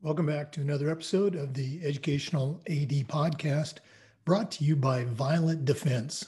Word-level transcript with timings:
Welcome 0.00 0.26
back 0.26 0.52
to 0.52 0.60
another 0.60 0.88
episode 0.88 1.34
of 1.34 1.54
the 1.54 1.80
Educational 1.82 2.62
AD 2.68 2.90
Podcast 3.08 3.78
brought 4.24 4.52
to 4.52 4.64
you 4.64 4.76
by 4.76 5.02
Violet 5.02 5.64
Defense. 5.64 6.26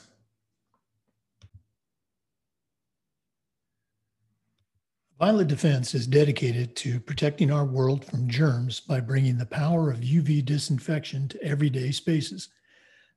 Violet 5.17 5.47
Defense 5.47 5.95
is 5.95 6.07
dedicated 6.07 6.75
to 6.75 6.99
protecting 6.99 7.51
our 7.51 7.63
world 7.63 8.03
from 8.03 8.27
germs 8.27 8.81
by 8.81 8.99
bringing 8.99 9.37
the 9.37 9.45
power 9.45 9.89
of 9.89 10.01
UV 10.01 10.43
disinfection 10.43 11.29
to 11.29 11.41
everyday 11.41 11.93
spaces. 11.93 12.49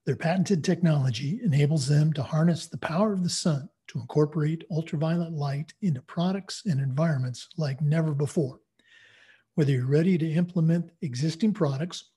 Their 0.06 0.16
patented 0.16 0.64
technology 0.64 1.40
enables 1.44 1.86
them 1.86 2.12
to 2.14 2.22
harness 2.22 2.66
the 2.66 2.78
power 2.78 3.12
of 3.12 3.22
the 3.22 3.28
sun 3.28 3.68
to 3.88 4.00
incorporate 4.00 4.64
ultraviolet 4.70 5.32
light 5.32 5.74
into 5.82 6.00
products 6.00 6.62
and 6.64 6.80
environments 6.80 7.48
like 7.56 7.82
never 7.82 8.14
before. 8.14 8.60
Whether 9.56 9.72
you're 9.72 9.86
ready 9.86 10.16
to 10.16 10.32
implement 10.32 10.90
existing 11.02 11.52
products, 11.52 12.10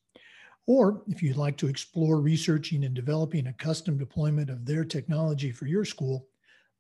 or 0.66 1.04
if 1.08 1.22
you'd 1.22 1.36
like 1.36 1.58
to 1.58 1.68
explore 1.68 2.22
researching 2.22 2.86
and 2.86 2.94
developing 2.94 3.48
a 3.48 3.54
custom 3.54 3.98
deployment 3.98 4.50
of 4.50 4.66
their 4.66 4.86
technology 4.86 5.52
for 5.52 5.66
your 5.66 5.84
school, 5.84 6.28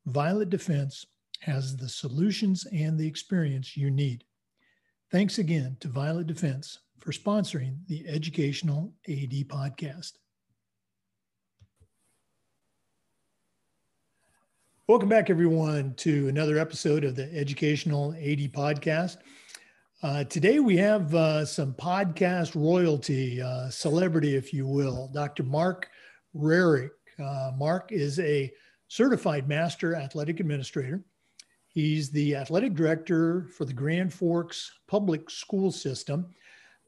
Violet 0.05 0.49
Defense 0.49 1.05
has 1.41 1.75
the 1.75 1.89
solutions 1.89 2.65
and 2.71 2.97
the 2.97 3.07
experience 3.07 3.75
you 3.75 3.91
need. 3.91 4.23
Thanks 5.11 5.37
again 5.37 5.75
to 5.81 5.89
Violet 5.89 6.27
Defense 6.27 6.79
for 6.99 7.11
sponsoring 7.11 7.85
the 7.87 8.07
Educational 8.07 8.93
AD 9.09 9.33
podcast. 9.49 10.13
Welcome 14.89 15.07
back, 15.07 15.29
everyone, 15.29 15.93
to 15.95 16.27
another 16.27 16.57
episode 16.57 17.05
of 17.05 17.15
the 17.15 17.33
Educational 17.33 18.11
AD 18.15 18.51
podcast. 18.51 19.15
Uh, 20.01 20.25
today 20.25 20.59
we 20.59 20.75
have 20.75 21.15
uh, 21.15 21.45
some 21.45 21.73
podcast 21.75 22.53
royalty, 22.53 23.41
uh, 23.41 23.69
celebrity, 23.69 24.35
if 24.35 24.51
you 24.51 24.67
will. 24.67 25.09
Dr. 25.13 25.43
Mark 25.43 25.87
Rarick. 26.35 26.89
Uh, 27.17 27.51
Mark 27.55 27.93
is 27.93 28.19
a 28.19 28.51
certified 28.89 29.47
master 29.47 29.95
athletic 29.95 30.41
administrator. 30.41 31.01
He's 31.69 32.11
the 32.11 32.35
athletic 32.35 32.73
director 32.73 33.47
for 33.55 33.63
the 33.63 33.71
Grand 33.71 34.13
Forks 34.13 34.69
Public 34.89 35.29
School 35.29 35.71
System. 35.71 36.25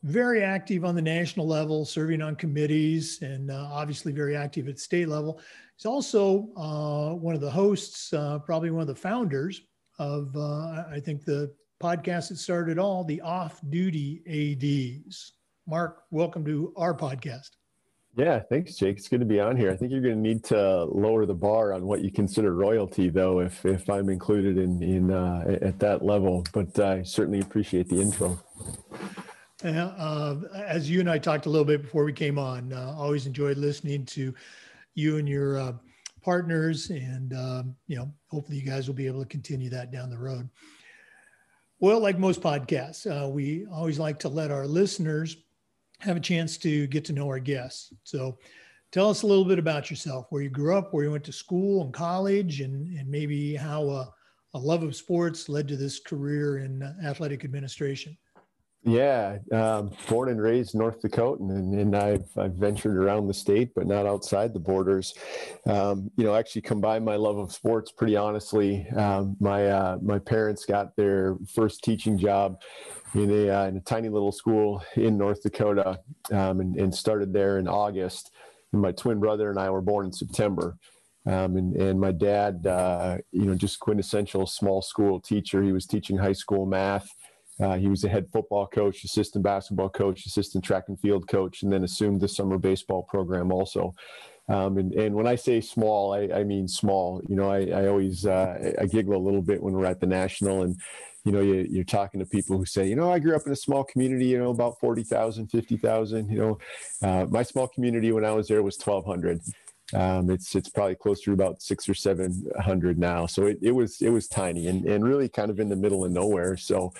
Very 0.03 0.43
active 0.43 0.83
on 0.83 0.95
the 0.95 1.01
national 1.01 1.47
level, 1.47 1.85
serving 1.85 2.21
on 2.21 2.35
committees, 2.35 3.21
and 3.21 3.49
uh, 3.49 3.69
obviously 3.71 4.11
very 4.11 4.35
active 4.35 4.67
at 4.67 4.79
state 4.79 5.07
level. 5.07 5.39
He's 5.77 5.85
also 5.85 6.49
uh, 6.55 7.15
one 7.15 7.35
of 7.35 7.41
the 7.41 7.51
hosts, 7.51 8.09
probably 8.45 8.71
one 8.71 8.81
of 8.81 8.87
the 8.87 8.95
founders 8.95 9.61
of, 9.99 10.35
I 10.37 11.01
think, 11.03 11.25
the 11.25 11.53
podcast 11.81 12.29
that 12.29 12.37
started 12.37 12.79
all, 12.79 13.03
the 13.03 13.21
off 13.21 13.59
duty 13.69 14.21
ADs. 15.05 15.33
Mark, 15.67 16.03
welcome 16.11 16.45
to 16.45 16.73
our 16.77 16.93
podcast. 16.93 17.49
Yeah, 18.17 18.39
thanks, 18.39 18.75
Jake. 18.75 18.97
It's 18.97 19.09
good 19.09 19.19
to 19.19 19.25
be 19.25 19.41
on 19.41 19.57
here. 19.57 19.69
I 19.71 19.75
think 19.75 19.91
you're 19.91 20.01
going 20.01 20.15
to 20.15 20.21
need 20.21 20.45
to 20.45 20.85
lower 20.85 21.25
the 21.25 21.33
bar 21.33 21.73
on 21.73 21.85
what 21.85 22.01
you 22.01 22.09
consider 22.09 22.55
royalty, 22.55 23.09
though, 23.09 23.41
if 23.41 23.65
if 23.65 23.89
I'm 23.89 24.07
included 24.09 24.57
in 24.57 24.81
in 24.81 25.11
uh, 25.11 25.57
at 25.61 25.79
that 25.79 26.05
level. 26.05 26.45
But 26.53 26.79
I 26.79 27.03
certainly 27.03 27.41
appreciate 27.41 27.89
the 27.89 27.99
intro. 27.99 28.39
Uh, 29.63 30.35
as 30.55 30.89
you 30.89 31.01
and 31.01 31.09
I 31.09 31.17
talked 31.17 31.45
a 31.45 31.49
little 31.49 31.65
bit 31.65 31.81
before 31.81 32.05
we 32.05 32.13
came 32.13 32.39
on, 32.39 32.71
uh, 32.71 32.95
always 32.97 33.25
enjoyed 33.25 33.57
listening 33.57 34.05
to 34.05 34.33
you 34.95 35.17
and 35.17 35.29
your 35.29 35.59
uh, 35.59 35.73
partners, 36.23 36.89
and 36.89 37.33
um, 37.33 37.75
you 37.87 37.95
know, 37.95 38.11
hopefully 38.27 38.57
you 38.57 38.65
guys 38.65 38.87
will 38.87 38.95
be 38.95 39.07
able 39.07 39.21
to 39.21 39.29
continue 39.29 39.69
that 39.69 39.91
down 39.91 40.09
the 40.09 40.17
road. 40.17 40.49
Well, 41.79 41.99
like 41.99 42.17
most 42.17 42.41
podcasts, 42.41 43.05
uh, 43.05 43.29
we 43.29 43.67
always 43.71 43.99
like 43.99 44.17
to 44.19 44.29
let 44.29 44.49
our 44.49 44.65
listeners 44.65 45.37
have 45.99 46.17
a 46.17 46.21
chance 46.21 46.57
to 46.57 46.87
get 46.87 47.05
to 47.05 47.13
know 47.13 47.27
our 47.27 47.39
guests. 47.39 47.93
So 48.03 48.37
tell 48.91 49.09
us 49.09 49.21
a 49.21 49.27
little 49.27 49.45
bit 49.45 49.59
about 49.59 49.89
yourself, 49.89 50.27
where 50.29 50.41
you 50.41 50.49
grew 50.49 50.75
up, 50.75 50.93
where 50.93 51.03
you 51.03 51.11
went 51.11 51.25
to 51.25 51.33
school 51.33 51.83
and 51.83 51.93
college, 51.93 52.61
and, 52.61 52.97
and 52.97 53.09
maybe 53.09 53.55
how 53.55 53.87
a, 53.89 54.13
a 54.53 54.59
love 54.59 54.83
of 54.83 54.95
sports 54.95 55.49
led 55.49 55.67
to 55.67 55.75
this 55.75 55.99
career 55.99 56.59
in 56.59 56.81
athletic 57.03 57.43
administration. 57.43 58.17
Yeah, 58.87 59.39
um, 59.51 59.89
born 60.07 60.29
and 60.29 60.39
raised 60.39 60.75
North 60.75 61.01
Dakota, 61.01 61.41
and, 61.41 61.73
and 61.73 61.95
I've, 61.95 62.29
I've 62.37 62.53
ventured 62.53 62.95
around 62.95 63.25
the 63.25 63.33
state, 63.33 63.71
but 63.75 63.87
not 63.87 64.05
outside 64.05 64.53
the 64.53 64.59
borders. 64.59 65.15
Um, 65.65 66.11
you 66.17 66.23
know, 66.23 66.35
actually 66.35 66.61
combined 66.61 67.03
my 67.03 67.15
love 67.15 67.39
of 67.39 67.51
sports. 67.51 67.91
Pretty 67.91 68.15
honestly, 68.15 68.87
um, 68.95 69.37
my 69.39 69.65
uh, 69.65 69.97
my 70.03 70.19
parents 70.19 70.65
got 70.65 70.95
their 70.95 71.35
first 71.51 71.83
teaching 71.83 72.15
job 72.15 72.61
in 73.15 73.31
a 73.31 73.49
uh, 73.49 73.65
in 73.65 73.77
a 73.77 73.81
tiny 73.81 74.07
little 74.07 74.31
school 74.31 74.83
in 74.95 75.17
North 75.17 75.41
Dakota, 75.41 75.99
um, 76.31 76.59
and, 76.59 76.75
and 76.75 76.93
started 76.93 77.33
there 77.33 77.57
in 77.57 77.67
August. 77.67 78.29
And 78.71 78.83
my 78.83 78.91
twin 78.91 79.19
brother 79.19 79.49
and 79.49 79.59
I 79.59 79.67
were 79.71 79.81
born 79.81 80.05
in 80.05 80.13
September. 80.13 80.77
Um, 81.25 81.57
and, 81.57 81.75
and 81.75 81.99
my 81.99 82.11
dad, 82.11 82.67
uh, 82.67 83.17
you 83.31 83.45
know, 83.45 83.55
just 83.55 83.79
quintessential 83.79 84.45
small 84.45 84.83
school 84.83 85.19
teacher. 85.19 85.63
He 85.63 85.71
was 85.71 85.87
teaching 85.87 86.17
high 86.17 86.33
school 86.33 86.67
math 86.67 87.09
uh, 87.59 87.77
he 87.77 87.87
was 87.87 88.03
a 88.03 88.09
head 88.09 88.27
football 88.31 88.67
coach, 88.67 89.03
assistant 89.03 89.43
basketball 89.43 89.89
coach, 89.89 90.25
assistant 90.25 90.63
track 90.63 90.85
and 90.87 90.99
field 90.99 91.27
coach, 91.27 91.63
and 91.63 91.71
then 91.71 91.83
assumed 91.83 92.21
the 92.21 92.27
summer 92.27 92.57
baseball 92.57 93.03
program 93.03 93.51
also. 93.51 93.95
Um, 94.47 94.77
and, 94.77 94.93
and 94.93 95.15
when 95.15 95.25
I 95.25 95.35
say 95.35 95.61
small, 95.61 96.13
I, 96.13 96.29
I 96.39 96.43
mean 96.43 96.67
small. 96.67 97.21
You 97.27 97.35
know, 97.35 97.49
I, 97.49 97.65
I 97.67 97.87
always 97.87 98.25
uh, 98.25 98.73
I 98.79 98.85
giggle 98.85 99.15
a 99.15 99.23
little 99.23 99.41
bit 99.41 99.61
when 99.61 99.73
we're 99.73 99.85
at 99.85 99.99
the 99.99 100.07
national, 100.07 100.63
and 100.63 100.75
you 101.23 101.31
know, 101.31 101.41
you, 101.41 101.65
you're 101.69 101.83
talking 101.83 102.19
to 102.19 102.25
people 102.25 102.57
who 102.57 102.65
say, 102.65 102.87
you 102.87 102.95
know, 102.95 103.11
I 103.11 103.17
grew 103.17 103.35
up 103.35 103.47
in 103.47 103.51
a 103.51 103.55
small 103.55 103.83
community, 103.83 104.25
you 104.27 104.37
know, 104.37 104.51
about 104.51 104.79
40,000, 104.79 105.47
50,000. 105.47 106.29
You 106.29 106.37
know, 106.37 106.57
uh, 107.01 107.25
my 107.25 107.41
small 107.41 107.67
community 107.67 108.11
when 108.11 108.23
I 108.23 108.31
was 108.31 108.47
there 108.47 108.61
was 108.61 108.77
1,200. 108.77 109.41
Um, 109.93 110.31
it's 110.31 110.55
it's 110.55 110.69
probably 110.69 110.95
closer 110.95 111.25
to 111.25 111.33
about 111.33 111.61
six 111.61 111.87
or 111.87 111.93
seven 111.93 112.45
hundred 112.59 112.97
now. 112.97 113.27
So 113.27 113.45
it, 113.45 113.59
it 113.61 113.71
was 113.71 114.01
it 114.01 114.09
was 114.09 114.27
tiny 114.27 114.67
and, 114.67 114.85
and 114.85 115.03
really 115.03 115.29
kind 115.29 115.51
of 115.51 115.59
in 115.59 115.69
the 115.69 115.75
middle 115.75 116.03
of 116.03 116.11
nowhere. 116.11 116.57
So 116.57 116.91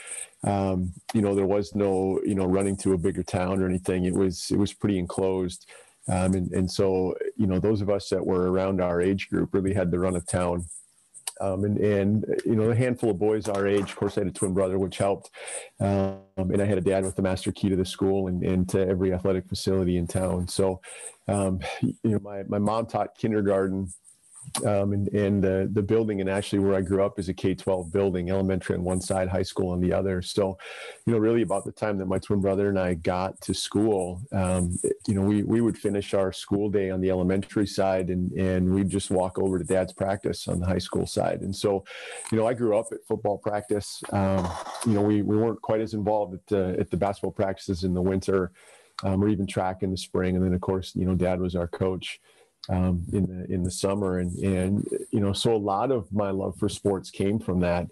um, 0.44 0.94
you 1.14 1.22
know 1.22 1.34
there 1.34 1.48
was 1.48 1.74
no 1.74 2.20
you 2.24 2.36
know 2.36 2.46
running 2.46 2.78
to 2.78 2.94
a 2.94 2.98
bigger 2.98 3.24
town 3.24 3.62
or 3.62 3.68
anything. 3.68 4.06
It 4.06 4.14
was 4.14 4.52
it 4.52 4.58
was 4.58 4.74
pretty 4.74 5.00
enclosed. 5.00 5.68
Um, 6.08 6.36
and, 6.36 6.52
and 6.52 6.72
so 6.72 7.16
you 7.36 7.48
know 7.48 7.60
those 7.60 7.82
of 7.82 7.90
us 7.90 8.10
that 8.10 8.24
were 8.24 8.52
around 8.52 8.80
our 8.80 9.02
age 9.02 9.30
group 9.30 9.54
really 9.54 9.74
had 9.74 9.90
the 9.90 10.00
run 10.00 10.16
of 10.16 10.28
town 10.28 10.66
um, 11.42 11.64
and, 11.64 11.78
and, 11.78 12.26
you 12.46 12.56
know, 12.56 12.70
a 12.70 12.76
handful 12.76 13.12
of 13.12 13.20
boys 13.20 13.48
our 13.48 13.68
age, 13.68 13.90
of 13.90 13.96
course, 13.96 14.18
I 14.18 14.22
had 14.22 14.28
a 14.28 14.32
twin 14.32 14.54
brother, 14.54 14.78
which 14.80 14.98
helped. 14.98 15.32
Um, 15.80 16.22
and 16.38 16.62
I 16.62 16.66
had 16.66 16.78
a 16.78 16.82
dad 16.82 17.04
with 17.04 17.16
the 17.16 17.22
master 17.22 17.52
key 17.52 17.70
to 17.70 17.76
the 17.76 17.86
school 17.86 18.28
and, 18.28 18.44
and 18.44 18.68
to 18.70 18.88
every 18.88 19.14
athletic 19.14 19.48
facility 19.48 19.98
in 19.98 20.08
town. 20.08 20.48
So, 20.48 20.82
um, 21.28 21.60
you 21.82 21.96
know, 22.04 22.20
my, 22.20 22.44
my 22.48 22.60
mom 22.60 22.86
taught 22.86 23.18
kindergarten 23.18 23.92
um, 24.66 24.94
and, 24.94 25.44
the, 25.44 25.70
the 25.72 25.82
building 25.82 26.22
and 26.22 26.30
actually 26.30 26.60
where 26.60 26.76
I 26.76 26.82
grew 26.82 27.04
up 27.04 27.20
is 27.20 27.30
a 27.30 27.34
K-12 27.34 27.92
building, 27.92 28.30
elementary 28.30 28.76
on 28.76 28.84
one 28.84 29.02
side, 29.02 29.28
high 29.28 29.44
school 29.44 29.70
on 29.70 29.82
the 29.82 29.92
other. 29.94 30.22
So, 30.22 30.58
you 31.06 31.14
know, 31.14 31.20
really 31.20 31.42
about 31.42 31.66
the 31.66 31.72
time 31.72 31.98
that 31.98 32.06
my 32.06 32.20
twin 32.20 32.42
brother 32.42 32.70
and 32.70 32.80
I 32.80 32.94
got 32.94 33.40
to 33.42 33.54
school, 33.54 34.22
um, 34.32 34.78
you 35.08 35.14
know, 35.14 35.22
we, 35.22 35.44
we 35.44 35.62
would 35.62 35.78
finish 35.78 36.14
our 36.14 36.32
school 36.32 36.70
day 36.70 36.90
on 36.90 37.02
the 37.02 37.10
elementary 37.10 37.68
side 37.68 38.10
and, 38.10 38.32
and 38.34 38.74
we'd 38.74 38.90
just 38.90 39.12
walk 39.12 39.38
over 39.38 39.60
to 39.60 39.66
dad's 39.66 39.94
practice 39.94 40.48
on 40.48 40.60
the 40.60 40.66
high 40.66 40.78
school 40.78 41.06
side. 41.06 41.42
And 41.42 41.56
so, 41.56 41.84
you 42.32 42.38
know, 42.38 42.48
I 42.48 42.54
grew 42.54 42.78
up 42.78 42.88
at 42.92 43.06
football 43.08 43.38
practice. 43.38 44.02
Um, 44.12 44.50
you 44.86 44.94
know, 44.94 45.02
we, 45.02 45.22
we 45.22 45.38
weren't 45.38 45.62
quite 45.62 45.82
as 45.82 45.94
involved 45.94 46.34
at 46.34 46.48
the, 46.48 46.76
at 46.80 46.90
the 46.92 46.98
basketball 46.98 47.32
practices 47.32 47.84
in 47.84 47.94
the 47.94 48.02
winter 48.02 48.52
um, 49.04 49.24
or 49.24 49.28
even 49.28 49.46
track 49.46 49.84
in 49.84 49.92
the 49.92 49.98
spring. 49.98 50.36
And 50.36 50.46
then 50.46 50.54
of 50.54 50.62
course, 50.62 50.96
you 50.96 51.06
know, 51.06 51.16
dad 51.16 51.40
was 51.40 51.56
our 51.56 51.68
coach 51.68 52.20
um, 52.70 53.06
in 53.14 53.26
the 53.26 53.54
in 53.54 53.64
the 53.64 53.72
summer, 53.72 54.20
and 54.20 54.36
and 54.40 54.88
you 55.12 55.20
know, 55.20 55.34
so 55.34 55.56
a 55.56 55.58
lot 55.58 55.92
of 55.92 56.12
my 56.14 56.32
love 56.32 56.58
for 56.58 56.70
sports 56.70 57.10
came 57.10 57.40
from 57.40 57.60
that. 57.62 57.88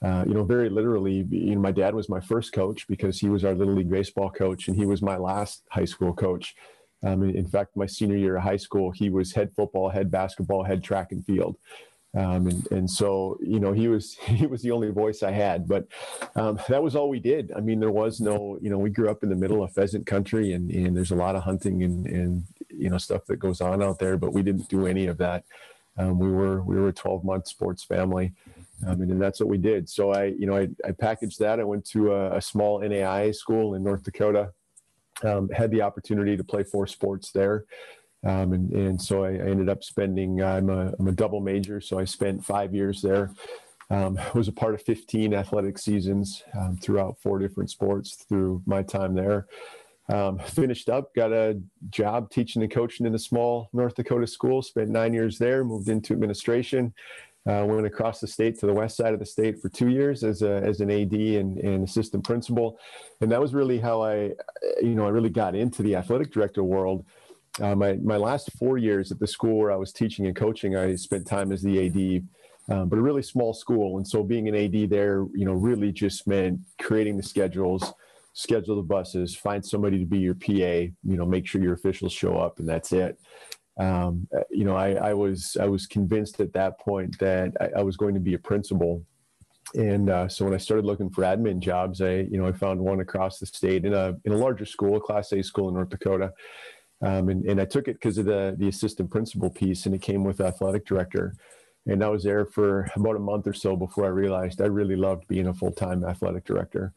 Uh, 0.00 0.24
you 0.28 0.34
know, 0.34 0.44
very 0.44 0.68
literally, 0.70 1.26
you 1.30 1.56
know, 1.56 1.60
my 1.60 1.72
dad 1.72 1.92
was 1.92 2.08
my 2.08 2.20
first 2.20 2.52
coach 2.52 2.86
because 2.86 3.18
he 3.18 3.28
was 3.28 3.44
our 3.44 3.54
little 3.54 3.74
league 3.74 3.90
baseball 3.90 4.30
coach, 4.30 4.68
and 4.68 4.76
he 4.76 4.86
was 4.86 5.02
my 5.02 5.16
last 5.16 5.64
high 5.70 5.84
school 5.84 6.12
coach. 6.12 6.54
Um, 7.04 7.22
in, 7.22 7.46
fact, 7.46 7.76
my 7.76 7.86
senior 7.86 8.16
year 8.16 8.36
of 8.36 8.42
high 8.42 8.56
school, 8.56 8.90
he 8.90 9.08
was 9.08 9.32
head 9.32 9.52
football, 9.54 9.88
head 9.88 10.10
basketball, 10.10 10.64
head 10.64 10.82
track 10.82 11.12
and 11.12 11.24
field. 11.24 11.56
Um, 12.16 12.48
and, 12.48 12.72
and 12.72 12.90
so, 12.90 13.38
you 13.40 13.60
know, 13.60 13.72
he 13.72 13.88
was, 13.88 14.14
he 14.26 14.46
was 14.46 14.62
the 14.62 14.70
only 14.70 14.90
voice 14.90 15.22
I 15.22 15.30
had, 15.30 15.68
but 15.68 15.86
um, 16.34 16.58
that 16.68 16.82
was 16.82 16.96
all 16.96 17.08
we 17.08 17.20
did. 17.20 17.52
I 17.56 17.60
mean, 17.60 17.80
there 17.80 17.90
was 17.90 18.20
no, 18.20 18.58
you 18.60 18.70
know, 18.70 18.78
we 18.78 18.90
grew 18.90 19.10
up 19.10 19.22
in 19.22 19.28
the 19.28 19.36
middle 19.36 19.62
of 19.62 19.72
pheasant 19.72 20.06
country 20.06 20.52
and, 20.52 20.70
and 20.70 20.96
there's 20.96 21.10
a 21.10 21.16
lot 21.16 21.36
of 21.36 21.42
hunting 21.42 21.82
and, 21.82 22.06
and, 22.06 22.44
you 22.78 22.90
know, 22.90 22.98
stuff 22.98 23.24
that 23.26 23.38
goes 23.38 23.60
on 23.60 23.82
out 23.82 23.98
there, 23.98 24.16
but 24.16 24.32
we 24.32 24.42
didn't 24.42 24.68
do 24.68 24.86
any 24.86 25.06
of 25.06 25.18
that. 25.18 25.44
Um, 25.96 26.18
we 26.18 26.30
were, 26.30 26.62
we 26.62 26.76
were 26.76 26.88
a 26.88 26.92
12 26.92 27.24
month 27.24 27.48
sports 27.48 27.82
family. 27.82 28.32
And, 28.82 29.00
and 29.10 29.20
that's 29.20 29.40
what 29.40 29.48
we 29.48 29.58
did. 29.58 29.88
So 29.88 30.12
I, 30.12 30.26
you 30.26 30.46
know, 30.46 30.56
I, 30.56 30.68
I 30.86 30.92
packaged 30.92 31.40
that. 31.40 31.58
I 31.58 31.64
went 31.64 31.84
to 31.86 32.12
a, 32.12 32.36
a 32.36 32.40
small 32.40 32.80
NAIA 32.80 33.34
school 33.34 33.74
in 33.74 33.82
North 33.82 34.04
Dakota, 34.04 34.52
um, 35.24 35.48
had 35.48 35.70
the 35.70 35.82
opportunity 35.82 36.36
to 36.36 36.44
play 36.44 36.62
four 36.62 36.86
sports 36.86 37.32
there. 37.32 37.64
Um, 38.24 38.52
and, 38.52 38.72
and 38.72 39.02
so 39.02 39.24
I, 39.24 39.30
I, 39.30 39.48
ended 39.48 39.68
up 39.68 39.84
spending, 39.84 40.42
I'm 40.42 40.70
a, 40.70 40.92
I'm 40.98 41.06
a 41.06 41.12
double 41.12 41.40
major, 41.40 41.80
so 41.80 41.98
I 41.98 42.04
spent 42.04 42.44
five 42.44 42.74
years 42.74 43.00
there. 43.00 43.30
Um, 43.90 44.18
was 44.34 44.48
a 44.48 44.52
part 44.52 44.74
of 44.74 44.82
15 44.82 45.32
athletic 45.32 45.78
seasons 45.78 46.42
um, 46.58 46.76
throughout 46.76 47.18
four 47.22 47.38
different 47.38 47.70
sports 47.70 48.14
through 48.28 48.62
my 48.66 48.82
time 48.82 49.14
there. 49.14 49.46
Um, 50.10 50.38
finished 50.38 50.88
up, 50.88 51.14
got 51.14 51.32
a 51.32 51.60
job 51.90 52.30
teaching 52.30 52.62
and 52.62 52.70
coaching 52.70 53.04
in 53.04 53.14
a 53.14 53.18
small 53.18 53.68
North 53.74 53.94
Dakota 53.94 54.26
school, 54.26 54.62
spent 54.62 54.88
nine 54.88 55.12
years 55.12 55.38
there, 55.38 55.64
moved 55.64 55.90
into 55.90 56.14
administration, 56.14 56.94
uh, 57.46 57.64
went 57.66 57.86
across 57.86 58.20
the 58.20 58.26
state 58.26 58.58
to 58.58 58.66
the 58.66 58.72
west 58.72 58.96
side 58.96 59.12
of 59.12 59.18
the 59.18 59.26
state 59.26 59.60
for 59.60 59.68
two 59.68 59.88
years 59.88 60.24
as, 60.24 60.42
a, 60.42 60.62
as 60.64 60.80
an 60.80 60.90
AD 60.90 61.12
and, 61.12 61.58
and 61.58 61.84
assistant 61.86 62.24
principal. 62.24 62.78
And 63.20 63.30
that 63.30 63.40
was 63.40 63.54
really 63.54 63.78
how 63.78 64.02
I, 64.02 64.32
you 64.82 64.94
know, 64.94 65.06
I 65.06 65.10
really 65.10 65.30
got 65.30 65.54
into 65.54 65.82
the 65.82 65.96
athletic 65.96 66.32
director 66.32 66.62
world. 66.62 67.04
Uh, 67.60 67.74
my, 67.74 67.94
my 67.94 68.16
last 68.16 68.50
four 68.58 68.78
years 68.78 69.10
at 69.10 69.18
the 69.18 69.26
school 69.26 69.58
where 69.58 69.72
I 69.72 69.76
was 69.76 69.92
teaching 69.92 70.26
and 70.26 70.36
coaching, 70.36 70.76
I 70.76 70.94
spent 70.94 71.26
time 71.26 71.50
as 71.52 71.62
the 71.62 71.86
AD, 71.86 72.74
um, 72.74 72.88
but 72.88 72.98
a 72.98 73.02
really 73.02 73.22
small 73.22 73.52
school. 73.54 73.96
And 73.96 74.06
so 74.06 74.22
being 74.22 74.48
an 74.48 74.54
AD 74.54 74.90
there, 74.90 75.26
you 75.34 75.44
know, 75.44 75.54
really 75.54 75.90
just 75.90 76.26
meant 76.26 76.60
creating 76.80 77.16
the 77.16 77.22
schedules, 77.22 77.92
schedule 78.38 78.76
the 78.76 78.82
buses, 78.82 79.34
find 79.34 79.66
somebody 79.66 79.98
to 79.98 80.06
be 80.06 80.18
your 80.18 80.34
PA, 80.34 80.52
you 80.52 80.94
know, 81.02 81.26
make 81.26 81.44
sure 81.44 81.60
your 81.60 81.74
officials 81.74 82.12
show 82.12 82.38
up, 82.38 82.60
and 82.60 82.68
that's 82.68 82.92
it. 82.92 83.18
Um, 83.80 84.28
you 84.48 84.64
know, 84.64 84.76
I, 84.76 84.92
I, 84.92 85.14
was 85.14 85.56
I 85.60 85.66
was 85.66 85.88
convinced 85.88 86.38
at 86.40 86.52
that 86.52 86.78
point 86.78 87.18
that 87.18 87.52
I, 87.60 87.80
I 87.80 87.82
was 87.82 87.96
going 87.96 88.14
to 88.14 88.20
be 88.20 88.34
a 88.34 88.38
principal, 88.38 89.04
and 89.74 90.08
uh, 90.08 90.28
so 90.28 90.44
when 90.44 90.54
I 90.54 90.58
started 90.58 90.84
looking 90.84 91.10
for 91.10 91.22
admin 91.22 91.58
jobs, 91.58 92.00
I 92.00 92.28
you 92.30 92.38
know 92.38 92.46
I 92.46 92.52
found 92.52 92.78
one 92.78 93.00
across 93.00 93.40
the 93.40 93.46
state 93.46 93.84
in 93.84 93.92
a 93.92 94.16
in 94.24 94.32
a 94.32 94.36
larger 94.36 94.64
school, 94.64 94.96
a 94.96 95.00
Class 95.00 95.32
A 95.32 95.42
school 95.42 95.68
in 95.68 95.74
North 95.74 95.88
Dakota, 95.88 96.32
um, 97.02 97.30
and 97.30 97.44
and 97.44 97.60
I 97.60 97.64
took 97.64 97.88
it 97.88 97.94
because 97.94 98.18
of 98.18 98.24
the 98.24 98.54
the 98.56 98.68
assistant 98.68 99.10
principal 99.10 99.50
piece, 99.50 99.84
and 99.84 99.96
it 99.96 100.02
came 100.02 100.22
with 100.22 100.40
athletic 100.40 100.86
director. 100.86 101.34
And 101.86 102.04
I 102.04 102.08
was 102.08 102.22
there 102.22 102.46
for 102.46 102.88
about 102.94 103.16
a 103.16 103.20
month 103.20 103.48
or 103.48 103.52
so 103.52 103.74
before 103.74 104.04
I 104.04 104.08
realized 104.08 104.60
I 104.60 104.66
really 104.66 104.96
loved 104.96 105.26
being 105.26 105.48
a 105.48 105.54
full 105.54 105.72
time 105.72 106.04
athletic 106.04 106.44
director 106.44 106.94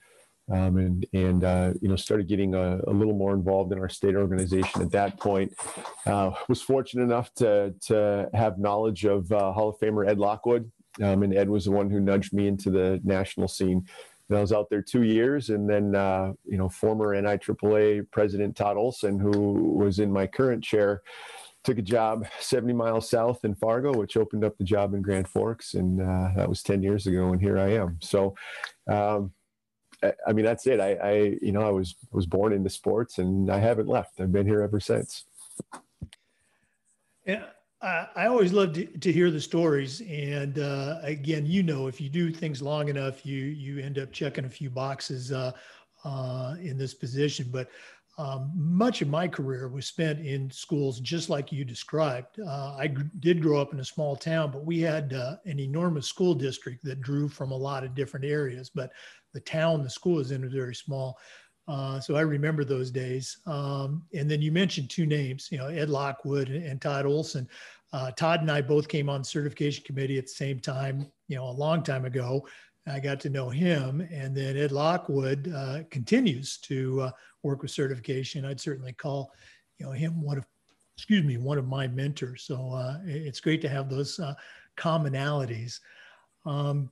um, 0.52 0.78
and 0.78 1.06
and 1.14 1.44
uh, 1.44 1.74
you 1.82 1.88
know 1.88 1.96
started 1.96 2.28
getting 2.28 2.56
a, 2.56 2.80
a, 2.88 2.92
little 2.92 3.14
more 3.14 3.34
involved 3.34 3.72
in 3.72 3.80
our 3.80 3.90
state 3.90 4.16
organization 4.16 4.82
at 4.82 4.92
that 4.92 5.20
point. 5.20 5.54
Uh, 6.06 6.32
was 6.50 6.62
fortunate 6.62 7.04
enough 7.04 7.34
to 7.36 7.74
to 7.82 8.30
have 8.34 8.60
knowledge 8.60 9.06
of 9.06 9.32
uh, 9.32 9.52
Hall 9.52 9.70
of 9.70 9.80
Famer 9.80 10.08
Ed 10.08 10.18
Lockwood, 10.20 10.70
um, 11.02 11.24
and 11.24 11.36
Ed 11.36 11.50
was 11.50 11.66
the 11.66 11.72
one 11.72 11.90
who 11.90 12.00
nudged 12.00 12.34
me 12.34 12.48
into 12.48 12.70
the 12.70 13.00
national 13.04 13.48
scene. 13.48 13.86
And 14.30 14.38
I 14.38 14.42
was 14.42 14.54
out 14.54 14.70
there 14.70 14.82
two 14.82 15.04
years, 15.04 15.50
and 15.50 15.70
then 15.70 15.96
uh, 15.96 16.34
you 16.46 16.58
know 16.58 16.70
former 16.70 17.16
NIAAA 17.16 18.12
president 18.12 18.56
Todd 18.56 18.78
Olson, 18.78 19.20
who 19.20 19.76
was 19.78 20.00
in 20.00 20.12
my 20.12 20.28
current 20.28 20.64
chair. 20.64 21.02
Took 21.64 21.78
a 21.78 21.84
job 21.84 22.26
70 22.40 22.74
miles 22.74 23.08
south 23.08 23.46
in 23.46 23.54
Fargo, 23.54 23.94
which 23.94 24.18
opened 24.18 24.44
up 24.44 24.58
the 24.58 24.64
job 24.64 24.96
in 24.96 25.04
Grand 25.04 25.28
Forks, 25.28 25.76
and 25.76 26.02
uh, 26.02 26.30
that 26.36 26.50
was 26.50 26.64
10 26.64 26.82
years 26.82 27.06
ago. 27.06 27.28
And 27.28 27.40
here 27.40 27.60
I 27.60 27.74
am. 27.74 28.00
So, 28.02 28.34
um, 28.90 29.32
I 30.04 30.34
mean, 30.34 30.46
that's 30.46 30.66
it. 30.68 30.80
I, 30.80 30.94
I, 30.94 31.14
you 31.42 31.52
know, 31.52 31.62
I 31.62 31.70
was 31.70 31.96
was 32.12 32.26
born 32.26 32.54
into 32.54 32.70
sports, 32.70 33.20
and 33.20 33.52
I 33.52 33.60
haven't 33.60 33.88
left. 33.88 34.20
I've 34.20 34.32
been 34.32 34.48
here 34.48 34.62
ever 34.62 34.80
since. 34.80 35.26
Yeah, 37.26 37.46
I, 37.82 38.08
I 38.16 38.26
always 38.26 38.52
love 38.52 38.74
to, 38.74 38.86
to, 38.86 39.12
hear 39.12 39.30
the 39.30 39.40
stories. 39.40 40.02
And 40.02 40.58
uh, 40.58 41.00
again, 41.04 41.46
you 41.46 41.62
know, 41.62 41.88
if 41.88 42.02
you 42.02 42.10
do 42.10 42.32
things 42.32 42.62
long 42.62 42.90
enough, 42.90 43.26
you 43.26 43.38
you 43.38 43.80
end 43.80 44.00
up 44.00 44.12
checking 44.12 44.46
a 44.46 44.50
few 44.50 44.70
boxes 44.70 45.32
uh, 45.32 45.52
uh, 46.04 46.56
in 46.60 46.78
this 46.78 46.94
position. 46.94 47.48
But 47.52 47.70
um, 48.18 48.52
much 48.56 49.02
of 49.02 49.08
my 49.08 49.28
career 49.28 49.68
was 49.68 49.86
spent 49.86 50.20
in 50.20 50.52
schools 50.52 51.00
just 51.00 51.30
like 51.30 51.52
you 51.52 51.64
described. 51.64 52.40
Uh, 52.40 52.76
I 52.78 52.88
g- 52.88 53.04
did 53.20 53.42
grow 53.42 53.62
up 53.62 53.74
in 53.74 53.80
a 53.80 53.86
small 53.86 54.16
town, 54.16 54.52
but 54.52 54.66
we 54.66 54.80
had 54.80 55.14
uh, 55.14 55.38
an 55.46 55.60
enormous 55.60 56.08
school 56.08 56.34
district 56.34 56.84
that 56.84 57.02
drew 57.02 57.30
from 57.30 57.52
a 57.52 57.58
lot 57.58 57.84
of 57.84 57.96
different 57.96 58.26
areas. 58.26 58.70
But 58.70 58.92
the 59.34 59.40
town 59.40 59.82
the 59.82 59.90
school 59.90 60.20
is 60.20 60.32
in 60.32 60.44
is 60.44 60.54
very 60.54 60.76
small. 60.76 61.18
Uh, 61.68 62.00
so 62.00 62.16
I 62.16 62.22
remember 62.22 62.66
those 62.66 62.92
days. 62.92 63.38
Um, 63.46 64.04
and 64.14 64.30
then 64.30 64.42
you 64.42 64.52
mentioned 64.52 64.90
two 64.90 65.06
names, 65.06 65.48
you 65.52 65.58
know, 65.58 65.68
Ed 65.68 65.90
Lockwood 65.90 66.50
and, 66.50 66.66
and 66.66 66.82
Todd 66.82 67.06
Olson. 67.06 67.48
Uh, 67.94 68.12
Todd 68.12 68.42
and 68.42 68.52
I 68.52 68.62
both 68.62 68.88
came 68.88 69.10
on 69.10 69.24
certification 69.24 69.84
committee 69.86 70.18
at 70.18 70.26
the 70.26 70.32
same 70.32 70.60
time, 70.60 71.10
you 71.28 71.38
know, 71.38 71.46
a 71.46 71.52
long 71.52 71.82
time 71.84 72.06
ago. 72.06 72.46
I 72.88 73.00
got 73.00 73.20
to 73.22 73.30
know 73.30 73.50
him. 73.50 74.02
And 74.12 74.36
then 74.36 74.58
Ed 74.58 74.72
Lockwood 74.72 75.54
uh, 75.56 75.84
continues 75.92 76.58
to 76.60 77.02
uh, 77.02 77.12
work 77.44 77.62
with 77.62 77.72
certification. 77.72 78.46
I'd 78.46 78.60
certainly 78.60 78.94
call, 78.94 79.32
you 79.78 79.86
know, 79.86 79.92
him 79.92 80.22
one 80.22 80.38
of, 80.38 80.46
excuse 80.96 81.24
me, 81.24 81.38
one 81.38 81.58
of 81.58 81.68
my 81.68 81.88
mentors. 81.88 82.44
So 82.44 82.74
uh, 82.74 83.00
it's 83.06 83.40
great 83.40 83.62
to 83.62 83.70
have 83.70 83.90
those 83.90 84.20
uh, 84.20 84.36
commonalities. 84.78 85.80
Um, 86.46 86.92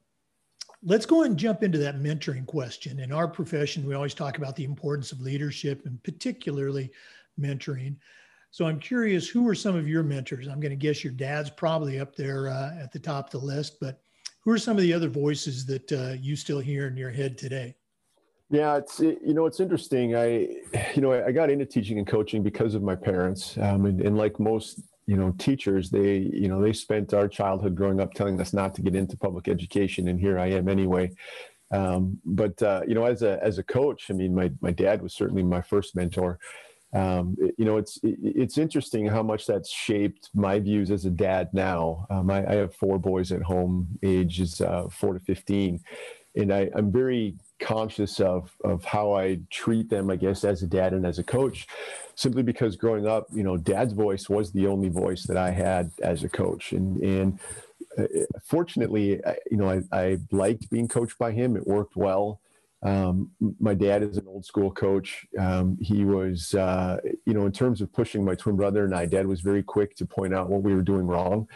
let's 0.83 1.05
go 1.05 1.23
and 1.23 1.37
jump 1.37 1.63
into 1.63 1.77
that 1.79 1.99
mentoring 1.99 2.45
question. 2.45 2.99
In 2.99 3.11
our 3.11 3.27
profession, 3.27 3.85
we 3.85 3.95
always 3.95 4.13
talk 4.13 4.37
about 4.37 4.55
the 4.55 4.63
importance 4.63 5.11
of 5.11 5.21
leadership 5.21 5.85
and 5.85 6.01
particularly 6.03 6.91
mentoring. 7.39 7.95
So 8.51 8.65
I'm 8.65 8.79
curious, 8.79 9.27
who 9.27 9.47
are 9.47 9.55
some 9.55 9.75
of 9.75 9.87
your 9.87 10.01
mentors? 10.01 10.47
I'm 10.47 10.59
going 10.59 10.71
to 10.71 10.75
guess 10.75 11.03
your 11.03 11.13
dad's 11.13 11.51
probably 11.51 11.99
up 11.99 12.15
there 12.15 12.49
uh, 12.49 12.71
at 12.81 12.91
the 12.91 12.99
top 12.99 13.25
of 13.27 13.39
the 13.39 13.45
list, 13.45 13.79
but 13.79 14.01
who 14.41 14.51
are 14.51 14.57
some 14.57 14.77
of 14.77 14.81
the 14.81 14.93
other 14.93 15.09
voices 15.09 15.65
that 15.67 15.91
uh, 15.91 16.13
you 16.19 16.35
still 16.35 16.59
hear 16.59 16.87
in 16.87 16.97
your 16.97 17.11
head 17.11 17.37
today? 17.37 17.75
Yeah, 18.51 18.77
it's 18.77 18.99
you 18.99 19.33
know 19.33 19.45
it's 19.45 19.59
interesting. 19.59 20.15
I 20.15 20.47
you 20.95 21.01
know 21.01 21.13
I 21.13 21.31
got 21.31 21.51
into 21.51 21.65
teaching 21.65 21.99
and 21.99 22.07
coaching 22.07 22.41
because 22.41 22.73
of 22.73 22.81
my 22.81 22.95
parents, 22.95 23.57
um, 23.59 23.85
and, 23.85 24.01
and 24.01 24.17
like 24.17 24.39
most 24.39 24.81
you 25.05 25.17
know 25.17 25.33
teachers 25.37 25.89
they 25.89 26.17
you 26.17 26.47
know 26.47 26.61
they 26.61 26.73
spent 26.73 27.13
our 27.13 27.27
childhood 27.27 27.75
growing 27.75 27.99
up 27.99 28.13
telling 28.13 28.39
us 28.41 28.53
not 28.53 28.75
to 28.75 28.81
get 28.81 28.95
into 28.95 29.17
public 29.17 29.47
education 29.47 30.07
and 30.07 30.19
here 30.19 30.37
i 30.39 30.47
am 30.47 30.67
anyway. 30.67 31.11
Um, 31.71 32.19
but 32.25 32.61
uh, 32.63 32.81
you 32.87 32.95
know 32.95 33.05
as 33.05 33.21
a 33.21 33.43
as 33.43 33.59
a 33.59 33.63
coach 33.63 34.09
i 34.09 34.13
mean 34.13 34.33
my, 34.33 34.51
my 34.61 34.71
dad 34.71 35.01
was 35.01 35.13
certainly 35.13 35.43
my 35.43 35.61
first 35.61 35.95
mentor. 35.95 36.39
Um, 36.91 37.35
it, 37.39 37.53
you 37.59 37.65
know 37.65 37.77
it's 37.77 37.97
it, 38.01 38.17
it's 38.19 38.57
interesting 38.57 39.05
how 39.05 39.21
much 39.21 39.45
that's 39.45 39.69
shaped 39.71 40.29
my 40.33 40.59
views 40.59 40.89
as 40.89 41.05
a 41.05 41.11
dad 41.11 41.49
now. 41.53 42.07
Um, 42.09 42.31
I, 42.31 42.39
I, 42.47 42.55
have 42.55 42.73
four 42.73 42.97
boys 42.97 43.31
at 43.31 43.43
home 43.43 43.87
ages 44.01 44.59
uh, 44.59 44.87
four 44.89 45.13
to 45.13 45.19
15 45.19 45.79
and 46.35 46.53
I, 46.53 46.69
i'm 46.75 46.91
very 46.91 47.35
conscious 47.59 48.19
of 48.19 48.51
of 48.63 48.83
how 48.83 49.13
I 49.13 49.39
treat 49.49 49.89
them, 49.89 50.09
I 50.09 50.15
guess, 50.15 50.43
as 50.43 50.63
a 50.63 50.67
dad 50.67 50.93
and 50.93 51.05
as 51.05 51.19
a 51.19 51.23
coach, 51.23 51.67
simply 52.15 52.43
because 52.43 52.75
growing 52.75 53.07
up, 53.07 53.27
you 53.33 53.43
know, 53.43 53.57
dad's 53.57 53.93
voice 53.93 54.29
was 54.29 54.51
the 54.51 54.67
only 54.67 54.89
voice 54.89 55.23
that 55.23 55.37
I 55.37 55.51
had 55.51 55.91
as 56.01 56.23
a 56.23 56.29
coach, 56.29 56.71
and 56.71 57.01
and 57.03 57.39
uh, 57.97 58.05
fortunately, 58.43 59.21
you 59.51 59.57
know, 59.57 59.69
I, 59.69 59.81
I 59.91 60.17
liked 60.31 60.69
being 60.69 60.87
coached 60.87 61.17
by 61.17 61.31
him. 61.31 61.55
It 61.55 61.67
worked 61.67 61.95
well. 61.95 62.39
Um, 62.81 63.31
my 63.59 63.73
dad 63.73 64.03
is 64.03 64.15
an 64.15 64.25
old 64.25 64.45
school 64.45 64.71
coach. 64.71 65.27
Um, 65.37 65.77
he 65.81 66.05
was, 66.05 66.55
uh, 66.55 66.99
you 67.25 67.33
know, 67.33 67.45
in 67.45 67.51
terms 67.51 67.81
of 67.81 67.91
pushing 67.91 68.23
my 68.23 68.35
twin 68.35 68.55
brother 68.55 68.85
and 68.85 68.95
I, 68.95 69.05
dad 69.05 69.27
was 69.27 69.41
very 69.41 69.63
quick 69.63 69.97
to 69.97 70.05
point 70.05 70.33
out 70.33 70.49
what 70.49 70.63
we 70.63 70.73
were 70.73 70.81
doing 70.81 71.05
wrong. 71.05 71.49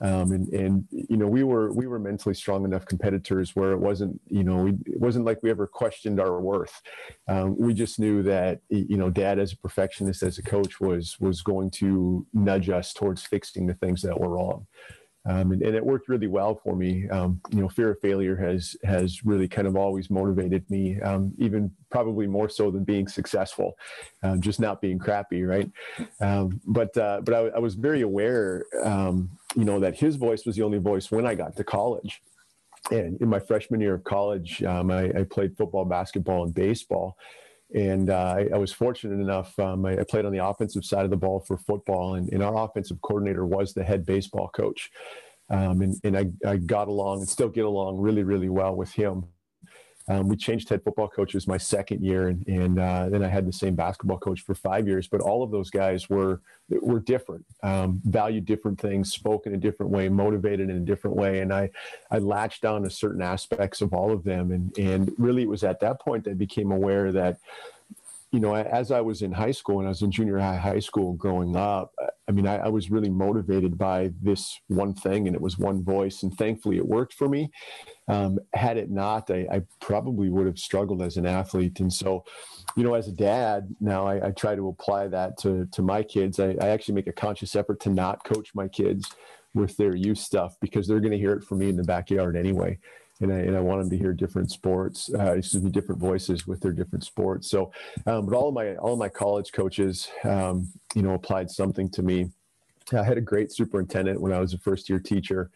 Um, 0.00 0.32
and 0.32 0.48
and 0.48 0.84
you 0.90 1.16
know 1.16 1.26
we 1.26 1.42
were 1.42 1.72
we 1.72 1.86
were 1.86 1.98
mentally 1.98 2.34
strong 2.34 2.64
enough 2.64 2.84
competitors 2.84 3.56
where 3.56 3.72
it 3.72 3.78
wasn't 3.78 4.20
you 4.28 4.44
know 4.44 4.56
we, 4.56 4.70
it 4.84 5.00
wasn't 5.00 5.24
like 5.24 5.42
we 5.42 5.50
ever 5.50 5.66
questioned 5.66 6.20
our 6.20 6.38
worth. 6.40 6.82
Um, 7.28 7.56
we 7.58 7.72
just 7.72 7.98
knew 7.98 8.22
that 8.24 8.60
you 8.68 8.96
know 8.96 9.08
Dad 9.08 9.38
as 9.38 9.52
a 9.52 9.56
perfectionist 9.56 10.22
as 10.22 10.36
a 10.38 10.42
coach 10.42 10.80
was 10.80 11.16
was 11.18 11.40
going 11.40 11.70
to 11.72 12.26
nudge 12.34 12.68
us 12.68 12.92
towards 12.92 13.22
fixing 13.22 13.66
the 13.66 13.74
things 13.74 14.02
that 14.02 14.20
were 14.20 14.28
wrong 14.28 14.66
um, 15.28 15.50
and, 15.52 15.62
and, 15.62 15.74
it 15.74 15.84
worked 15.84 16.08
really 16.08 16.28
well 16.28 16.54
for 16.62 16.76
me. 16.76 17.08
Um, 17.08 17.40
you 17.50 17.60
know, 17.60 17.68
fear 17.68 17.90
of 17.90 18.00
failure 18.00 18.36
has 18.36 18.76
has 18.84 19.24
really 19.24 19.48
kind 19.48 19.66
of 19.66 19.76
always 19.76 20.08
motivated 20.08 20.68
me, 20.70 21.00
um, 21.00 21.32
even 21.38 21.70
probably 21.90 22.28
more 22.28 22.48
so 22.48 22.70
than 22.70 22.84
being 22.84 23.08
successful, 23.08 23.76
uh, 24.22 24.36
just 24.36 24.60
not 24.60 24.80
being 24.80 24.98
crappy, 24.98 25.42
right? 25.42 25.68
Um, 26.20 26.60
but 26.64 26.96
uh, 26.96 27.22
but 27.24 27.34
I, 27.34 27.38
I, 27.56 27.58
was 27.58 27.74
very 27.74 28.02
aware, 28.02 28.64
um, 28.84 29.30
you 29.56 29.64
know, 29.64 29.80
that 29.80 29.96
his 29.96 30.16
voice 30.16 30.44
was 30.46 30.56
the 30.56 30.62
only 30.62 30.78
voice 30.78 31.10
when 31.10 31.26
I 31.26 31.34
got 31.34 31.56
to 31.56 31.64
college. 31.64 32.22
And 32.90 33.20
in 33.20 33.28
my 33.28 33.40
freshman 33.40 33.80
year 33.80 33.94
of 33.94 34.04
college, 34.04 34.62
um, 34.62 34.90
I, 34.90 35.06
I 35.06 35.24
played 35.24 35.56
football, 35.56 35.84
basketball, 35.84 36.44
and 36.44 36.54
baseball 36.54 37.16
and 37.74 38.10
uh, 38.10 38.34
I, 38.36 38.48
I, 38.54 38.58
was 38.58 38.72
fortunate 38.72 39.20
enough. 39.20 39.58
Um, 39.58 39.84
I, 39.86 39.98
I, 39.98 40.04
played 40.04 40.24
on 40.24 40.32
the 40.32 40.44
offensive 40.44 40.84
side 40.84 41.04
of 41.04 41.10
the 41.10 41.16
ball 41.16 41.40
for 41.40 41.58
football, 41.58 42.14
and, 42.14 42.32
and 42.32 42.42
our 42.42 42.64
offensive 42.64 43.00
coordinator 43.02 43.44
was 43.44 43.74
the 43.74 43.82
head 43.82 44.06
baseball 44.06 44.48
coach. 44.48 44.90
Um, 45.50 45.82
and, 45.82 45.96
and 46.04 46.16
I, 46.16 46.26
I 46.48 46.56
got 46.56 46.88
along 46.88 47.20
and 47.20 47.28
still 47.28 47.48
get 47.48 47.64
along 47.64 47.98
really, 47.98 48.22
really 48.22 48.48
well 48.48 48.74
with 48.74 48.92
him. 48.92 49.24
Um, 50.08 50.28
we 50.28 50.36
changed 50.36 50.68
head 50.68 50.82
football 50.84 51.08
coaches 51.08 51.48
my 51.48 51.56
second 51.56 52.00
year, 52.02 52.28
and, 52.28 52.46
and 52.46 52.78
uh, 52.78 53.08
then 53.08 53.24
I 53.24 53.28
had 53.28 53.46
the 53.46 53.52
same 53.52 53.74
basketball 53.74 54.18
coach 54.18 54.42
for 54.42 54.54
five 54.54 54.86
years. 54.86 55.08
But 55.08 55.20
all 55.20 55.42
of 55.42 55.50
those 55.50 55.70
guys 55.70 56.08
were 56.08 56.40
were 56.68 57.00
different, 57.00 57.44
um, 57.62 58.00
valued 58.04 58.44
different 58.44 58.80
things, 58.80 59.12
spoke 59.12 59.46
in 59.46 59.54
a 59.54 59.56
different 59.56 59.90
way, 59.90 60.08
motivated 60.08 60.70
in 60.70 60.76
a 60.76 60.80
different 60.80 61.16
way, 61.16 61.40
and 61.40 61.52
I 61.52 61.70
I 62.10 62.18
latched 62.18 62.64
on 62.64 62.82
to 62.82 62.90
certain 62.90 63.22
aspects 63.22 63.80
of 63.80 63.92
all 63.92 64.12
of 64.12 64.22
them. 64.22 64.52
And 64.52 64.78
and 64.78 65.12
really, 65.18 65.42
it 65.42 65.48
was 65.48 65.64
at 65.64 65.80
that 65.80 66.00
point 66.00 66.24
that 66.24 66.32
I 66.32 66.34
became 66.34 66.70
aware 66.70 67.10
that, 67.12 67.38
you 68.30 68.38
know, 68.38 68.54
as 68.54 68.92
I 68.92 69.00
was 69.00 69.22
in 69.22 69.32
high 69.32 69.52
school 69.52 69.78
and 69.80 69.88
I 69.88 69.90
was 69.90 70.02
in 70.02 70.12
junior 70.12 70.38
high, 70.38 70.56
high 70.56 70.80
school 70.80 71.14
growing 71.14 71.56
up, 71.56 71.92
I 72.28 72.32
mean, 72.32 72.46
I, 72.46 72.56
I, 72.56 72.68
was 72.68 72.90
really 72.90 73.08
motivated 73.08 73.78
by 73.78 74.10
this 74.20 74.60
one 74.66 74.94
thing, 74.94 75.26
and 75.26 75.36
it 75.36 75.40
was 75.40 75.58
one 75.58 75.84
voice, 75.84 76.22
and 76.22 76.36
thankfully 76.36 76.76
it 76.76 76.86
worked 76.86 77.14
for 77.14 77.28
me. 77.28 77.50
Um, 78.08 78.38
had 78.54 78.76
it 78.76 78.90
not, 78.90 79.30
I, 79.30 79.46
I, 79.50 79.62
probably 79.80 80.28
would 80.28 80.46
have 80.46 80.58
struggled 80.58 81.02
as 81.02 81.16
an 81.16 81.26
athlete. 81.26 81.80
And 81.80 81.92
so, 81.92 82.24
you 82.76 82.84
know, 82.84 82.94
as 82.94 83.08
a 83.08 83.12
dad, 83.12 83.74
now 83.80 84.06
I, 84.06 84.28
I 84.28 84.30
try 84.32 84.56
to 84.56 84.68
apply 84.68 85.08
that 85.08 85.38
to 85.38 85.66
to 85.72 85.82
my 85.82 86.02
kids. 86.02 86.40
I, 86.40 86.54
actually 86.60 86.94
make 86.94 87.06
a 87.06 87.12
conscious 87.12 87.54
effort 87.54 87.80
to 87.80 87.90
not 87.90 88.24
coach 88.24 88.54
my 88.54 88.68
kids 88.68 89.10
with 89.54 89.76
their 89.76 89.94
youth 89.94 90.18
stuff 90.18 90.56
because 90.60 90.86
they're 90.86 91.00
going 91.00 91.12
to 91.12 91.18
hear 91.18 91.32
it 91.32 91.44
from 91.44 91.58
me 91.58 91.68
in 91.68 91.76
the 91.76 91.84
backyard 91.84 92.36
anyway 92.36 92.78
and 93.20 93.32
I, 93.32 93.38
and 93.38 93.56
I 93.56 93.60
want 93.60 93.80
them 93.80 93.90
to 93.90 93.96
hear 93.96 94.12
different 94.12 94.50
sports, 94.50 95.10
uh, 95.18 95.32
excuse 95.32 95.62
me, 95.62 95.70
different 95.70 96.00
voices 96.00 96.46
with 96.46 96.60
their 96.60 96.72
different 96.72 97.04
sports. 97.04 97.50
So, 97.50 97.72
um, 98.06 98.26
but 98.26 98.36
all 98.36 98.48
of 98.48 98.54
my 98.54 98.76
all 98.76 98.92
of 98.92 98.98
my 98.98 99.08
college 99.08 99.52
coaches, 99.52 100.08
um, 100.24 100.70
you 100.94 101.02
know, 101.02 101.14
applied 101.14 101.50
something 101.50 101.88
to 101.90 102.02
me. 102.02 102.30
I 102.92 103.02
had 103.02 103.18
a 103.18 103.22
great 103.22 103.52
superintendent 103.52 104.20
when 104.20 104.32
I 104.32 104.38
was 104.38 104.54
a 104.54 104.58
first 104.58 104.88
year 104.88 105.00
teacher. 105.00 105.50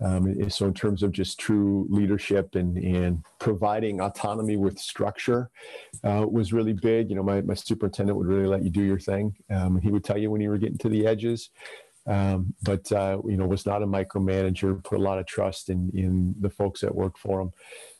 Um, 0.00 0.50
so 0.50 0.66
in 0.66 0.74
terms 0.74 1.02
of 1.02 1.10
just 1.10 1.40
true 1.40 1.86
leadership 1.88 2.54
and, 2.54 2.76
and 2.76 3.24
providing 3.38 4.00
autonomy 4.02 4.56
with 4.56 4.78
structure 4.78 5.50
uh, 6.04 6.26
was 6.30 6.52
really 6.52 6.74
big. 6.74 7.08
You 7.08 7.16
know, 7.16 7.22
my, 7.22 7.40
my 7.40 7.54
superintendent 7.54 8.18
would 8.18 8.26
really 8.26 8.46
let 8.46 8.62
you 8.62 8.68
do 8.68 8.82
your 8.82 8.98
thing. 8.98 9.34
Um, 9.50 9.80
he 9.80 9.90
would 9.90 10.04
tell 10.04 10.18
you 10.18 10.30
when 10.30 10.42
you 10.42 10.50
were 10.50 10.58
getting 10.58 10.76
to 10.78 10.90
the 10.90 11.06
edges 11.06 11.48
um, 12.06 12.54
but 12.62 12.90
uh, 12.92 13.18
you 13.26 13.36
know 13.36 13.46
was 13.46 13.66
not 13.66 13.82
a 13.82 13.86
micromanager. 13.86 14.82
Put 14.84 14.98
a 14.98 15.02
lot 15.02 15.18
of 15.18 15.26
trust 15.26 15.70
in 15.70 15.90
in 15.94 16.34
the 16.40 16.50
folks 16.50 16.80
that 16.80 16.94
worked 16.94 17.18
for 17.18 17.40
him. 17.40 17.52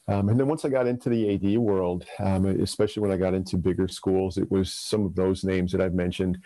Um, 0.09 0.29
and 0.29 0.39
then 0.39 0.47
once 0.47 0.65
I 0.65 0.69
got 0.69 0.87
into 0.87 1.09
the 1.09 1.35
AD 1.35 1.59
world, 1.59 2.07
um, 2.21 2.47
especially 2.47 3.03
when 3.03 3.11
I 3.11 3.17
got 3.17 3.35
into 3.35 3.57
bigger 3.57 3.89
schools, 3.89 4.39
it 4.39 4.49
was 4.51 4.73
some 4.73 5.05
of 5.05 5.17
those 5.17 5.43
names 5.43 5.73
that 5.73 5.81
I've 5.81 5.95
mentioned. 5.95 6.39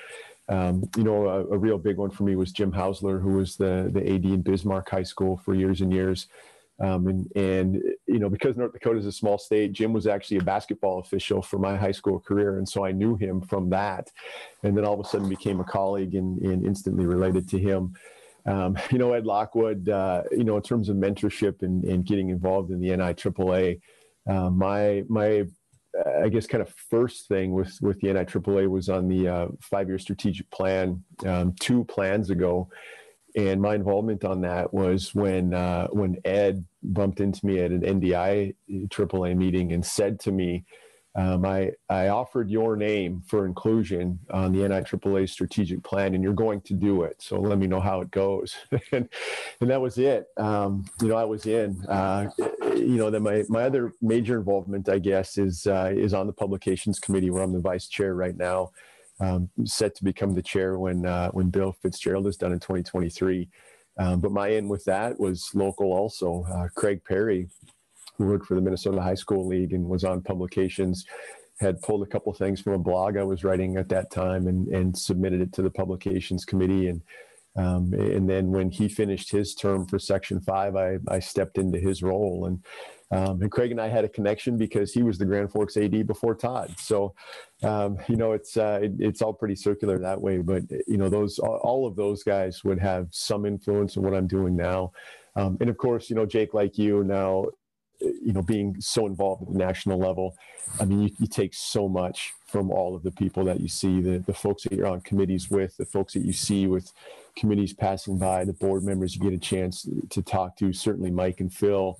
Um, 0.48 0.88
you 0.96 1.04
know, 1.04 1.28
a, 1.28 1.46
a, 1.48 1.58
real 1.58 1.78
big 1.78 1.98
one 1.98 2.10
for 2.10 2.24
me 2.24 2.34
was 2.34 2.52
Jim 2.52 2.72
Hausler, 2.72 3.20
who 3.20 3.34
was 3.34 3.56
the 3.56 3.90
the 3.92 4.00
AD 4.00 4.24
in 4.24 4.42
Bismarck 4.42 4.88
High 4.88 5.04
School 5.04 5.36
for 5.44 5.54
years 5.54 5.80
and 5.80 5.92
years. 5.92 6.26
Um, 6.80 7.08
and, 7.08 7.36
and, 7.36 7.82
you 8.06 8.18
know, 8.18 8.30
because 8.30 8.56
North 8.56 8.72
Dakota 8.72 8.98
is 8.98 9.06
a 9.06 9.12
small 9.12 9.36
state, 9.36 9.72
Jim 9.72 9.92
was 9.92 10.06
actually 10.06 10.38
a 10.38 10.42
basketball 10.42 10.98
official 11.00 11.42
for 11.42 11.58
my 11.58 11.76
high 11.76 11.92
school 11.92 12.18
career. 12.18 12.56
And 12.58 12.68
so 12.68 12.84
I 12.84 12.92
knew 12.92 13.16
him 13.16 13.42
from 13.42 13.68
that. 13.70 14.10
And 14.62 14.76
then 14.76 14.84
all 14.84 14.94
of 14.94 15.00
a 15.00 15.08
sudden 15.08 15.28
became 15.28 15.60
a 15.60 15.64
colleague 15.64 16.14
and, 16.14 16.40
and 16.40 16.64
instantly 16.64 17.06
related 17.06 17.48
to 17.50 17.58
him. 17.58 17.94
Um, 18.46 18.78
you 18.90 18.98
know, 18.98 19.12
Ed 19.12 19.26
Lockwood, 19.26 19.88
uh, 19.90 20.22
you 20.30 20.44
know, 20.44 20.56
in 20.56 20.62
terms 20.62 20.88
of 20.88 20.96
mentorship 20.96 21.62
and, 21.62 21.84
and 21.84 22.04
getting 22.04 22.30
involved 22.30 22.70
in 22.70 22.80
the 22.80 22.88
NIAAA, 22.88 23.80
uh, 24.28 24.48
my, 24.50 25.04
my, 25.08 25.40
uh, 25.98 26.22
I 26.24 26.28
guess 26.28 26.46
kind 26.46 26.62
of 26.62 26.72
first 26.88 27.28
thing 27.28 27.52
with, 27.52 27.76
with 27.82 28.00
the 28.00 28.08
NIAAA 28.08 28.68
was 28.68 28.88
on 28.88 29.06
the 29.08 29.28
uh, 29.28 29.48
five-year 29.60 29.98
strategic 29.98 30.50
plan 30.50 31.04
um, 31.26 31.54
two 31.60 31.84
plans 31.84 32.30
ago 32.30 32.70
and 33.36 33.60
my 33.60 33.74
involvement 33.74 34.24
on 34.24 34.40
that 34.42 34.72
was 34.72 35.14
when 35.14 35.54
uh, 35.54 35.86
when 35.88 36.18
Ed 36.24 36.64
bumped 36.82 37.20
into 37.20 37.44
me 37.44 37.60
at 37.60 37.70
an 37.70 37.82
NDI 37.82 38.54
AAA 38.88 39.36
meeting 39.36 39.72
and 39.72 39.84
said 39.84 40.18
to 40.20 40.32
me, 40.32 40.64
um, 41.16 41.44
I, 41.44 41.72
I 41.88 42.08
offered 42.08 42.50
your 42.50 42.76
name 42.76 43.22
for 43.26 43.44
inclusion 43.44 44.20
on 44.30 44.52
the 44.52 44.60
NIAAA 44.60 45.28
strategic 45.28 45.82
plan, 45.82 46.14
and 46.14 46.22
you're 46.22 46.32
going 46.32 46.60
to 46.62 46.74
do 46.74 47.02
it. 47.02 47.16
So 47.20 47.40
let 47.40 47.58
me 47.58 47.66
know 47.66 47.80
how 47.80 48.00
it 48.00 48.12
goes. 48.12 48.54
and, 48.92 49.08
and 49.60 49.70
that 49.70 49.80
was 49.80 49.98
it. 49.98 50.28
Um, 50.36 50.84
you 51.02 51.08
know, 51.08 51.16
I 51.16 51.24
was 51.24 51.46
in. 51.46 51.84
Uh, 51.86 52.30
you 52.76 52.96
know, 52.96 53.10
then 53.10 53.24
my, 53.24 53.42
my 53.48 53.64
other 53.64 53.92
major 54.00 54.38
involvement, 54.38 54.88
I 54.88 55.00
guess, 55.00 55.36
is 55.36 55.66
uh, 55.66 55.92
is 55.92 56.14
on 56.14 56.28
the 56.28 56.32
publications 56.32 57.00
committee 57.00 57.30
where 57.30 57.42
I'm 57.42 57.52
the 57.52 57.60
vice 57.60 57.88
chair 57.88 58.14
right 58.14 58.36
now 58.36 58.70
um, 59.20 59.48
set 59.64 59.94
to 59.96 60.04
become 60.04 60.34
the 60.34 60.42
chair 60.42 60.78
when 60.78 61.06
uh, 61.06 61.30
when 61.30 61.50
Bill 61.50 61.72
Fitzgerald 61.82 62.26
is 62.26 62.36
done 62.36 62.52
in 62.52 62.58
2023. 62.58 63.48
Um, 63.98 64.20
but 64.20 64.32
my 64.32 64.50
end 64.50 64.68
with 64.68 64.84
that 64.86 65.18
was 65.20 65.50
local 65.54 65.92
also. 65.92 66.44
Uh, 66.50 66.68
Craig 66.74 67.02
Perry, 67.04 67.48
who 68.16 68.26
worked 68.26 68.46
for 68.46 68.54
the 68.54 68.60
Minnesota 68.60 69.00
High 69.00 69.14
School 69.14 69.46
League 69.46 69.72
and 69.72 69.84
was 69.84 70.04
on 70.04 70.22
publications, 70.22 71.04
had 71.60 71.82
pulled 71.82 72.02
a 72.02 72.10
couple 72.10 72.32
things 72.32 72.60
from 72.60 72.72
a 72.72 72.78
blog 72.78 73.16
I 73.16 73.24
was 73.24 73.44
writing 73.44 73.76
at 73.76 73.88
that 73.90 74.10
time 74.10 74.46
and 74.46 74.68
and 74.68 74.96
submitted 74.96 75.40
it 75.40 75.52
to 75.54 75.62
the 75.62 75.70
publications 75.70 76.44
committee 76.44 76.88
and. 76.88 77.02
Um, 77.56 77.92
and 77.94 78.30
then 78.30 78.52
when 78.52 78.70
he 78.70 78.88
finished 78.88 79.32
his 79.32 79.56
term 79.56 79.84
for 79.84 79.98
Section 79.98 80.40
Five, 80.40 80.76
I, 80.76 80.98
I 81.08 81.18
stepped 81.18 81.58
into 81.58 81.80
his 81.80 82.00
role, 82.00 82.46
and 82.46 82.64
um, 83.12 83.42
and 83.42 83.50
Craig 83.50 83.72
and 83.72 83.80
I 83.80 83.88
had 83.88 84.04
a 84.04 84.08
connection 84.08 84.56
because 84.56 84.92
he 84.92 85.02
was 85.02 85.18
the 85.18 85.24
Grand 85.24 85.50
Forks 85.50 85.76
AD 85.76 86.06
before 86.06 86.34
Todd. 86.34 86.74
So, 86.78 87.14
um, 87.62 87.98
you 88.08 88.16
know, 88.16 88.32
it's 88.32 88.56
uh, 88.56 88.78
it, 88.82 88.92
it's 88.98 89.20
all 89.20 89.32
pretty 89.32 89.56
circular 89.56 89.98
that 89.98 90.20
way. 90.20 90.38
But 90.38 90.62
you 90.86 90.96
know, 90.96 91.08
those 91.08 91.38
all 91.40 91.86
of 91.86 91.96
those 91.96 92.22
guys 92.22 92.62
would 92.62 92.78
have 92.78 93.08
some 93.10 93.46
influence 93.46 93.96
in 93.96 94.02
what 94.02 94.14
I'm 94.14 94.28
doing 94.28 94.54
now. 94.56 94.92
Um, 95.34 95.56
and 95.60 95.68
of 95.68 95.76
course, 95.76 96.08
you 96.08 96.16
know, 96.16 96.26
Jake, 96.26 96.54
like 96.54 96.78
you 96.78 97.02
now, 97.02 97.46
you 98.00 98.32
know, 98.32 98.42
being 98.42 98.76
so 98.80 99.06
involved 99.06 99.42
at 99.42 99.52
the 99.52 99.58
national 99.58 99.98
level, 99.98 100.36
I 100.78 100.84
mean, 100.84 101.02
you, 101.02 101.10
you 101.18 101.26
take 101.26 101.52
so 101.54 101.88
much 101.88 102.32
from 102.46 102.70
all 102.70 102.94
of 102.94 103.02
the 103.02 103.12
people 103.12 103.44
that 103.44 103.60
you 103.60 103.68
see, 103.68 104.00
the 104.00 104.18
the 104.20 104.34
folks 104.34 104.62
that 104.62 104.72
you're 104.72 104.86
on 104.86 105.00
committees 105.00 105.50
with, 105.50 105.76
the 105.76 105.84
folks 105.84 106.12
that 106.12 106.24
you 106.24 106.32
see 106.32 106.68
with 106.68 106.92
committees 107.36 107.72
passing 107.72 108.18
by, 108.18 108.44
the 108.44 108.52
board 108.52 108.84
members 108.84 109.16
you 109.16 109.20
get 109.20 109.32
a 109.32 109.38
chance 109.38 109.88
to 110.10 110.22
talk 110.22 110.56
to. 110.58 110.72
Certainly, 110.72 111.10
Mike 111.10 111.40
and 111.40 111.52
Phil 111.52 111.98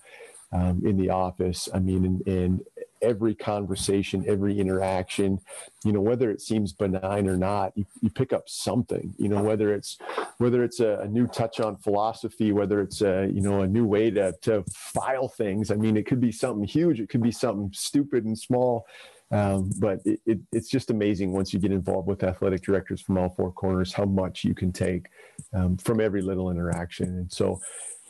um, 0.53 0.83
in 0.85 0.97
the 0.97 1.11
office. 1.11 1.69
I 1.73 1.79
mean, 1.79 2.23
and 2.27 2.61
every 3.03 3.35
conversation, 3.35 4.25
every 4.27 4.59
interaction, 4.59 5.41
you 5.85 5.93
know, 5.93 6.01
whether 6.01 6.31
it 6.31 6.41
seems 6.41 6.73
benign 6.73 7.29
or 7.29 7.37
not, 7.37 7.73
you, 7.77 7.87
you 8.01 8.11
pick 8.11 8.33
up 8.33 8.49
something, 8.49 9.15
you 9.19 9.29
know, 9.29 9.43
whether 9.43 9.73
it's, 9.73 9.99
whether 10.39 10.63
it's 10.63 10.81
a, 10.81 10.99
a, 10.99 11.09
new 11.09 11.27
touch 11.27 11.61
on 11.61 11.77
philosophy, 11.77 12.53
whether 12.53 12.81
it's 12.81 13.01
a, 13.01 13.31
you 13.33 13.41
know, 13.41 13.63
a 13.63 13.67
new 13.67 13.87
way 13.87 14.11
to, 14.11 14.35
to 14.43 14.65
file 14.71 15.29
things. 15.29 15.71
I 15.71 15.77
mean, 15.77 15.97
it 15.97 16.07
could 16.07 16.21
be 16.21 16.33
something 16.33 16.65
huge. 16.65 17.01
It 17.01 17.09
could 17.09 17.23
be 17.23 17.33
something 17.33 17.71
stupid 17.73 18.25
and 18.25 18.39
small. 18.39 18.87
Um, 19.33 19.71
but 19.79 20.01
it, 20.05 20.21
it, 20.27 20.39
it's 20.53 20.69
just 20.69 20.91
amazing 20.91 21.33
once 21.33 21.55
you 21.55 21.61
get 21.61 21.71
involved 21.71 22.09
with 22.09 22.25
athletic 22.25 22.63
directors 22.63 23.01
from 23.01 23.17
all 23.17 23.29
four 23.31 23.53
corners, 23.53 23.93
how 23.93 24.05
much 24.05 24.45
you 24.45 24.55
can 24.55 24.73
take 24.73 25.07
um, 25.55 25.77
from 25.77 26.01
every 26.01 26.21
little 26.21 26.51
interaction. 26.51 27.07
And 27.07 27.33
so, 27.33 27.61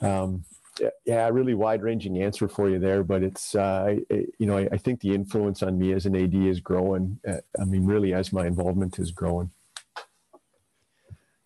um, 0.00 0.44
yeah, 1.04 1.28
really 1.28 1.54
wide 1.54 1.82
ranging 1.82 2.22
answer 2.22 2.48
for 2.48 2.68
you 2.68 2.78
there, 2.78 3.02
but 3.02 3.22
it's, 3.22 3.54
uh, 3.54 3.96
you 4.10 4.46
know, 4.46 4.58
I, 4.58 4.68
I, 4.72 4.76
think 4.76 5.00
the 5.00 5.14
influence 5.14 5.62
on 5.62 5.78
me 5.78 5.92
as 5.92 6.06
an 6.06 6.16
AD 6.16 6.34
is 6.34 6.60
growing. 6.60 7.18
Uh, 7.26 7.36
I 7.60 7.64
mean, 7.64 7.84
really, 7.84 8.14
as 8.14 8.32
my 8.32 8.46
involvement 8.46 8.98
is 8.98 9.10
growing. 9.10 9.50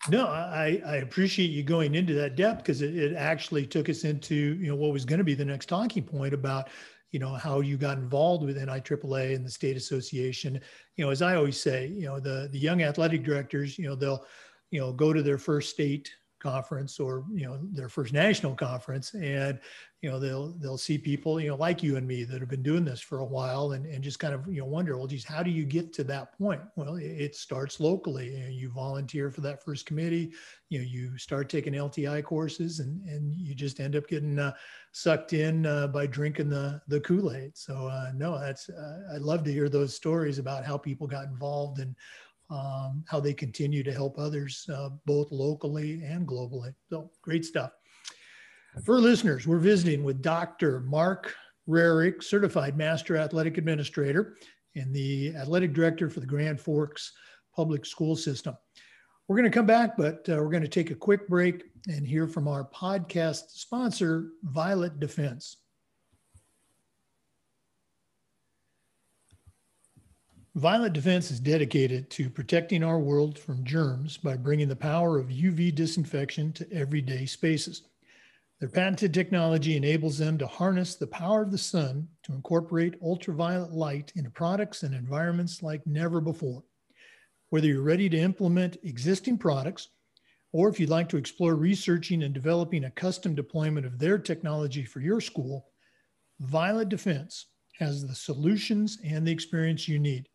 No, 0.09 0.27
I, 0.27 0.81
I 0.85 0.97
appreciate 0.97 1.49
you 1.49 1.63
going 1.63 1.95
into 1.95 2.13
that 2.13 2.35
depth 2.35 2.59
because 2.59 2.81
it, 2.81 2.95
it 2.95 3.15
actually 3.15 3.65
took 3.65 3.89
us 3.89 4.03
into, 4.03 4.35
you 4.35 4.67
know, 4.67 4.75
what 4.75 4.93
was 4.93 5.03
going 5.03 5.17
to 5.17 5.23
be 5.23 5.33
the 5.33 5.45
next 5.45 5.67
talking 5.67 6.03
point 6.03 6.33
about, 6.33 6.69
you 7.11 7.19
know, 7.19 7.33
how 7.33 7.61
you 7.61 7.75
got 7.75 7.97
involved 7.97 8.45
with 8.45 8.57
NIAAA 8.57 9.35
and 9.35 9.43
the 9.43 9.49
state 9.49 9.75
association. 9.75 10.61
You 10.95 11.05
know, 11.05 11.11
as 11.11 11.23
I 11.23 11.35
always 11.35 11.59
say, 11.59 11.87
you 11.87 12.05
know, 12.05 12.19
the, 12.19 12.49
the 12.51 12.59
young 12.59 12.83
athletic 12.83 13.23
directors, 13.23 13.79
you 13.79 13.87
know, 13.87 13.95
they'll, 13.95 14.25
you 14.69 14.79
know, 14.79 14.93
go 14.93 15.11
to 15.11 15.23
their 15.23 15.39
first 15.39 15.71
state 15.71 16.11
conference 16.45 16.99
or 16.99 17.25
you 17.33 17.43
know 17.43 17.59
their 17.71 17.89
first 17.89 18.13
national 18.13 18.53
conference 18.53 19.15
and 19.15 19.59
you 20.03 20.11
know 20.11 20.19
they'll 20.19 20.49
they'll 20.59 20.77
see 20.77 20.95
people 20.95 21.39
you 21.41 21.49
know 21.49 21.55
like 21.55 21.81
you 21.81 21.97
and 21.97 22.07
me 22.07 22.23
that 22.23 22.39
have 22.39 22.49
been 22.49 22.61
doing 22.61 22.85
this 22.85 23.01
for 23.01 23.19
a 23.19 23.25
while 23.25 23.71
and, 23.71 23.87
and 23.87 24.03
just 24.03 24.19
kind 24.19 24.35
of 24.35 24.45
you 24.47 24.59
know 24.59 24.67
wonder 24.67 24.95
well 24.95 25.07
geez 25.07 25.23
how 25.25 25.41
do 25.41 25.49
you 25.49 25.65
get 25.65 25.91
to 25.91 26.03
that 26.03 26.37
point? 26.37 26.61
Well 26.75 26.97
it, 26.97 27.35
starts 27.35 27.79
locally 27.79 28.35
you, 28.35 28.43
know, 28.43 28.49
you 28.49 28.69
volunteer 28.69 29.31
for 29.31 29.41
that 29.41 29.63
first 29.63 29.87
committee 29.87 30.33
you 30.69 30.77
know 30.77 30.85
you 30.85 31.17
start 31.17 31.49
taking 31.49 31.73
LTI 31.73 32.23
courses 32.23 32.79
and 32.79 33.03
and 33.09 33.33
you 33.33 33.55
just 33.55 33.79
end 33.79 33.95
up 33.95 34.07
getting 34.07 34.37
uh, 34.37 34.53
sucked 34.91 35.33
in 35.33 35.65
uh, 35.65 35.87
by 35.87 36.05
drinking 36.05 36.49
the 36.49 36.79
the 36.87 36.99
kool-aid. 36.99 37.57
So 37.57 37.87
uh, 37.87 38.11
no 38.15 38.39
that's 38.39 38.69
uh, 38.69 39.15
i'd 39.15 39.21
love 39.21 39.43
to 39.45 39.51
hear 39.51 39.69
those 39.69 39.95
stories 39.95 40.37
about 40.37 40.63
how 40.63 40.77
people 40.77 41.07
got 41.07 41.25
involved 41.25 41.79
and 41.79 41.95
um, 42.49 43.03
how 43.07 43.19
they 43.19 43.33
continue 43.33 43.83
to 43.83 43.93
help 43.93 44.17
others 44.17 44.67
uh, 44.73 44.89
both 45.05 45.31
locally 45.31 46.01
and 46.03 46.27
globally. 46.27 46.73
So 46.89 47.11
great 47.21 47.45
stuff. 47.45 47.71
For 48.83 48.99
listeners, 48.99 49.47
we're 49.47 49.57
visiting 49.57 50.03
with 50.03 50.21
Dr. 50.21 50.81
Mark 50.81 51.33
Rarick, 51.67 52.21
Certified 52.21 52.77
Master 52.77 53.17
Athletic 53.17 53.57
Administrator 53.57 54.35
and 54.75 54.93
the 54.93 55.33
Athletic 55.35 55.73
Director 55.73 56.09
for 56.09 56.19
the 56.19 56.25
Grand 56.25 56.59
Forks 56.59 57.13
Public 57.55 57.85
School 57.85 58.15
System. 58.15 58.55
We're 59.27 59.37
going 59.37 59.49
to 59.49 59.57
come 59.57 59.65
back, 59.65 59.97
but 59.97 60.27
uh, 60.29 60.35
we're 60.35 60.51
going 60.51 60.61
to 60.61 60.69
take 60.69 60.91
a 60.91 60.95
quick 60.95 61.27
break 61.27 61.63
and 61.87 62.05
hear 62.05 62.27
from 62.27 62.47
our 62.47 62.69
podcast 62.69 63.49
sponsor, 63.49 64.27
Violet 64.43 64.99
Defense. 64.99 65.57
Violet 70.55 70.93
Defense 70.93 71.31
is 71.31 71.41
dedicated 71.41 72.09
to 72.11 72.29
protecting 72.29 72.81
our 72.81 72.97
world 72.97 73.37
from 73.37 73.65
germs 73.65 74.15
by 74.15 74.37
bringing 74.37 74.69
the 74.69 74.75
power 74.75 75.19
of 75.19 75.27
UV 75.27 75.75
disinfection 75.75 76.53
to 76.53 76.71
everyday 76.71 77.25
spaces. 77.25 77.81
Their 78.61 78.69
patented 78.69 79.13
technology 79.13 79.75
enables 79.75 80.17
them 80.17 80.37
to 80.37 80.47
harness 80.47 80.95
the 80.95 81.07
power 81.07 81.41
of 81.41 81.51
the 81.51 81.57
sun 81.57 82.07
to 82.23 82.31
incorporate 82.31 82.95
ultraviolet 83.01 83.73
light 83.73 84.13
into 84.15 84.29
products 84.29 84.83
and 84.83 84.95
environments 84.95 85.61
like 85.61 85.85
never 85.85 86.21
before. 86.21 86.63
Whether 87.49 87.67
you're 87.67 87.81
ready 87.81 88.07
to 88.07 88.17
implement 88.17 88.77
existing 88.81 89.39
products 89.39 89.89
or 90.53 90.69
if 90.69 90.79
you'd 90.79 90.89
like 90.89 91.09
to 91.09 91.17
explore 91.17 91.55
researching 91.55 92.23
and 92.23 92.33
developing 92.33 92.85
a 92.85 92.91
custom 92.91 93.35
deployment 93.35 93.85
of 93.85 93.99
their 93.99 94.17
technology 94.17 94.85
for 94.85 95.01
your 95.01 95.19
school, 95.19 95.67
Violet 96.39 96.87
Defense 96.87 97.47
has 97.77 98.07
the 98.07 98.15
solutions 98.15 98.99
and 99.03 99.27
the 99.27 99.33
experience 99.33 99.89
you 99.89 99.99
need. 99.99 100.29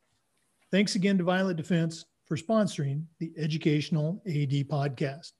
Thanks 0.72 0.94
again 0.94 1.18
to 1.18 1.24
Violet 1.24 1.56
Defense 1.56 2.04
for 2.26 2.36
sponsoring 2.36 3.02
the 3.18 3.32
Educational 3.36 4.22
AD 4.24 4.68
podcast. 4.68 5.32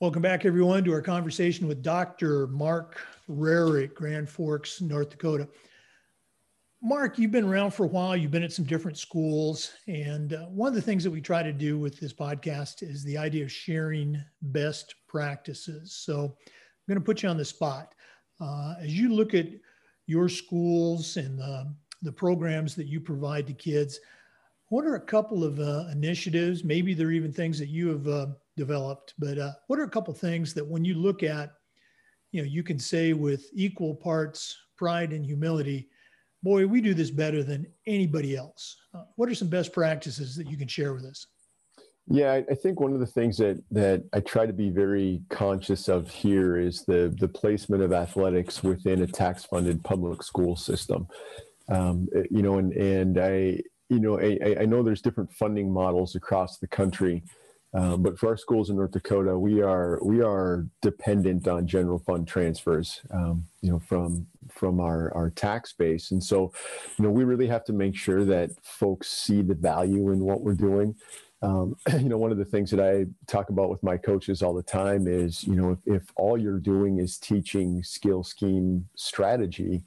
Welcome 0.00 0.20
back, 0.20 0.44
everyone, 0.44 0.82
to 0.82 0.92
our 0.94 1.00
conversation 1.00 1.68
with 1.68 1.80
Dr. 1.80 2.48
Mark 2.48 3.06
Rarick, 3.30 3.94
Grand 3.94 4.28
Forks, 4.28 4.80
North 4.80 5.10
Dakota. 5.10 5.46
Mark, 6.82 7.20
you've 7.20 7.30
been 7.30 7.44
around 7.44 7.70
for 7.70 7.84
a 7.84 7.88
while. 7.88 8.16
You've 8.16 8.32
been 8.32 8.42
at 8.42 8.52
some 8.52 8.64
different 8.64 8.98
schools. 8.98 9.70
And 9.86 10.32
uh, 10.32 10.46
one 10.46 10.66
of 10.66 10.74
the 10.74 10.82
things 10.82 11.04
that 11.04 11.12
we 11.12 11.20
try 11.20 11.44
to 11.44 11.52
do 11.52 11.78
with 11.78 12.00
this 12.00 12.12
podcast 12.12 12.82
is 12.82 13.04
the 13.04 13.16
idea 13.16 13.44
of 13.44 13.52
sharing 13.52 14.20
best 14.40 14.96
practices. 15.06 15.92
So 15.92 16.24
I'm 16.24 16.88
going 16.88 16.98
to 16.98 17.04
put 17.04 17.22
you 17.22 17.28
on 17.28 17.36
the 17.36 17.44
spot. 17.44 17.94
Uh, 18.40 18.74
as 18.80 18.92
you 18.98 19.14
look 19.14 19.34
at 19.34 19.46
your 20.06 20.28
schools 20.28 21.16
and 21.16 21.38
the, 21.38 21.74
the 22.02 22.12
programs 22.12 22.74
that 22.74 22.86
you 22.86 23.00
provide 23.00 23.46
to 23.46 23.52
kids, 23.52 24.00
what 24.68 24.84
are 24.84 24.94
a 24.94 25.00
couple 25.00 25.44
of 25.44 25.60
uh, 25.60 25.84
initiatives? 25.92 26.64
Maybe 26.64 26.94
they're 26.94 27.10
even 27.10 27.32
things 27.32 27.58
that 27.58 27.68
you 27.68 27.88
have 27.88 28.08
uh, 28.08 28.26
developed, 28.56 29.14
but 29.18 29.38
uh, 29.38 29.52
what 29.66 29.78
are 29.78 29.84
a 29.84 29.90
couple 29.90 30.14
things 30.14 30.54
that 30.54 30.66
when 30.66 30.84
you 30.84 30.94
look 30.94 31.22
at, 31.22 31.52
you 32.32 32.42
know, 32.42 32.48
you 32.48 32.62
can 32.62 32.78
say 32.78 33.12
with 33.12 33.50
equal 33.52 33.94
parts 33.94 34.56
pride 34.76 35.12
and 35.12 35.24
humility, 35.24 35.88
boy, 36.42 36.66
we 36.66 36.80
do 36.80 36.94
this 36.94 37.10
better 37.10 37.42
than 37.42 37.66
anybody 37.86 38.36
else. 38.36 38.76
Uh, 38.94 39.04
what 39.16 39.28
are 39.28 39.34
some 39.34 39.48
best 39.48 39.72
practices 39.72 40.34
that 40.36 40.50
you 40.50 40.56
can 40.56 40.68
share 40.68 40.94
with 40.94 41.04
us? 41.04 41.26
Yeah, 42.08 42.40
I 42.50 42.54
think 42.54 42.80
one 42.80 42.92
of 42.92 43.00
the 43.00 43.06
things 43.06 43.36
that 43.38 43.62
that 43.70 44.02
I 44.12 44.20
try 44.20 44.44
to 44.44 44.52
be 44.52 44.70
very 44.70 45.22
conscious 45.30 45.88
of 45.88 46.10
here 46.10 46.56
is 46.56 46.84
the 46.84 47.14
the 47.20 47.28
placement 47.28 47.82
of 47.82 47.92
athletics 47.92 48.62
within 48.62 49.02
a 49.02 49.06
tax-funded 49.06 49.84
public 49.84 50.22
school 50.22 50.56
system. 50.56 51.06
Um, 51.68 52.08
you 52.30 52.42
know, 52.42 52.58
and 52.58 52.72
and 52.72 53.18
I 53.18 53.60
you 53.88 54.00
know 54.00 54.18
I, 54.18 54.56
I 54.60 54.64
know 54.66 54.82
there's 54.82 55.00
different 55.00 55.32
funding 55.32 55.72
models 55.72 56.16
across 56.16 56.58
the 56.58 56.66
country. 56.66 57.22
Um, 57.74 58.02
but 58.02 58.18
for 58.18 58.28
our 58.28 58.36
schools 58.36 58.68
in 58.68 58.76
North 58.76 58.90
Dakota, 58.90 59.38
we 59.38 59.62
are 59.62 59.98
we 60.04 60.20
are 60.20 60.66
dependent 60.82 61.48
on 61.48 61.66
general 61.66 62.00
fund 62.00 62.28
transfers, 62.28 63.00
um, 63.10 63.46
you 63.62 63.70
know, 63.70 63.78
from 63.78 64.26
from 64.50 64.80
our 64.80 65.14
our 65.14 65.30
tax 65.30 65.72
base, 65.72 66.10
and 66.10 66.22
so, 66.22 66.52
you 66.98 67.04
know, 67.04 67.10
we 67.10 67.24
really 67.24 67.46
have 67.46 67.64
to 67.64 67.72
make 67.72 67.96
sure 67.96 68.24
that 68.26 68.50
folks 68.62 69.08
see 69.08 69.40
the 69.40 69.54
value 69.54 70.10
in 70.10 70.20
what 70.20 70.42
we're 70.42 70.52
doing 70.52 70.94
um, 71.42 71.76
you 71.98 72.08
know, 72.08 72.18
one 72.18 72.30
of 72.30 72.38
the 72.38 72.44
things 72.44 72.70
that 72.70 72.80
I 72.80 73.06
talk 73.26 73.50
about 73.50 73.68
with 73.68 73.82
my 73.82 73.96
coaches 73.96 74.42
all 74.42 74.54
the 74.54 74.62
time 74.62 75.06
is, 75.06 75.44
you 75.44 75.56
know, 75.56 75.72
if, 75.86 76.02
if 76.02 76.12
all 76.16 76.38
you're 76.38 76.58
doing 76.58 76.98
is 76.98 77.18
teaching 77.18 77.82
skill 77.82 78.22
scheme 78.22 78.86
strategy, 78.94 79.82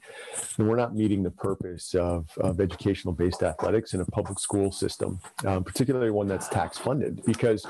then 0.56 0.68
we're 0.68 0.76
not 0.76 0.94
meeting 0.94 1.22
the 1.22 1.30
purpose 1.30 1.94
of, 1.94 2.28
of 2.38 2.60
educational 2.60 3.14
based 3.14 3.42
athletics 3.42 3.94
in 3.94 4.00
a 4.00 4.04
public 4.04 4.38
school 4.38 4.70
system, 4.70 5.18
um, 5.46 5.64
particularly 5.64 6.10
one 6.10 6.28
that's 6.28 6.48
tax 6.48 6.78
funded. 6.78 7.24
Because, 7.24 7.66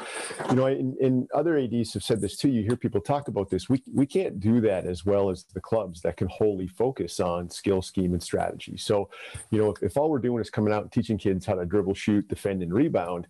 you 0.51 0.57
know, 0.57 0.67
in, 0.67 0.97
in, 1.01 1.29
other 1.35 1.59
ADs 1.59 1.93
have 1.95 2.03
said 2.03 2.21
this 2.21 2.37
too. 2.37 2.49
You 2.49 2.63
hear 2.63 2.77
people 2.77 3.01
talk 3.01 3.29
about 3.29 3.51
this. 3.51 3.69
We, 3.69 3.83
we 3.93 4.07
can't 4.07 4.41
do 4.41 4.61
that 4.63 4.87
as 4.87 5.05
well 5.05 5.31
as 5.31 5.45
the 5.55 5.61
clubs 5.61 6.01
that 6.03 6.17
can 6.17 6.29
wholly 6.29 6.67
focus 6.67 7.21
on 7.21 7.51
skill 7.51 7.83
scheme 7.83 8.13
and 8.13 8.23
strategy. 8.23 8.77
So, 8.77 9.11
you 9.51 9.59
know, 9.59 9.71
if, 9.71 9.83
if 9.83 9.97
all 9.97 10.11
we're 10.11 10.19
doing 10.19 10.41
is 10.41 10.51
coming 10.51 10.73
out 10.73 10.83
and 10.83 10.93
teaching 10.93 11.19
kids 11.19 11.47
how 11.47 11.55
to 11.55 11.65
dribble, 11.65 11.95
shoot, 11.95 12.27
defend, 12.29 12.63
and 12.63 12.73
rebound, 12.73 13.27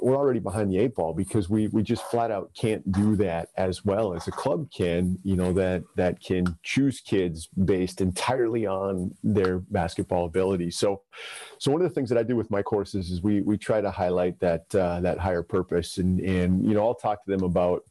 we're 0.00 0.16
already 0.16 0.40
behind 0.40 0.70
the 0.70 0.78
eight 0.78 0.94
ball 0.94 1.12
because 1.12 1.48
we 1.48 1.68
we 1.68 1.82
just 1.82 2.02
flat 2.04 2.30
out 2.30 2.50
can't 2.54 2.90
do 2.92 3.16
that 3.16 3.48
as 3.56 3.84
well 3.84 4.14
as 4.14 4.26
a 4.28 4.30
club 4.30 4.70
can 4.70 5.18
you 5.24 5.36
know 5.36 5.52
that 5.52 5.82
that 5.96 6.22
can 6.22 6.44
choose 6.62 7.00
kids 7.00 7.48
based 7.64 8.00
entirely 8.00 8.66
on 8.66 9.14
their 9.22 9.58
basketball 9.58 10.26
ability. 10.26 10.70
So 10.70 11.02
so 11.58 11.70
one 11.70 11.80
of 11.80 11.88
the 11.88 11.94
things 11.94 12.08
that 12.08 12.18
i 12.18 12.22
do 12.22 12.36
with 12.36 12.50
my 12.50 12.62
courses 12.62 13.10
is 13.10 13.22
we 13.22 13.40
we 13.42 13.58
try 13.58 13.80
to 13.80 13.90
highlight 13.90 14.38
that 14.40 14.72
uh, 14.74 15.00
that 15.00 15.18
higher 15.18 15.42
purpose 15.42 15.98
and 15.98 16.20
and 16.20 16.64
you 16.66 16.74
know 16.74 16.86
i'll 16.86 16.94
talk 16.94 17.24
to 17.24 17.30
them 17.30 17.42
about 17.42 17.82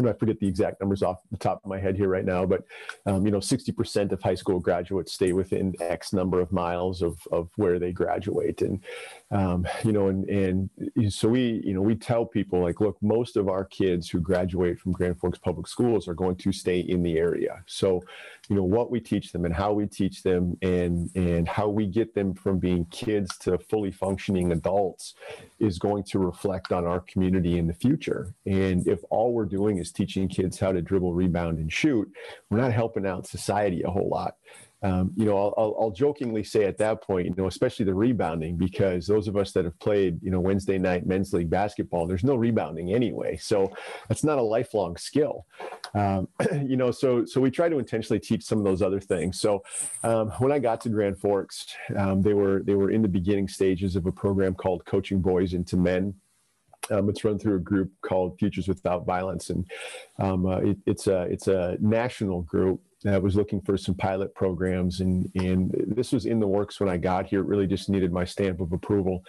I 0.00 0.12
forget 0.14 0.40
the 0.40 0.48
exact 0.48 0.80
numbers 0.80 1.02
off 1.02 1.20
the 1.30 1.36
top 1.36 1.60
of 1.62 1.68
my 1.68 1.78
head 1.78 1.96
here 1.96 2.08
right 2.08 2.24
now, 2.24 2.46
but 2.46 2.64
um, 3.04 3.26
you 3.26 3.30
know, 3.30 3.38
60% 3.38 4.12
of 4.12 4.22
high 4.22 4.34
school 4.34 4.58
graduates 4.58 5.12
stay 5.12 5.32
within 5.32 5.74
X 5.80 6.12
number 6.12 6.40
of 6.40 6.50
miles 6.50 7.02
of, 7.02 7.18
of 7.30 7.50
where 7.56 7.78
they 7.78 7.92
graduate. 7.92 8.62
And, 8.62 8.82
um, 9.30 9.66
you 9.84 9.92
know, 9.92 10.08
and, 10.08 10.28
and 10.28 11.12
so 11.12 11.28
we, 11.28 11.60
you 11.64 11.74
know, 11.74 11.82
we 11.82 11.94
tell 11.94 12.24
people 12.24 12.62
like, 12.62 12.80
look, 12.80 12.96
most 13.02 13.36
of 13.36 13.48
our 13.48 13.64
kids 13.64 14.08
who 14.08 14.20
graduate 14.20 14.80
from 14.80 14.92
Grand 14.92 15.18
Forks 15.18 15.38
Public 15.38 15.68
Schools 15.68 16.08
are 16.08 16.14
going 16.14 16.36
to 16.36 16.52
stay 16.52 16.80
in 16.80 17.02
the 17.02 17.18
area. 17.18 17.62
So, 17.66 18.02
you 18.48 18.56
know, 18.56 18.64
what 18.64 18.90
we 18.90 18.98
teach 18.98 19.32
them 19.32 19.44
and 19.44 19.54
how 19.54 19.72
we 19.72 19.86
teach 19.86 20.22
them 20.22 20.56
and, 20.62 21.10
and 21.14 21.46
how 21.46 21.68
we 21.68 21.86
get 21.86 22.14
them 22.14 22.34
from 22.34 22.58
being 22.58 22.86
kids 22.86 23.36
to 23.38 23.58
fully 23.58 23.90
functioning 23.90 24.52
adults 24.52 25.14
is 25.60 25.78
going 25.78 26.02
to 26.04 26.18
reflect 26.18 26.72
on 26.72 26.86
our 26.86 27.00
community 27.00 27.58
in 27.58 27.66
the 27.66 27.74
future. 27.74 28.34
And 28.46 28.86
if 28.88 29.00
all 29.10 29.32
we're 29.32 29.44
doing 29.44 29.81
is 29.82 29.92
teaching 29.92 30.28
kids 30.28 30.58
how 30.58 30.72
to 30.72 30.80
dribble, 30.80 31.12
rebound, 31.12 31.58
and 31.58 31.72
shoot, 31.72 32.10
we're 32.48 32.58
not 32.58 32.72
helping 32.72 33.06
out 33.06 33.26
society 33.26 33.82
a 33.82 33.90
whole 33.90 34.08
lot. 34.08 34.36
Um, 34.84 35.12
you 35.16 35.24
know, 35.24 35.54
I'll, 35.56 35.76
I'll, 35.78 35.90
jokingly 35.92 36.42
say 36.42 36.64
at 36.64 36.78
that 36.78 37.02
point, 37.02 37.26
you 37.26 37.34
know, 37.36 37.46
especially 37.46 37.84
the 37.84 37.94
rebounding, 37.94 38.56
because 38.56 39.06
those 39.06 39.28
of 39.28 39.36
us 39.36 39.52
that 39.52 39.64
have 39.64 39.78
played, 39.78 40.20
you 40.22 40.30
know, 40.30 40.40
Wednesday 40.40 40.76
night 40.76 41.06
men's 41.06 41.32
league 41.32 41.50
basketball, 41.50 42.08
there's 42.08 42.24
no 42.24 42.34
rebounding 42.34 42.92
anyway. 42.92 43.36
So 43.36 43.70
that's 44.08 44.24
not 44.24 44.38
a 44.38 44.42
lifelong 44.42 44.96
skill. 44.96 45.46
Um, 45.94 46.26
you 46.66 46.76
know, 46.76 46.90
so 46.90 47.24
so 47.24 47.40
we 47.40 47.50
try 47.50 47.68
to 47.68 47.78
intentionally 47.78 48.18
teach 48.18 48.42
some 48.42 48.58
of 48.58 48.64
those 48.64 48.82
other 48.82 48.98
things. 48.98 49.38
So 49.38 49.62
um, 50.02 50.30
when 50.38 50.50
I 50.50 50.58
got 50.58 50.80
to 50.80 50.88
Grand 50.88 51.16
Forks, 51.16 51.66
um, 51.96 52.20
they 52.20 52.34
were 52.34 52.62
they 52.64 52.74
were 52.74 52.90
in 52.90 53.02
the 53.02 53.08
beginning 53.08 53.46
stages 53.46 53.94
of 53.94 54.06
a 54.06 54.12
program 54.12 54.54
called 54.54 54.84
Coaching 54.84 55.20
Boys 55.20 55.54
into 55.54 55.76
Men. 55.76 56.14
Um, 56.90 57.08
it's 57.08 57.24
run 57.24 57.38
through 57.38 57.56
a 57.56 57.60
group 57.60 57.92
called 58.02 58.38
Futures 58.38 58.68
Without 58.68 59.06
Violence, 59.06 59.50
and 59.50 59.64
um, 60.18 60.46
uh, 60.46 60.58
it, 60.58 60.78
it's 60.86 61.06
a 61.06 61.22
it's 61.22 61.46
a 61.46 61.76
national 61.80 62.42
group 62.42 62.80
that 63.04 63.22
was 63.22 63.36
looking 63.36 63.60
for 63.60 63.76
some 63.76 63.94
pilot 63.94 64.34
programs, 64.34 65.00
and 65.00 65.30
and 65.34 65.74
this 65.86 66.12
was 66.12 66.26
in 66.26 66.40
the 66.40 66.46
works 66.46 66.80
when 66.80 66.88
I 66.88 66.96
got 66.96 67.26
here. 67.26 67.40
It 67.40 67.46
really 67.46 67.66
just 67.66 67.88
needed 67.88 68.12
my 68.12 68.24
stamp 68.24 68.60
of 68.60 68.72
approval, 68.72 69.22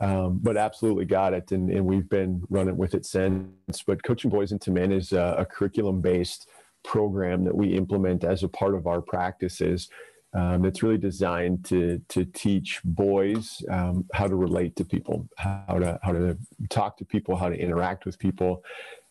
um, 0.00 0.38
but 0.42 0.56
absolutely 0.56 1.04
got 1.04 1.34
it, 1.34 1.52
and 1.52 1.70
and 1.70 1.84
we've 1.84 2.08
been 2.08 2.42
running 2.48 2.76
with 2.76 2.94
it 2.94 3.04
since. 3.04 3.82
But 3.86 4.02
Coaching 4.02 4.30
Boys 4.30 4.52
into 4.52 4.70
Men 4.70 4.92
is 4.92 5.12
a, 5.12 5.36
a 5.38 5.44
curriculum 5.44 6.00
based 6.00 6.48
program 6.84 7.44
that 7.44 7.54
we 7.54 7.74
implement 7.74 8.24
as 8.24 8.42
a 8.42 8.48
part 8.48 8.74
of 8.74 8.86
our 8.86 9.00
practices 9.00 9.88
um, 10.34 10.64
it's 10.64 10.82
really 10.82 10.98
designed 10.98 11.64
to 11.66 12.00
to 12.08 12.24
teach 12.24 12.80
boys 12.84 13.64
um, 13.70 14.04
how 14.12 14.26
to 14.26 14.34
relate 14.34 14.74
to 14.76 14.84
people, 14.84 15.28
how 15.36 15.78
to 15.78 15.98
how 16.02 16.12
to 16.12 16.36
talk 16.68 16.96
to 16.98 17.04
people, 17.04 17.36
how 17.36 17.48
to 17.48 17.56
interact 17.56 18.04
with 18.04 18.18
people. 18.18 18.64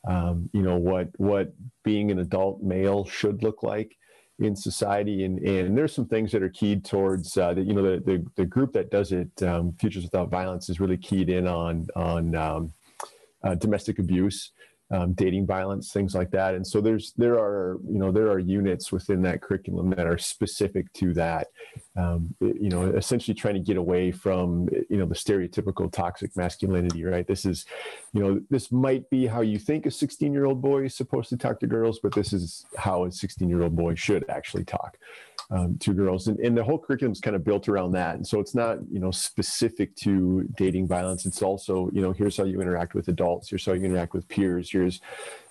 Um, 0.06 0.50
you 0.54 0.62
know 0.62 0.78
what 0.78 1.10
what 1.18 1.54
being 1.84 2.12
an 2.12 2.20
adult 2.20 2.62
male 2.62 3.06
should 3.06 3.42
look 3.42 3.64
like 3.64 3.96
in 4.40 4.56
society, 4.56 5.24
and 5.24 5.40
and 5.40 5.78
there's 5.78 5.96
some 5.96 6.08
things 6.08 6.34
that 6.34 6.44
are 6.44 6.50
keyed 6.50 6.84
towards 6.84 7.38
uh, 7.38 7.54
that. 7.54 7.66
You 7.66 7.74
know 7.74 7.84
the, 7.84 8.00
the, 8.00 8.26
the 8.36 8.46
group 8.46 8.74
that 8.74 8.92
does 8.92 9.14
it, 9.14 9.32
um, 9.44 9.74
Futures 9.80 10.04
Without 10.04 10.30
Violence, 10.30 10.68
is 10.68 10.82
really 10.82 10.98
keyed 10.98 11.30
in 11.30 11.48
on 11.48 11.88
on 11.96 12.36
um, 12.36 12.74
uh, 13.44 13.56
domestic 13.56 13.98
abuse 14.00 14.52
um, 14.92 15.14
dating 15.14 15.48
violence, 15.48 15.92
things 15.92 16.14
like 16.14 16.30
that. 16.32 16.56
And 16.56 16.66
so 16.66 16.82
there's 16.82 17.14
there 17.14 17.36
are 17.36 17.80
you 17.88 17.98
know 17.98 18.12
there 18.12 18.28
are 18.28 18.40
units 18.40 18.92
within 18.92 19.22
that 19.24 19.42
curriculum 19.42 19.90
that 19.92 20.06
are 20.06 20.18
specific 20.18 20.92
to 20.94 21.14
that. 21.14 21.48
Um, 21.98 22.36
you 22.40 22.70
know, 22.70 22.84
essentially 22.84 23.34
trying 23.34 23.56
to 23.56 23.60
get 23.60 23.78
away 23.78 24.12
from 24.12 24.68
you 24.90 24.98
know 24.98 25.06
the 25.06 25.16
stereotypical 25.16 25.92
toxic 25.92 26.36
masculinity. 26.36 27.04
Right. 27.04 27.28
This 27.28 27.46
is, 27.46 27.66
you 28.14 28.22
know, 28.22 28.42
this 28.50 28.72
might 28.72 29.10
be 29.10 29.26
how 29.26 29.42
you 29.42 29.58
think 29.58 29.86
a 29.86 29.92
16 29.92 30.32
year 30.32 30.46
old 30.46 30.62
boy 30.62 30.86
is 30.86 30.96
supposed 30.96 31.30
to 31.30 31.38
talk 31.38 31.60
to 31.62 31.68
girls, 31.68 32.00
but 32.02 32.14
this 32.14 32.34
is 32.34 32.66
how 32.78 33.06
a 33.06 33.12
16 33.12 33.50
year 33.50 33.64
old 33.64 33.76
boy 33.76 33.96
should 33.96 34.26
actually 34.30 34.66
talk 34.66 34.98
um, 35.54 35.78
to 35.78 35.94
girls. 35.94 36.28
And, 36.28 36.40
and 36.40 36.58
the 36.58 36.64
whole 36.64 36.80
curriculum 36.80 37.12
is 37.12 37.20
kind 37.20 37.36
of 37.36 37.44
built 37.44 37.70
around 37.70 37.92
that. 37.92 38.16
And 38.16 38.26
so 38.26 38.40
it's 38.40 38.56
not 38.56 38.80
you 38.92 39.00
know 39.00 39.12
specific 39.12 39.96
to 39.98 40.50
dating 40.58 40.88
violence. 40.88 41.26
It's 41.26 41.42
also 41.42 41.90
you 41.94 42.02
know 42.02 42.12
here's 42.12 42.36
how 42.36 42.44
you 42.44 42.60
interact 42.60 42.96
with 42.96 43.08
adults. 43.08 43.50
Here's 43.50 43.66
how 43.66 43.74
you 43.74 43.84
interact 43.84 44.14
with 44.14 44.28
peers. 44.28 44.72
Here's 44.72 45.00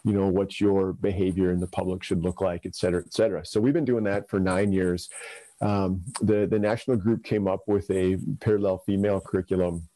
you 0.05 0.13
know 0.13 0.27
what 0.27 0.61
your 0.61 0.93
behavior 0.93 1.53
in 1.53 1.61
the 1.61 1.69
public 1.69 2.03
should 2.03 2.23
look 2.23 2.41
like, 2.41 2.67
et 2.67 2.75
cetera, 2.75 3.03
et 3.07 3.15
cetera. 3.15 3.47
So 3.47 3.61
we've 3.61 3.73
been 3.73 3.85
doing 3.85 4.05
that 4.05 4.29
for 4.29 4.41
nine 4.41 4.73
years. 4.73 5.09
Um, 5.61 6.03
the 6.21 6.47
the 6.51 6.59
national 6.59 6.97
group 6.97 7.23
came 7.23 7.47
up 7.47 7.61
with 7.69 7.89
a 7.91 8.19
parallel 8.41 8.83
female 8.85 9.21
curriculum. 9.21 9.89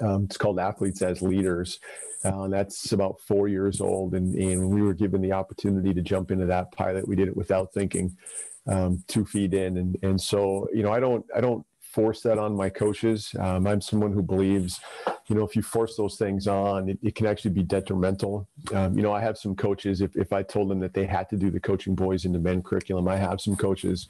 Um, 0.00 0.24
it's 0.24 0.36
called 0.36 0.58
Athletes 0.58 1.02
as 1.02 1.22
Leaders. 1.22 1.78
Uh, 2.24 2.48
that's 2.48 2.92
about 2.92 3.20
four 3.20 3.48
years 3.48 3.80
old, 3.80 4.14
and, 4.14 4.34
and 4.34 4.70
we 4.70 4.80
were 4.80 4.94
given 4.94 5.20
the 5.20 5.32
opportunity 5.32 5.92
to 5.92 6.00
jump 6.00 6.30
into 6.30 6.46
that 6.46 6.72
pilot. 6.72 7.06
We 7.06 7.16
did 7.16 7.28
it 7.28 7.36
without 7.36 7.72
thinking, 7.74 8.16
um, 8.66 9.04
two 9.08 9.26
feet 9.26 9.52
in, 9.52 9.76
and 9.76 9.98
and 10.02 10.18
so 10.18 10.66
you 10.72 10.82
know 10.82 10.90
I 10.90 11.00
don't 11.00 11.24
I 11.36 11.42
don't 11.42 11.66
force 11.94 12.22
that 12.22 12.38
on 12.38 12.56
my 12.56 12.68
coaches. 12.68 13.34
Um, 13.38 13.68
I'm 13.68 13.80
someone 13.80 14.12
who 14.12 14.22
believes, 14.22 14.80
you 15.28 15.36
know, 15.36 15.44
if 15.44 15.54
you 15.54 15.62
force 15.62 15.96
those 15.96 16.16
things 16.16 16.48
on, 16.48 16.88
it, 16.88 16.98
it 17.02 17.14
can 17.14 17.26
actually 17.26 17.52
be 17.52 17.62
detrimental. 17.62 18.48
Um, 18.72 18.96
you 18.96 19.02
know, 19.02 19.12
I 19.12 19.20
have 19.20 19.38
some 19.38 19.54
coaches, 19.54 20.00
if, 20.00 20.16
if 20.16 20.32
I 20.32 20.42
told 20.42 20.70
them 20.70 20.80
that 20.80 20.92
they 20.92 21.06
had 21.06 21.30
to 21.30 21.36
do 21.36 21.52
the 21.52 21.60
coaching 21.60 21.94
boys 21.94 22.24
into 22.24 22.40
men 22.40 22.62
curriculum, 22.62 23.06
I 23.06 23.16
have 23.16 23.40
some 23.40 23.54
coaches 23.54 24.08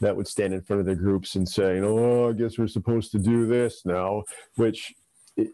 that 0.00 0.16
would 0.16 0.26
stand 0.26 0.52
in 0.54 0.60
front 0.60 0.80
of 0.80 0.86
their 0.86 0.96
groups 0.96 1.36
and 1.36 1.48
say, 1.48 1.76
you 1.76 1.82
know, 1.82 1.98
oh, 1.98 2.30
I 2.30 2.32
guess 2.32 2.58
we're 2.58 2.66
supposed 2.66 3.12
to 3.12 3.20
do 3.20 3.46
this 3.46 3.86
now, 3.86 4.24
which 4.56 4.92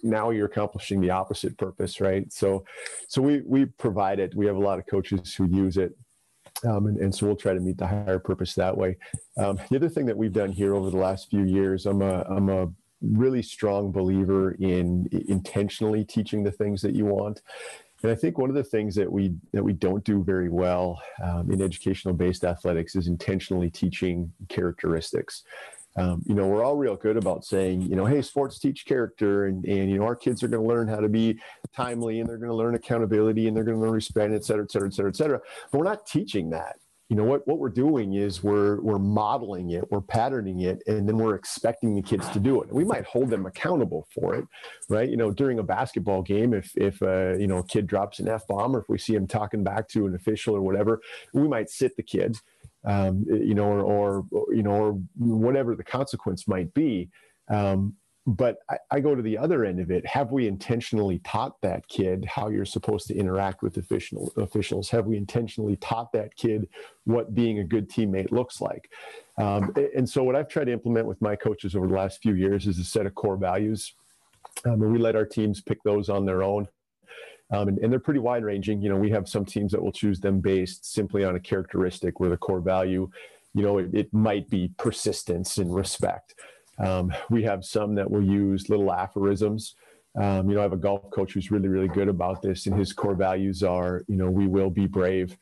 now 0.03 0.31
you're 0.31 0.47
accomplishing 0.47 1.01
the 1.01 1.11
opposite 1.11 1.57
purpose, 1.59 2.01
right? 2.01 2.31
So, 2.33 2.65
so 3.09 3.23
we 3.23 3.43
we 3.45 3.67
provide 3.67 4.19
it. 4.19 4.35
We 4.35 4.47
have 4.47 4.57
a 4.57 4.61
lot 4.61 4.79
of 4.79 4.87
coaches 4.87 5.35
who 5.35 5.47
use 5.47 5.77
it, 5.77 5.97
um, 6.65 6.87
and, 6.87 6.99
and 6.99 7.15
so 7.15 7.27
we'll 7.27 7.37
try 7.37 7.55
to 7.55 7.61
meet 7.61 7.79
the 7.79 7.87
higher 7.87 8.19
purpose 8.19 8.55
that 8.55 8.77
way. 8.77 8.97
Um, 9.37 9.59
the 9.71 9.77
other 9.77 9.89
thing 9.89 10.07
that 10.07 10.17
we've 10.17 10.33
done 10.33 10.53
here 10.53 10.75
over 10.75 10.91
the 10.91 10.97
last 10.97 11.31
few 11.31 11.45
years, 11.45 11.87
I'm 11.87 12.03
a 12.03 12.23
I'm 12.23 12.49
a 12.49 12.69
really 13.03 13.43
strong 13.43 13.93
believer 13.93 14.53
in 14.53 15.09
intentionally 15.29 16.05
teaching 16.05 16.43
the 16.43 16.51
things 16.51 16.81
that 16.83 16.95
you 16.95 17.05
want. 17.05 17.43
And 18.03 18.13
I 18.13 18.15
think 18.15 18.39
one 18.39 18.51
of 18.51 18.57
the 18.57 18.65
things 18.65 18.95
that 18.97 19.11
we 19.11 19.35
that 19.53 19.63
we 19.63 19.73
don't 19.73 20.05
do 20.05 20.23
very 20.23 20.49
well 20.49 21.01
um, 21.23 21.51
in 21.51 21.63
educational 21.63 22.15
based 22.15 22.45
athletics 22.45 22.95
is 22.95 23.07
intentionally 23.07 23.71
teaching 23.71 24.33
characteristics 24.49 25.45
um, 25.97 26.23
you 26.27 26.35
know, 26.35 26.47
we're 26.47 26.63
all 26.63 26.77
real 26.77 26.97
good 26.97 27.17
about 27.17 27.45
saying, 27.45 27.83
you 27.83 27.97
know, 27.97 28.05
hey, 28.05 28.21
sports 28.23 28.59
teach 28.59 28.85
character, 28.85 29.47
and 29.47 29.65
and 29.65 29.91
you 29.91 29.99
know, 29.99 30.05
our 30.05 30.17
kids 30.17 30.43
are 30.43 30.49
going 30.49 30.63
to 30.63 30.69
learn 30.69 30.89
how 30.89 31.01
to 31.01 31.09
be 31.09 31.39
timely, 31.75 32.21
and 32.21 32.29
they're 32.29 32.39
going 32.39 32.51
to 32.51 32.57
learn 32.57 32.75
accountability, 32.75 33.49
and 33.49 33.57
they're 33.57 33.65
going 33.65 33.77
to 33.77 33.83
learn 33.83 33.93
respect, 33.93 34.33
et 34.33 34.45
cetera, 34.45 34.65
et 34.65 34.71
cetera, 34.71 34.89
et 34.89 34.95
cetera, 34.95 35.11
et 35.11 35.17
cetera. 35.17 35.41
But 35.71 35.79
we're 35.79 35.85
not 35.85 36.07
teaching 36.07 36.51
that. 36.51 36.77
You 37.09 37.15
know 37.15 37.23
what 37.23 37.47
what 37.47 37.59
we're 37.61 37.69
doing 37.69 38.15
is 38.15 38.43
we're 38.43 38.81
we're 38.81 38.99
modeling 38.99 39.71
it, 39.71 39.85
we're 39.93 40.01
patterning 40.01 40.61
it, 40.63 40.83
and 40.89 41.09
then 41.09 41.17
we're 41.17 41.37
expecting 41.37 41.95
the 41.95 42.03
kids 42.03 42.29
to 42.31 42.41
do 42.41 42.61
it. 42.63 42.73
We 42.73 42.85
might 42.85 43.05
hold 43.05 43.31
them 43.31 43.47
accountable 43.47 44.09
for 44.13 44.35
it, 44.35 44.45
right? 44.89 45.09
You 45.09 45.17
know, 45.17 45.31
during 45.31 45.61
a 45.61 45.63
basketball 45.63 46.23
game, 46.23 46.53
if 46.53 46.73
if 46.77 47.01
uh, 47.03 47.35
you 47.39 47.47
know 47.47 47.59
a 47.59 47.65
kid 47.65 47.87
drops 47.87 48.19
an 48.19 48.29
f 48.29 48.45
bomb, 48.49 48.75
or 48.75 48.81
if 48.81 48.89
we 48.89 48.99
see 48.99 49.15
him 49.15 49.29
talking 49.29 49.63
back 49.63 49.89
to 49.91 50.07
an 50.07 50.17
official 50.17 50.57
or 50.57 50.63
whatever, 50.63 51.01
we 51.33 51.47
might 51.47 51.71
sit 51.71 51.97
the 51.97 52.03
kid 52.03 52.39
um, 52.87 53.27
you 53.29 53.55
know, 53.55 53.65
or, 53.65 54.25
or, 54.31 54.55
you 54.55 54.63
know, 54.63 54.71
or 54.71 54.93
whatever 55.19 55.75
the 55.75 55.85
consequence 55.85 56.49
might 56.49 56.73
be. 56.73 57.11
Um, 57.49 57.95
but 58.27 58.59
I, 58.69 58.79
I, 58.91 59.01
go 59.01 59.15
to 59.15 59.23
the 59.23 59.39
other 59.39 59.65
end 59.65 59.79
of 59.79 59.91
it. 59.93 60.05
Have 60.05 60.33
we 60.33 60.49
intentionally 60.49 61.21
taught 61.21 61.61
that 61.63 61.87
kid 61.87 62.25
how 62.25 62.49
you're 62.49 62.65
supposed 62.65 63.07
to 63.07 63.15
interact 63.15 63.63
with 63.63 63.77
official, 63.77 64.33
officials? 64.37 64.91
Have 64.91 65.07
we 65.07 65.17
intentionally 65.17 65.77
taught 65.77 66.13
that 66.13 66.35
kid 66.35 66.69
what 67.05 67.35
being 67.37 67.61
a 67.61 67.65
good 67.65 67.89
teammate 67.89 68.33
looks 68.33 68.61
like? 68.61 68.91
Um, 69.39 69.73
and 69.95 70.09
so, 70.09 70.25
what 70.25 70.35
I've 70.35 70.49
tried 70.49 70.65
to 70.65 70.73
implement 70.73 71.07
with 71.07 71.23
my 71.23 71.37
coaches 71.37 71.77
over 71.77 71.87
the 71.87 71.95
last 71.95 72.21
few 72.21 72.35
years 72.35 72.67
is 72.67 72.81
a 72.81 72.85
set 72.85 73.07
of 73.07 73.15
core 73.15 73.37
values. 73.37 73.95
Um, 74.65 74.83
and 74.83 74.93
we 74.93 74.99
let 74.99 75.15
our 75.15 75.27
teams 75.27 75.61
pick 75.61 75.83
those 75.85 76.09
on 76.09 76.27
their 76.27 76.43
own. 76.43 76.67
Um, 77.53 77.69
and, 77.69 77.79
and, 77.79 77.93
they're 77.93 78.01
pretty 78.01 78.19
wide 78.19 78.45
ranging. 78.45 78.83
You 78.83 78.89
know, 78.89 78.97
we 78.97 79.11
have 79.11 79.29
some 79.29 79.45
teams 79.45 79.71
that 79.73 79.83
will 79.83 79.93
choose 79.93 80.19
them 80.19 80.41
based 80.41 80.93
simply 80.93 81.23
on 81.23 81.37
a 81.37 81.41
characteristic 81.41 82.19
where 82.19 82.31
the 82.31 82.37
core 82.37 82.61
value, 82.61 83.09
you 83.55 83.63
know, 83.63 83.79
it, 83.79 83.91
it 83.93 84.13
might 84.13 84.51
be 84.51 84.73
persistence 84.79 85.59
and 85.59 85.73
respect. 85.73 86.35
Um, 86.79 87.13
we 87.31 87.45
have 87.45 87.65
some 87.65 87.95
that 87.95 88.11
will 88.11 88.25
use 88.25 88.69
little 88.69 88.93
aphorisms. 88.93 89.77
Um, 90.21 90.49
you 90.49 90.55
know, 90.55 90.61
I 90.61 90.65
have 90.65 90.73
a 90.73 90.79
golf 90.79 91.11
coach 91.11 91.35
who's 91.35 91.51
really, 91.51 91.69
really 91.69 91.89
good 91.89 92.09
about 92.09 92.43
this, 92.43 92.67
and 92.67 92.77
his 92.77 92.93
core 92.93 93.15
values 93.15 93.63
are, 93.63 94.03
you 94.09 94.17
know, 94.17 94.31
we 94.31 94.47
will 94.47 94.71
be 94.71 94.87
brave. 94.87 95.37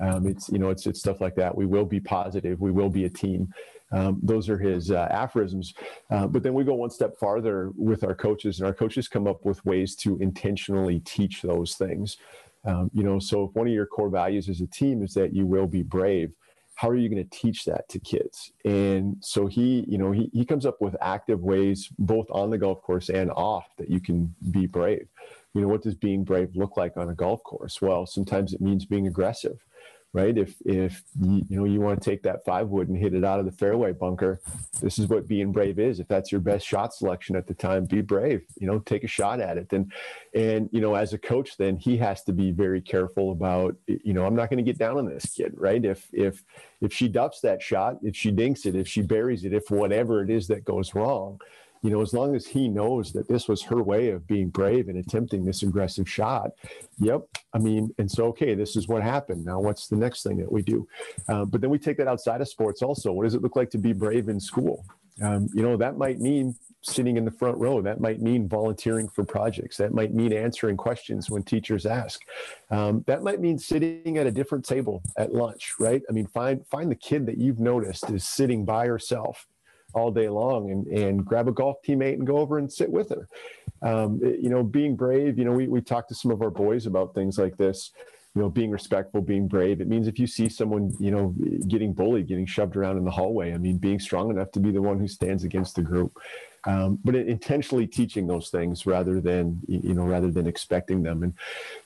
Um, 0.00 0.26
it's, 0.26 0.48
you 0.50 0.58
know, 0.58 0.70
it's, 0.70 0.86
it's 0.86 1.00
stuff 1.00 1.20
like 1.20 1.36
that. 1.36 1.56
We 1.56 1.64
will 1.64 1.86
be 1.86 2.00
positive. 2.00 2.60
We 2.60 2.70
will 2.70 2.90
be 2.90 3.04
a 3.04 3.08
team. 3.08 3.48
Um, 3.92 4.18
those 4.22 4.48
are 4.48 4.58
his 4.58 4.90
uh, 4.90 5.08
aphorisms. 5.10 5.74
Uh, 6.10 6.26
but 6.26 6.42
then 6.42 6.54
we 6.54 6.64
go 6.64 6.74
one 6.74 6.90
step 6.90 7.16
farther 7.18 7.70
with 7.76 8.04
our 8.04 8.14
coaches, 8.14 8.58
and 8.58 8.66
our 8.66 8.74
coaches 8.74 9.08
come 9.08 9.26
up 9.26 9.44
with 9.44 9.64
ways 9.64 9.94
to 9.96 10.18
intentionally 10.18 11.00
teach 11.00 11.42
those 11.42 11.74
things. 11.74 12.16
Um, 12.64 12.90
you 12.92 13.04
know, 13.04 13.18
so 13.18 13.44
if 13.44 13.54
one 13.54 13.68
of 13.68 13.72
your 13.72 13.86
core 13.86 14.10
values 14.10 14.48
as 14.48 14.60
a 14.60 14.66
team 14.66 15.02
is 15.02 15.14
that 15.14 15.32
you 15.32 15.46
will 15.46 15.68
be 15.68 15.82
brave, 15.82 16.32
how 16.74 16.90
are 16.90 16.96
you 16.96 17.08
going 17.08 17.22
to 17.22 17.38
teach 17.38 17.64
that 17.64 17.88
to 17.88 17.98
kids? 17.98 18.52
And 18.64 19.16
so 19.20 19.46
he, 19.46 19.84
you 19.88 19.96
know, 19.96 20.12
he, 20.12 20.28
he 20.34 20.44
comes 20.44 20.66
up 20.66 20.80
with 20.80 20.94
active 21.00 21.40
ways, 21.42 21.88
both 21.98 22.26
on 22.30 22.50
the 22.50 22.58
golf 22.58 22.82
course 22.82 23.08
and 23.08 23.30
off, 23.30 23.68
that 23.78 23.88
you 23.88 24.00
can 24.00 24.34
be 24.50 24.66
brave. 24.66 25.06
You 25.54 25.62
know, 25.62 25.68
what 25.68 25.82
does 25.82 25.94
being 25.94 26.22
brave 26.22 26.50
look 26.54 26.76
like 26.76 26.98
on 26.98 27.08
a 27.08 27.14
golf 27.14 27.42
course? 27.44 27.80
Well, 27.80 28.04
sometimes 28.04 28.52
it 28.52 28.60
means 28.60 28.84
being 28.84 29.06
aggressive 29.06 29.64
right? 30.16 30.38
If 30.38 30.54
if 30.64 31.02
you, 31.20 31.42
you 31.46 31.56
know 31.58 31.64
you 31.66 31.78
want 31.78 32.02
to 32.02 32.10
take 32.10 32.22
that 32.22 32.42
five 32.46 32.68
wood 32.68 32.88
and 32.88 32.96
hit 32.96 33.12
it 33.12 33.22
out 33.22 33.38
of 33.38 33.44
the 33.44 33.52
fairway 33.52 33.92
bunker, 33.92 34.40
this 34.80 34.98
is 34.98 35.08
what 35.08 35.28
being 35.28 35.52
brave 35.52 35.78
is. 35.78 36.00
If 36.00 36.08
that's 36.08 36.32
your 36.32 36.40
best 36.40 36.66
shot 36.66 36.94
selection 36.94 37.36
at 37.36 37.46
the 37.46 37.52
time, 37.52 37.84
be 37.84 38.00
brave. 38.00 38.40
You 38.58 38.66
know, 38.66 38.78
take 38.78 39.04
a 39.04 39.08
shot 39.08 39.40
at 39.40 39.58
it. 39.58 39.70
And 39.74 39.92
and 40.34 40.70
you 40.72 40.80
know, 40.80 40.94
as 40.94 41.12
a 41.12 41.18
coach, 41.18 41.58
then 41.58 41.76
he 41.76 41.98
has 41.98 42.24
to 42.24 42.32
be 42.32 42.50
very 42.50 42.80
careful 42.80 43.30
about. 43.30 43.76
You 43.86 44.14
know, 44.14 44.24
I'm 44.24 44.34
not 44.34 44.48
going 44.48 44.64
to 44.64 44.70
get 44.70 44.78
down 44.78 44.96
on 44.96 45.06
this 45.06 45.26
kid, 45.26 45.52
right? 45.54 45.84
If 45.84 46.08
if 46.14 46.42
if 46.80 46.94
she 46.94 47.08
duffs 47.08 47.40
that 47.40 47.60
shot, 47.60 47.98
if 48.02 48.16
she 48.16 48.30
dinks 48.30 48.64
it, 48.64 48.74
if 48.74 48.88
she 48.88 49.02
buries 49.02 49.44
it, 49.44 49.52
if 49.52 49.70
whatever 49.70 50.22
it 50.22 50.30
is 50.30 50.48
that 50.48 50.64
goes 50.64 50.94
wrong, 50.94 51.38
you 51.82 51.90
know, 51.90 52.00
as 52.00 52.12
long 52.12 52.34
as 52.34 52.46
he 52.46 52.68
knows 52.68 53.12
that 53.12 53.28
this 53.28 53.48
was 53.48 53.62
her 53.62 53.82
way 53.82 54.10
of 54.10 54.26
being 54.26 54.48
brave 54.48 54.88
and 54.88 54.98
attempting 54.98 55.44
this 55.44 55.62
aggressive 55.62 56.08
shot, 56.08 56.50
yep. 56.98 57.22
I 57.52 57.58
mean, 57.58 57.94
and 57.98 58.10
so, 58.10 58.26
okay, 58.26 58.54
this 58.54 58.76
is 58.76 58.88
what 58.88 59.02
happened. 59.02 59.44
Now, 59.44 59.60
what's 59.60 59.88
the 59.88 59.96
next 59.96 60.22
thing 60.22 60.38
that 60.38 60.50
we 60.50 60.62
do? 60.62 60.86
Uh, 61.28 61.44
but 61.44 61.60
then 61.60 61.70
we 61.70 61.78
take 61.78 61.96
that 61.98 62.08
outside 62.08 62.40
of 62.40 62.48
sports 62.48 62.82
also. 62.82 63.12
What 63.12 63.24
does 63.24 63.34
it 63.34 63.42
look 63.42 63.56
like 63.56 63.70
to 63.70 63.78
be 63.78 63.92
brave 63.92 64.28
in 64.28 64.40
school? 64.40 64.84
Um, 65.22 65.48
you 65.54 65.62
know, 65.62 65.76
that 65.78 65.96
might 65.96 66.20
mean 66.20 66.54
sitting 66.82 67.16
in 67.16 67.24
the 67.24 67.30
front 67.30 67.56
row. 67.58 67.80
That 67.80 68.00
might 68.00 68.20
mean 68.20 68.48
volunteering 68.48 69.08
for 69.08 69.24
projects. 69.24 69.76
That 69.78 69.92
might 69.92 70.12
mean 70.12 70.32
answering 70.32 70.76
questions 70.76 71.30
when 71.30 71.42
teachers 71.42 71.86
ask. 71.86 72.20
Um, 72.70 73.02
that 73.06 73.22
might 73.22 73.40
mean 73.40 73.58
sitting 73.58 74.18
at 74.18 74.26
a 74.26 74.30
different 74.30 74.64
table 74.64 75.02
at 75.16 75.32
lunch, 75.32 75.74
right? 75.80 76.02
I 76.08 76.12
mean, 76.12 76.26
find 76.26 76.66
find 76.66 76.90
the 76.90 76.96
kid 76.96 77.26
that 77.26 77.38
you've 77.38 77.60
noticed 77.60 78.10
is 78.10 78.28
sitting 78.28 78.64
by 78.64 78.86
herself 78.86 79.46
all 79.96 80.10
day 80.10 80.28
long 80.28 80.70
and, 80.70 80.86
and 80.86 81.24
grab 81.24 81.48
a 81.48 81.52
golf 81.52 81.78
teammate 81.84 82.14
and 82.14 82.26
go 82.26 82.36
over 82.36 82.58
and 82.58 82.70
sit 82.70 82.90
with 82.90 83.08
her. 83.08 83.26
Um, 83.82 84.20
you 84.22 84.50
know, 84.50 84.62
being 84.62 84.94
brave, 84.94 85.38
you 85.38 85.44
know, 85.44 85.52
we, 85.52 85.68
we 85.68 85.80
talked 85.80 86.10
to 86.10 86.14
some 86.14 86.30
of 86.30 86.42
our 86.42 86.50
boys 86.50 86.86
about 86.86 87.14
things 87.14 87.38
like 87.38 87.56
this, 87.56 87.92
you 88.34 88.42
know, 88.42 88.50
being 88.50 88.70
respectful, 88.70 89.22
being 89.22 89.48
brave. 89.48 89.80
It 89.80 89.88
means 89.88 90.06
if 90.06 90.18
you 90.18 90.26
see 90.26 90.48
someone, 90.50 90.94
you 91.00 91.10
know, 91.10 91.34
getting 91.66 91.94
bullied, 91.94 92.28
getting 92.28 92.46
shoved 92.46 92.76
around 92.76 92.98
in 92.98 93.04
the 93.04 93.10
hallway, 93.10 93.54
I 93.54 93.58
mean, 93.58 93.78
being 93.78 93.98
strong 93.98 94.30
enough 94.30 94.52
to 94.52 94.60
be 94.60 94.70
the 94.70 94.82
one 94.82 94.98
who 94.98 95.08
stands 95.08 95.44
against 95.44 95.76
the 95.76 95.82
group. 95.82 96.18
Um, 96.64 96.98
but 97.04 97.14
intentionally 97.14 97.86
teaching 97.86 98.26
those 98.26 98.50
things 98.50 98.86
rather 98.86 99.20
than, 99.20 99.60
you 99.68 99.94
know, 99.94 100.04
rather 100.04 100.30
than 100.30 100.46
expecting 100.46 101.02
them. 101.02 101.22
And 101.22 101.32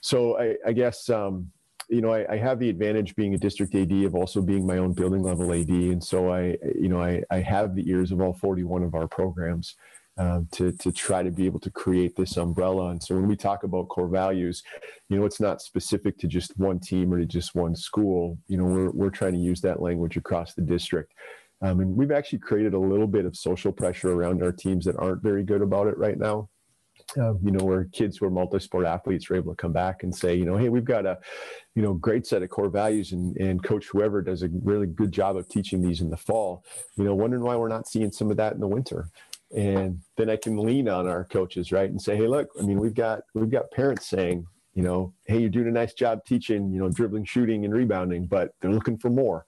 so 0.01 0.39
I, 0.39 0.55
I 0.65 0.73
guess, 0.73 1.09
um, 1.09 1.51
you 1.91 1.99
know, 1.99 2.13
I, 2.13 2.25
I, 2.29 2.37
have 2.37 2.57
the 2.57 2.69
advantage 2.69 3.15
being 3.15 3.33
a 3.33 3.37
district 3.37 3.75
AD 3.75 3.91
of 3.91 4.15
also 4.15 4.41
being 4.41 4.65
my 4.65 4.77
own 4.77 4.93
building 4.93 5.21
level 5.21 5.51
AD. 5.51 5.69
And 5.69 6.01
so 6.01 6.31
I, 6.31 6.57
you 6.73 6.87
know, 6.87 7.01
I, 7.01 7.21
I 7.29 7.39
have 7.41 7.75
the 7.75 7.87
ears 7.89 8.13
of 8.13 8.21
all 8.21 8.33
41 8.33 8.83
of 8.83 8.95
our 8.95 9.09
programs 9.09 9.75
um, 10.17 10.47
to, 10.53 10.71
to 10.71 10.91
try 10.93 11.21
to 11.21 11.31
be 11.31 11.45
able 11.45 11.59
to 11.59 11.69
create 11.69 12.15
this 12.15 12.37
umbrella. 12.37 12.91
And 12.91 13.03
so 13.03 13.15
when 13.15 13.27
we 13.27 13.35
talk 13.35 13.63
about 13.63 13.89
core 13.89 14.07
values, 14.07 14.63
you 15.09 15.19
know, 15.19 15.25
it's 15.25 15.41
not 15.41 15.61
specific 15.61 16.17
to 16.19 16.27
just 16.27 16.57
one 16.57 16.79
team 16.79 17.13
or 17.13 17.19
to 17.19 17.25
just 17.25 17.55
one 17.55 17.75
school. 17.75 18.37
You 18.47 18.57
know, 18.57 18.65
we're, 18.65 18.91
we're 18.91 19.09
trying 19.09 19.33
to 19.33 19.39
use 19.39 19.59
that 19.61 19.81
language 19.81 20.15
across 20.15 20.53
the 20.53 20.61
district. 20.61 21.13
Um, 21.61 21.81
and 21.81 21.95
we've 21.95 22.11
actually 22.11 22.39
created 22.39 22.73
a 22.73 22.79
little 22.79 23.05
bit 23.05 23.25
of 23.25 23.35
social 23.35 23.71
pressure 23.71 24.13
around 24.13 24.41
our 24.41 24.53
teams 24.53 24.85
that 24.85 24.97
aren't 24.97 25.21
very 25.21 25.43
good 25.43 25.61
about 25.61 25.87
it 25.87 25.97
right 25.97 26.17
now 26.17 26.49
uh, 27.17 27.33
you 27.43 27.51
know, 27.51 27.63
where 27.63 27.85
kids 27.85 28.17
who 28.17 28.25
are 28.25 28.31
multi-sport 28.31 28.85
athletes 28.85 29.29
are 29.29 29.35
able 29.35 29.53
to 29.53 29.61
come 29.61 29.73
back 29.73 30.03
and 30.03 30.15
say, 30.15 30.35
you 30.35 30.45
know, 30.45 30.57
hey, 30.57 30.69
we've 30.69 30.85
got 30.85 31.05
a, 31.05 31.17
you 31.75 31.81
know, 31.81 31.93
great 31.93 32.27
set 32.27 32.43
of 32.43 32.49
core 32.49 32.69
values, 32.69 33.11
and 33.11 33.35
and 33.37 33.63
Coach 33.63 33.87
whoever 33.87 34.21
does 34.21 34.43
a 34.43 34.49
really 34.63 34.87
good 34.87 35.11
job 35.11 35.37
of 35.37 35.47
teaching 35.47 35.81
these 35.81 36.01
in 36.01 36.09
the 36.09 36.17
fall. 36.17 36.63
You 36.95 37.05
know, 37.05 37.15
wondering 37.15 37.43
why 37.43 37.55
we're 37.55 37.69
not 37.69 37.87
seeing 37.87 38.11
some 38.11 38.31
of 38.31 38.37
that 38.37 38.53
in 38.53 38.59
the 38.59 38.67
winter. 38.67 39.07
And 39.55 39.99
then 40.15 40.29
I 40.29 40.37
can 40.37 40.57
lean 40.57 40.87
on 40.87 41.07
our 41.07 41.25
coaches, 41.25 41.71
right, 41.73 41.89
and 41.89 42.01
say, 42.01 42.15
hey, 42.15 42.27
look, 42.27 42.49
I 42.59 42.63
mean, 42.63 42.79
we've 42.79 42.93
got 42.93 43.21
we've 43.33 43.49
got 43.49 43.71
parents 43.71 44.07
saying, 44.07 44.47
you 44.73 44.83
know, 44.83 45.13
hey, 45.25 45.39
you're 45.39 45.49
doing 45.49 45.67
a 45.67 45.71
nice 45.71 45.93
job 45.93 46.23
teaching, 46.25 46.71
you 46.71 46.79
know, 46.79 46.89
dribbling, 46.89 47.25
shooting, 47.25 47.65
and 47.65 47.73
rebounding, 47.73 48.25
but 48.25 48.53
they're 48.61 48.71
looking 48.71 48.97
for 48.97 49.09
more. 49.09 49.45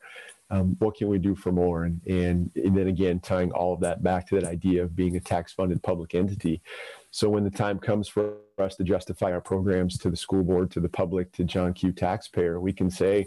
Um, 0.49 0.75
what 0.79 0.95
can 0.95 1.07
we 1.07 1.17
do 1.17 1.35
for 1.35 1.51
more? 1.51 1.85
And, 1.85 2.01
and, 2.05 2.51
and 2.55 2.77
then 2.77 2.87
again, 2.87 3.19
tying 3.19 3.51
all 3.51 3.73
of 3.73 3.79
that 3.79 4.03
back 4.03 4.27
to 4.27 4.35
that 4.35 4.43
idea 4.43 4.83
of 4.83 4.95
being 4.95 5.15
a 5.15 5.19
tax 5.19 5.51
funded 5.51 5.81
public 5.81 6.13
entity. 6.13 6.61
So 7.09 7.29
when 7.29 7.43
the 7.43 7.49
time 7.49 7.79
comes 7.79 8.07
for 8.07 8.37
us 8.59 8.75
to 8.75 8.83
justify 8.83 9.31
our 9.31 9.41
programs 9.41 9.97
to 9.99 10.09
the 10.09 10.17
school 10.17 10.43
board, 10.43 10.69
to 10.71 10.79
the 10.79 10.89
public, 10.89 11.31
to 11.33 11.43
John 11.43 11.73
Q 11.73 11.91
taxpayer, 11.91 12.59
we 12.59 12.73
can 12.73 12.89
say, 12.89 13.25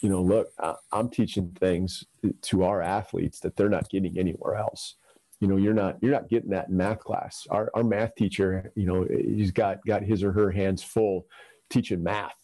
you 0.00 0.08
know, 0.08 0.22
look, 0.22 0.48
I'm 0.92 1.10
teaching 1.10 1.54
things 1.58 2.04
to 2.42 2.64
our 2.64 2.80
athletes 2.82 3.40
that 3.40 3.56
they're 3.56 3.68
not 3.68 3.88
getting 3.88 4.18
anywhere 4.18 4.56
else. 4.56 4.96
You 5.40 5.48
know, 5.48 5.56
you're 5.56 5.74
not 5.74 5.96
you're 6.00 6.12
not 6.12 6.28
getting 6.28 6.50
that 6.50 6.68
in 6.68 6.76
math 6.76 7.00
class. 7.00 7.46
Our 7.50 7.70
our 7.74 7.84
math 7.84 8.14
teacher, 8.14 8.72
you 8.76 8.86
know, 8.86 9.06
he's 9.10 9.50
got 9.50 9.84
got 9.86 10.02
his 10.02 10.22
or 10.22 10.32
her 10.32 10.50
hands 10.50 10.82
full 10.82 11.26
teaching 11.70 12.02
math 12.02 12.34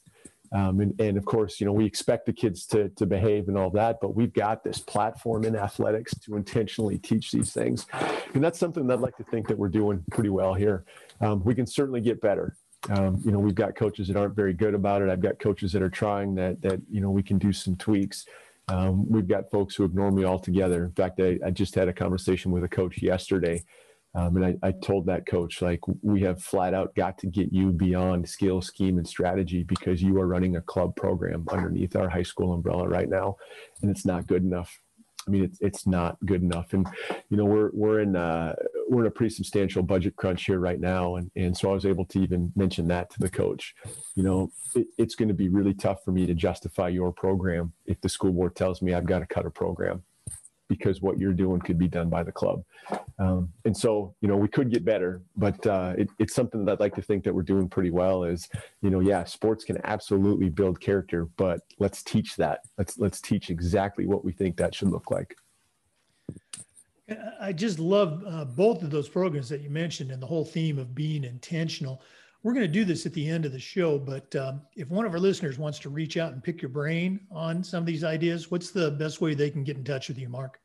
Um, 0.52 0.80
and, 0.80 1.00
and 1.00 1.16
of 1.16 1.24
course, 1.24 1.60
you 1.60 1.66
know, 1.66 1.72
we 1.72 1.84
expect 1.84 2.26
the 2.26 2.32
kids 2.32 2.66
to, 2.66 2.88
to 2.90 3.06
behave 3.06 3.48
and 3.48 3.56
all 3.56 3.70
that, 3.70 3.98
but 4.00 4.16
we've 4.16 4.32
got 4.32 4.64
this 4.64 4.78
platform 4.80 5.44
in 5.44 5.54
athletics 5.54 6.12
to 6.20 6.36
intentionally 6.36 6.98
teach 6.98 7.30
these 7.30 7.52
things. 7.52 7.86
And 8.34 8.42
that's 8.42 8.58
something 8.58 8.86
that 8.88 8.94
I'd 8.94 9.00
like 9.00 9.16
to 9.18 9.24
think 9.24 9.46
that 9.48 9.56
we're 9.56 9.68
doing 9.68 10.02
pretty 10.10 10.30
well 10.30 10.54
here. 10.54 10.84
Um, 11.20 11.44
we 11.44 11.54
can 11.54 11.66
certainly 11.66 12.00
get 12.00 12.20
better. 12.20 12.56
Um, 12.88 13.20
you 13.24 13.30
know, 13.30 13.38
we've 13.38 13.54
got 13.54 13.76
coaches 13.76 14.08
that 14.08 14.16
aren't 14.16 14.34
very 14.34 14.54
good 14.54 14.74
about 14.74 15.02
it. 15.02 15.08
I've 15.08 15.20
got 15.20 15.38
coaches 15.38 15.72
that 15.72 15.82
are 15.82 15.90
trying 15.90 16.34
that, 16.36 16.60
that, 16.62 16.80
you 16.90 17.00
know, 17.00 17.10
we 17.10 17.22
can 17.22 17.38
do 17.38 17.52
some 17.52 17.76
tweaks. 17.76 18.26
Um, 18.68 19.08
we've 19.08 19.28
got 19.28 19.50
folks 19.50 19.74
who 19.74 19.84
ignore 19.84 20.10
me 20.10 20.24
altogether. 20.24 20.84
In 20.84 20.92
fact, 20.92 21.20
I, 21.20 21.38
I 21.44 21.50
just 21.50 21.74
had 21.74 21.88
a 21.88 21.92
conversation 21.92 22.50
with 22.50 22.64
a 22.64 22.68
coach 22.68 23.02
yesterday 23.02 23.62
um, 24.14 24.36
and 24.36 24.44
I, 24.44 24.68
I, 24.68 24.72
told 24.72 25.06
that 25.06 25.26
coach, 25.26 25.62
like, 25.62 25.80
we 26.02 26.22
have 26.22 26.42
flat 26.42 26.74
out 26.74 26.94
got 26.96 27.16
to 27.18 27.28
get 27.28 27.52
you 27.52 27.70
beyond 27.70 28.28
skill, 28.28 28.60
scheme, 28.60 28.98
and 28.98 29.06
strategy 29.06 29.62
because 29.62 30.02
you 30.02 30.18
are 30.18 30.26
running 30.26 30.56
a 30.56 30.60
club 30.60 30.96
program 30.96 31.46
underneath 31.50 31.94
our 31.94 32.08
high 32.08 32.24
school 32.24 32.52
umbrella 32.52 32.88
right 32.88 33.08
now, 33.08 33.36
and 33.82 33.90
it's 33.90 34.04
not 34.04 34.26
good 34.26 34.42
enough. 34.42 34.80
I 35.28 35.30
mean, 35.30 35.44
it's 35.44 35.58
it's 35.60 35.86
not 35.86 36.16
good 36.24 36.42
enough, 36.42 36.72
and 36.72 36.88
you 37.28 37.36
know 37.36 37.44
we're 37.44 37.70
we're 37.72 38.00
in 38.00 38.16
uh, 38.16 38.54
we're 38.88 39.02
in 39.02 39.06
a 39.06 39.12
pretty 39.12 39.32
substantial 39.32 39.82
budget 39.82 40.16
crunch 40.16 40.44
here 40.44 40.58
right 40.58 40.80
now, 40.80 41.16
and 41.16 41.30
and 41.36 41.56
so 41.56 41.70
I 41.70 41.74
was 41.74 41.86
able 41.86 42.06
to 42.06 42.20
even 42.20 42.50
mention 42.56 42.88
that 42.88 43.10
to 43.10 43.20
the 43.20 43.28
coach. 43.28 43.74
You 44.16 44.24
know, 44.24 44.50
it, 44.74 44.88
it's 44.98 45.14
going 45.14 45.28
to 45.28 45.34
be 45.34 45.48
really 45.48 45.74
tough 45.74 46.02
for 46.04 46.10
me 46.10 46.26
to 46.26 46.34
justify 46.34 46.88
your 46.88 47.12
program 47.12 47.74
if 47.86 48.00
the 48.00 48.08
school 48.08 48.32
board 48.32 48.56
tells 48.56 48.82
me 48.82 48.92
I've 48.92 49.06
got 49.06 49.20
to 49.20 49.26
cut 49.26 49.46
a 49.46 49.50
program 49.50 50.02
because 50.70 51.02
what 51.02 51.18
you're 51.18 51.32
doing 51.32 51.60
could 51.60 51.78
be 51.78 51.88
done 51.88 52.08
by 52.08 52.22
the 52.22 52.30
club. 52.30 52.62
Um, 53.18 53.52
and 53.64 53.76
so, 53.76 54.14
you 54.20 54.28
know, 54.28 54.36
we 54.36 54.46
could 54.46 54.70
get 54.70 54.84
better, 54.84 55.20
but 55.36 55.66
uh, 55.66 55.94
it, 55.98 56.08
it's 56.20 56.32
something 56.32 56.64
that 56.64 56.74
I'd 56.74 56.80
like 56.80 56.94
to 56.94 57.02
think 57.02 57.24
that 57.24 57.34
we're 57.34 57.42
doing 57.42 57.68
pretty 57.68 57.90
well. 57.90 58.22
Is 58.22 58.48
you 58.80 58.88
know, 58.88 59.00
yeah, 59.00 59.24
sports 59.24 59.64
can 59.64 59.78
absolutely 59.84 60.48
build 60.48 60.80
character, 60.80 61.26
but 61.36 61.60
let's 61.80 62.04
teach 62.04 62.36
that. 62.36 62.60
Let's 62.78 62.98
let's 62.98 63.20
teach 63.20 63.50
exactly 63.50 64.06
what 64.06 64.24
we 64.24 64.32
think 64.32 64.56
that 64.56 64.74
should 64.74 64.90
look 64.90 65.10
like. 65.10 65.36
I 67.40 67.52
just 67.52 67.80
love 67.80 68.22
uh, 68.24 68.44
both 68.44 68.84
of 68.84 68.90
those 68.90 69.08
programs 69.08 69.48
that 69.48 69.62
you 69.62 69.70
mentioned 69.70 70.12
and 70.12 70.22
the 70.22 70.26
whole 70.26 70.44
theme 70.44 70.78
of 70.78 70.94
being 70.94 71.24
intentional. 71.24 72.00
We're 72.42 72.54
going 72.54 72.66
to 72.66 72.72
do 72.72 72.86
this 72.86 73.04
at 73.04 73.12
the 73.12 73.28
end 73.28 73.44
of 73.44 73.52
the 73.52 73.58
show, 73.58 73.98
but 73.98 74.34
um, 74.34 74.62
if 74.74 74.88
one 74.88 75.04
of 75.04 75.12
our 75.12 75.18
listeners 75.18 75.58
wants 75.58 75.78
to 75.80 75.90
reach 75.90 76.16
out 76.16 76.32
and 76.32 76.42
pick 76.42 76.62
your 76.62 76.70
brain 76.70 77.20
on 77.30 77.62
some 77.62 77.80
of 77.80 77.86
these 77.86 78.02
ideas, 78.02 78.50
what's 78.50 78.70
the 78.70 78.92
best 78.92 79.20
way 79.20 79.34
they 79.34 79.50
can 79.50 79.62
get 79.62 79.76
in 79.76 79.84
touch 79.84 80.08
with 80.08 80.18
you, 80.18 80.30
Mark? 80.30 80.58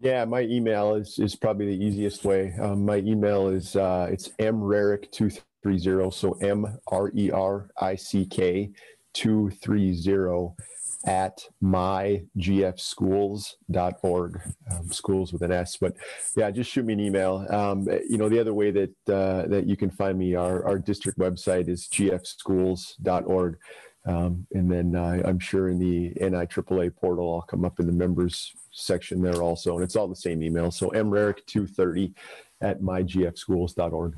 Yeah, 0.00 0.24
my 0.24 0.42
email 0.42 0.94
is 0.94 1.18
is 1.18 1.34
probably 1.34 1.76
the 1.76 1.84
easiest 1.84 2.24
way. 2.24 2.54
Um, 2.60 2.86
my 2.86 2.98
email 2.98 3.48
is 3.48 3.74
uh, 3.74 4.08
it's 4.10 4.28
mrerick 4.38 5.10
two 5.10 5.28
three 5.62 5.76
zero. 5.76 6.08
So 6.10 6.32
M 6.40 6.78
R 6.86 7.10
E 7.14 7.30
R 7.32 7.68
I 7.80 7.96
C 7.96 8.24
K 8.24 8.70
two 9.12 9.50
three 9.60 9.92
zero 9.92 10.54
at 11.04 11.46
mygfschools.org, 11.62 14.40
um, 14.72 14.90
schools 14.90 15.32
with 15.32 15.42
an 15.42 15.52
S. 15.52 15.76
But 15.76 15.94
yeah, 16.36 16.50
just 16.50 16.68
shoot 16.70 16.84
me 16.84 16.94
an 16.94 17.00
email. 17.00 17.46
Um, 17.50 17.86
you 18.08 18.18
know, 18.18 18.28
the 18.28 18.40
other 18.40 18.54
way 18.54 18.72
that 18.72 18.90
uh, 19.08 19.46
that 19.48 19.66
you 19.66 19.76
can 19.76 19.90
find 19.90 20.18
me, 20.18 20.34
our, 20.34 20.66
our 20.66 20.78
district 20.78 21.18
website 21.18 21.68
is 21.68 21.88
gfschools.org. 21.88 23.58
Um, 24.06 24.46
and 24.54 24.70
then 24.70 24.96
uh, 24.96 25.22
I'm 25.24 25.38
sure 25.38 25.68
in 25.68 25.78
the 25.78 26.14
NIAAA 26.20 26.96
portal, 26.96 27.34
I'll 27.34 27.42
come 27.42 27.64
up 27.64 27.78
in 27.78 27.86
the 27.86 27.92
members 27.92 28.52
section 28.70 29.20
there 29.20 29.42
also. 29.42 29.74
And 29.74 29.84
it's 29.84 29.96
all 29.96 30.08
the 30.08 30.16
same 30.16 30.42
email. 30.42 30.70
So 30.70 30.88
mrerick230 30.90 32.14
at 32.62 32.80
mygfschools.org. 32.80 34.16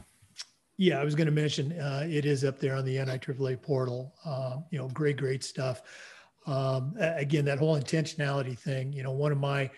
Yeah, 0.76 1.00
I 1.00 1.04
was 1.04 1.14
going 1.14 1.26
to 1.26 1.32
mention 1.32 1.78
uh, 1.78 2.06
it 2.08 2.24
is 2.24 2.44
up 2.44 2.58
there 2.58 2.76
on 2.76 2.84
the 2.84 2.96
NIAAA 2.96 3.60
portal. 3.60 4.14
Uh, 4.24 4.58
you 4.70 4.78
know, 4.78 4.88
great, 4.88 5.16
great 5.16 5.44
stuff 5.44 5.82
um, 6.46 6.94
again 6.98 7.44
that 7.44 7.58
whole 7.58 7.78
intentionality 7.78 8.58
thing 8.58 8.92
you 8.92 9.02
know 9.02 9.12
one 9.12 9.32
of 9.32 9.38
my 9.38 9.70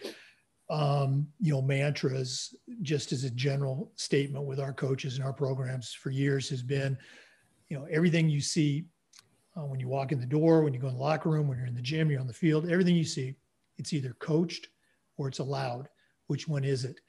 um, 0.70 1.26
you 1.40 1.52
know 1.52 1.62
mantras 1.62 2.54
just 2.82 3.12
as 3.12 3.24
a 3.24 3.30
general 3.30 3.92
statement 3.96 4.44
with 4.44 4.60
our 4.60 4.72
coaches 4.72 5.16
and 5.16 5.24
our 5.24 5.32
programs 5.32 5.92
for 5.92 6.10
years 6.10 6.48
has 6.48 6.62
been 6.62 6.96
you 7.68 7.78
know 7.78 7.86
everything 7.90 8.28
you 8.28 8.40
see 8.40 8.84
uh, 9.56 9.66
when 9.66 9.80
you 9.80 9.88
walk 9.88 10.12
in 10.12 10.20
the 10.20 10.26
door 10.26 10.62
when 10.62 10.72
you 10.72 10.80
go 10.80 10.88
in 10.88 10.94
the 10.94 11.00
locker 11.00 11.28
room 11.28 11.48
when 11.48 11.58
you're 11.58 11.66
in 11.66 11.74
the 11.74 11.82
gym 11.82 12.10
you're 12.10 12.20
on 12.20 12.26
the 12.26 12.32
field 12.32 12.68
everything 12.70 12.94
you 12.94 13.04
see 13.04 13.34
it's 13.78 13.92
either 13.92 14.14
coached 14.20 14.68
or 15.16 15.28
it's 15.28 15.38
allowed. 15.38 15.88
Which 16.26 16.48
one 16.48 16.64
is 16.64 16.84
it? 16.84 17.00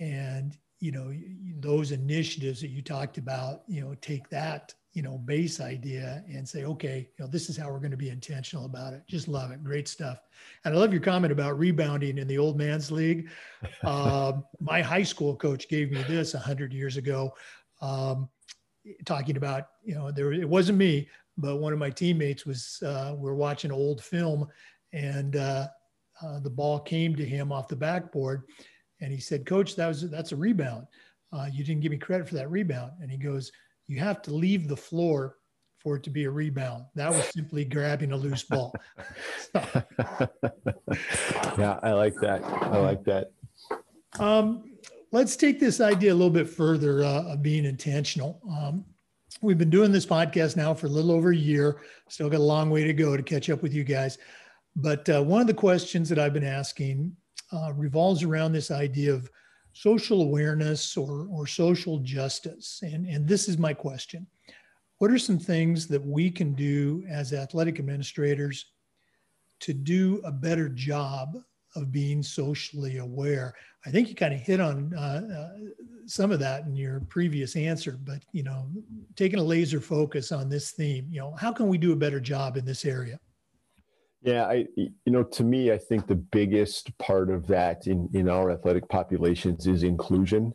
And 0.00 0.56
you 0.80 0.90
know 0.90 1.12
those 1.60 1.92
initiatives 1.92 2.60
that 2.60 2.70
you 2.70 2.82
talked 2.82 3.16
about 3.16 3.62
you 3.68 3.80
know 3.80 3.94
take 4.00 4.28
that 4.30 4.74
you 4.92 5.02
know 5.02 5.18
base 5.18 5.60
idea 5.60 6.22
and 6.28 6.46
say 6.46 6.64
okay 6.64 7.08
you 7.18 7.24
know 7.24 7.30
this 7.30 7.48
is 7.48 7.56
how 7.56 7.70
we're 7.70 7.78
going 7.78 7.90
to 7.90 7.96
be 7.96 8.10
intentional 8.10 8.66
about 8.66 8.92
it. 8.92 9.02
Just 9.06 9.28
love 9.28 9.50
it. 9.50 9.64
Great 9.64 9.88
stuff. 9.88 10.18
And 10.64 10.74
i 10.74 10.78
love 10.78 10.92
your 10.92 11.02
comment 11.02 11.32
about 11.32 11.58
rebounding 11.58 12.18
in 12.18 12.28
the 12.28 12.38
old 12.38 12.58
man's 12.58 12.90
league. 12.90 13.28
Uh, 13.82 14.34
my 14.60 14.82
high 14.82 15.02
school 15.02 15.36
coach 15.36 15.68
gave 15.68 15.90
me 15.90 16.02
this 16.02 16.34
100 16.34 16.72
years 16.72 16.96
ago 16.96 17.34
um, 17.80 18.28
talking 19.04 19.36
about 19.36 19.68
you 19.84 19.94
know 19.94 20.10
there 20.10 20.32
it 20.32 20.48
wasn't 20.48 20.76
me 20.78 21.08
but 21.38 21.56
one 21.56 21.72
of 21.72 21.78
my 21.78 21.90
teammates 21.90 22.44
was 22.44 22.82
uh, 22.84 23.14
we 23.16 23.30
are 23.30 23.34
watching 23.34 23.72
old 23.72 24.02
film 24.02 24.46
and 24.92 25.36
uh, 25.36 25.66
uh, 26.22 26.40
the 26.40 26.50
ball 26.50 26.78
came 26.78 27.16
to 27.16 27.24
him 27.24 27.50
off 27.50 27.68
the 27.68 27.76
backboard 27.76 28.42
and 29.02 29.12
he 29.12 29.20
said 29.20 29.44
coach 29.44 29.76
that 29.76 29.88
was 29.88 30.08
that's 30.08 30.32
a 30.32 30.36
rebound. 30.36 30.86
Uh, 31.32 31.48
you 31.52 31.64
didn't 31.64 31.82
give 31.82 31.90
me 31.90 31.98
credit 31.98 32.28
for 32.28 32.34
that 32.36 32.50
rebound. 32.50 32.92
And 33.00 33.10
he 33.10 33.18
goes 33.18 33.50
you 33.92 34.00
have 34.00 34.22
to 34.22 34.32
leave 34.32 34.68
the 34.68 34.76
floor 34.76 35.36
for 35.78 35.96
it 35.96 36.02
to 36.04 36.10
be 36.10 36.24
a 36.24 36.30
rebound. 36.30 36.84
That 36.94 37.10
was 37.10 37.24
simply 37.26 37.66
grabbing 37.66 38.12
a 38.12 38.16
loose 38.16 38.44
ball. 38.44 38.72
yeah, 39.54 39.68
I 41.82 41.92
like 41.92 42.14
that. 42.22 42.42
I 42.42 42.78
like 42.78 43.04
that. 43.04 43.32
Um, 44.18 44.78
let's 45.10 45.36
take 45.36 45.60
this 45.60 45.80
idea 45.82 46.12
a 46.12 46.14
little 46.14 46.30
bit 46.30 46.48
further 46.48 47.04
uh, 47.04 47.32
of 47.32 47.42
being 47.42 47.66
intentional. 47.66 48.40
Um, 48.50 48.86
we've 49.42 49.58
been 49.58 49.68
doing 49.68 49.92
this 49.92 50.06
podcast 50.06 50.56
now 50.56 50.72
for 50.72 50.86
a 50.86 50.90
little 50.90 51.10
over 51.10 51.32
a 51.32 51.36
year. 51.36 51.82
Still 52.08 52.30
got 52.30 52.40
a 52.40 52.42
long 52.42 52.70
way 52.70 52.84
to 52.84 52.94
go 52.94 53.14
to 53.14 53.22
catch 53.22 53.50
up 53.50 53.62
with 53.62 53.74
you 53.74 53.84
guys. 53.84 54.16
But 54.74 55.06
uh, 55.10 55.22
one 55.22 55.42
of 55.42 55.46
the 55.46 55.54
questions 55.54 56.08
that 56.08 56.18
I've 56.18 56.32
been 56.32 56.44
asking 56.44 57.14
uh, 57.52 57.74
revolves 57.74 58.22
around 58.22 58.52
this 58.52 58.70
idea 58.70 59.12
of 59.12 59.28
social 59.72 60.22
awareness 60.22 60.96
or, 60.96 61.26
or 61.30 61.46
social 61.46 61.98
justice. 61.98 62.80
And, 62.82 63.06
and 63.06 63.26
this 63.26 63.48
is 63.48 63.58
my 63.58 63.72
question. 63.72 64.26
What 64.98 65.10
are 65.10 65.18
some 65.18 65.38
things 65.38 65.88
that 65.88 66.04
we 66.04 66.30
can 66.30 66.54
do 66.54 67.04
as 67.08 67.32
athletic 67.32 67.78
administrators 67.78 68.66
to 69.60 69.72
do 69.72 70.20
a 70.24 70.30
better 70.30 70.68
job 70.68 71.36
of 71.74 71.90
being 71.90 72.22
socially 72.22 72.98
aware? 72.98 73.54
I 73.84 73.90
think 73.90 74.08
you 74.08 74.14
kind 74.14 74.34
of 74.34 74.40
hit 74.40 74.60
on 74.60 74.94
uh, 74.94 75.22
uh, 75.36 75.48
some 76.06 76.30
of 76.30 76.38
that 76.40 76.66
in 76.66 76.76
your 76.76 77.00
previous 77.08 77.56
answer, 77.56 77.98
but 78.04 78.22
you 78.32 78.44
know, 78.44 78.68
taking 79.16 79.40
a 79.40 79.42
laser 79.42 79.80
focus 79.80 80.30
on 80.30 80.48
this 80.48 80.70
theme, 80.70 81.08
you 81.10 81.20
know, 81.20 81.34
how 81.34 81.52
can 81.52 81.66
we 81.66 81.78
do 81.78 81.92
a 81.92 81.96
better 81.96 82.20
job 82.20 82.56
in 82.56 82.64
this 82.64 82.84
area? 82.84 83.18
Yeah, 84.22 84.44
I 84.46 84.66
you 84.76 84.90
know 85.06 85.24
to 85.24 85.42
me 85.44 85.72
I 85.72 85.78
think 85.78 86.06
the 86.06 86.14
biggest 86.14 86.96
part 86.98 87.28
of 87.28 87.46
that 87.48 87.86
in 87.86 88.08
in 88.14 88.28
our 88.28 88.50
athletic 88.52 88.88
populations 88.88 89.66
is 89.66 89.82
inclusion. 89.82 90.54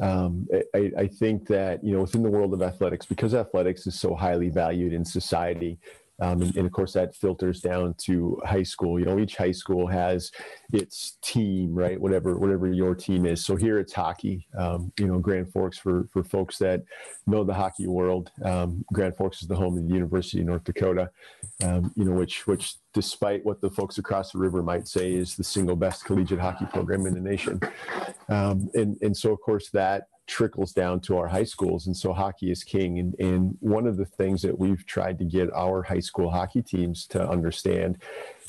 Um, 0.00 0.46
I, 0.74 0.90
I 0.98 1.06
think 1.06 1.46
that 1.46 1.84
you 1.84 1.92
know 1.94 2.02
within 2.02 2.22
the 2.22 2.30
world 2.30 2.52
of 2.52 2.62
athletics, 2.62 3.06
because 3.06 3.32
athletics 3.34 3.86
is 3.86 3.98
so 3.98 4.14
highly 4.14 4.50
valued 4.50 4.92
in 4.92 5.04
society, 5.04 5.78
um, 6.20 6.40
and, 6.40 6.56
and, 6.56 6.66
of 6.66 6.72
course, 6.72 6.94
that 6.94 7.14
filters 7.14 7.60
down 7.60 7.94
to 7.98 8.40
high 8.44 8.62
school. 8.62 8.98
You 8.98 9.04
know, 9.04 9.18
each 9.18 9.36
high 9.36 9.52
school 9.52 9.86
has 9.86 10.32
its 10.72 11.18
team, 11.22 11.74
right? 11.74 12.00
Whatever, 12.00 12.38
whatever 12.38 12.72
your 12.72 12.94
team 12.94 13.26
is. 13.26 13.44
So 13.44 13.54
here 13.54 13.78
it's 13.78 13.92
hockey. 13.92 14.46
Um, 14.56 14.92
you 14.98 15.06
know, 15.06 15.18
Grand 15.18 15.52
Forks 15.52 15.78
for 15.78 16.08
for 16.12 16.24
folks 16.24 16.56
that 16.58 16.84
know 17.26 17.44
the 17.44 17.52
hockey 17.52 17.86
world. 17.86 18.30
Um, 18.42 18.84
Grand 18.92 19.16
Forks 19.16 19.42
is 19.42 19.48
the 19.48 19.56
home 19.56 19.76
of 19.76 19.86
the 19.86 19.94
University 19.94 20.40
of 20.40 20.46
North 20.46 20.64
Dakota. 20.64 21.10
Um, 21.62 21.92
you 21.96 22.04
know, 22.04 22.12
which 22.12 22.46
which 22.46 22.76
despite 22.94 23.44
what 23.44 23.60
the 23.60 23.70
folks 23.70 23.98
across 23.98 24.32
the 24.32 24.38
river 24.38 24.62
might 24.62 24.88
say, 24.88 25.12
is 25.12 25.36
the 25.36 25.44
single 25.44 25.76
best 25.76 26.06
collegiate 26.06 26.40
hockey 26.40 26.66
program 26.66 27.06
in 27.06 27.12
the 27.12 27.20
nation. 27.20 27.60
Um, 28.28 28.70
and 28.74 28.96
and 29.02 29.14
so 29.14 29.32
of 29.32 29.40
course 29.40 29.68
that 29.70 30.08
trickles 30.26 30.72
down 30.72 31.00
to 31.00 31.16
our 31.16 31.28
high 31.28 31.44
schools. 31.44 31.86
And 31.86 31.96
so 31.96 32.12
hockey 32.12 32.50
is 32.50 32.64
king. 32.64 32.98
And, 32.98 33.14
and 33.18 33.56
one 33.60 33.86
of 33.86 33.96
the 33.96 34.04
things 34.04 34.42
that 34.42 34.58
we've 34.58 34.84
tried 34.86 35.18
to 35.18 35.24
get 35.24 35.52
our 35.52 35.82
high 35.82 36.00
school 36.00 36.30
hockey 36.30 36.62
teams 36.62 37.06
to 37.08 37.28
understand 37.28 37.98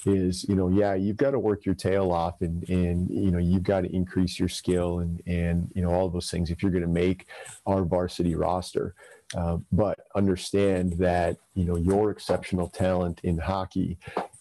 is, 0.05 0.45
you 0.47 0.55
know, 0.55 0.69
yeah, 0.69 0.93
you've 0.93 1.17
got 1.17 1.31
to 1.31 1.39
work 1.39 1.65
your 1.65 1.75
tail 1.75 2.11
off 2.11 2.41
and, 2.41 2.67
and, 2.69 3.09
you 3.09 3.31
know, 3.31 3.39
you've 3.39 3.63
got 3.63 3.81
to 3.81 3.95
increase 3.95 4.39
your 4.39 4.49
skill 4.49 4.99
and, 4.99 5.21
and, 5.25 5.69
you 5.73 5.81
know, 5.81 5.91
all 5.91 6.09
those 6.09 6.31
things 6.31 6.49
if 6.49 6.61
you're 6.61 6.71
going 6.71 6.83
to 6.83 6.87
make 6.87 7.27
our 7.65 7.83
varsity 7.83 8.35
roster. 8.35 8.93
Uh, 9.35 9.57
but 9.71 9.99
understand 10.15 10.93
that, 10.93 11.37
you 11.53 11.65
know, 11.65 11.75
your 11.75 12.11
exceptional 12.11 12.69
talent 12.69 13.19
in 13.23 13.37
hockey 13.37 13.97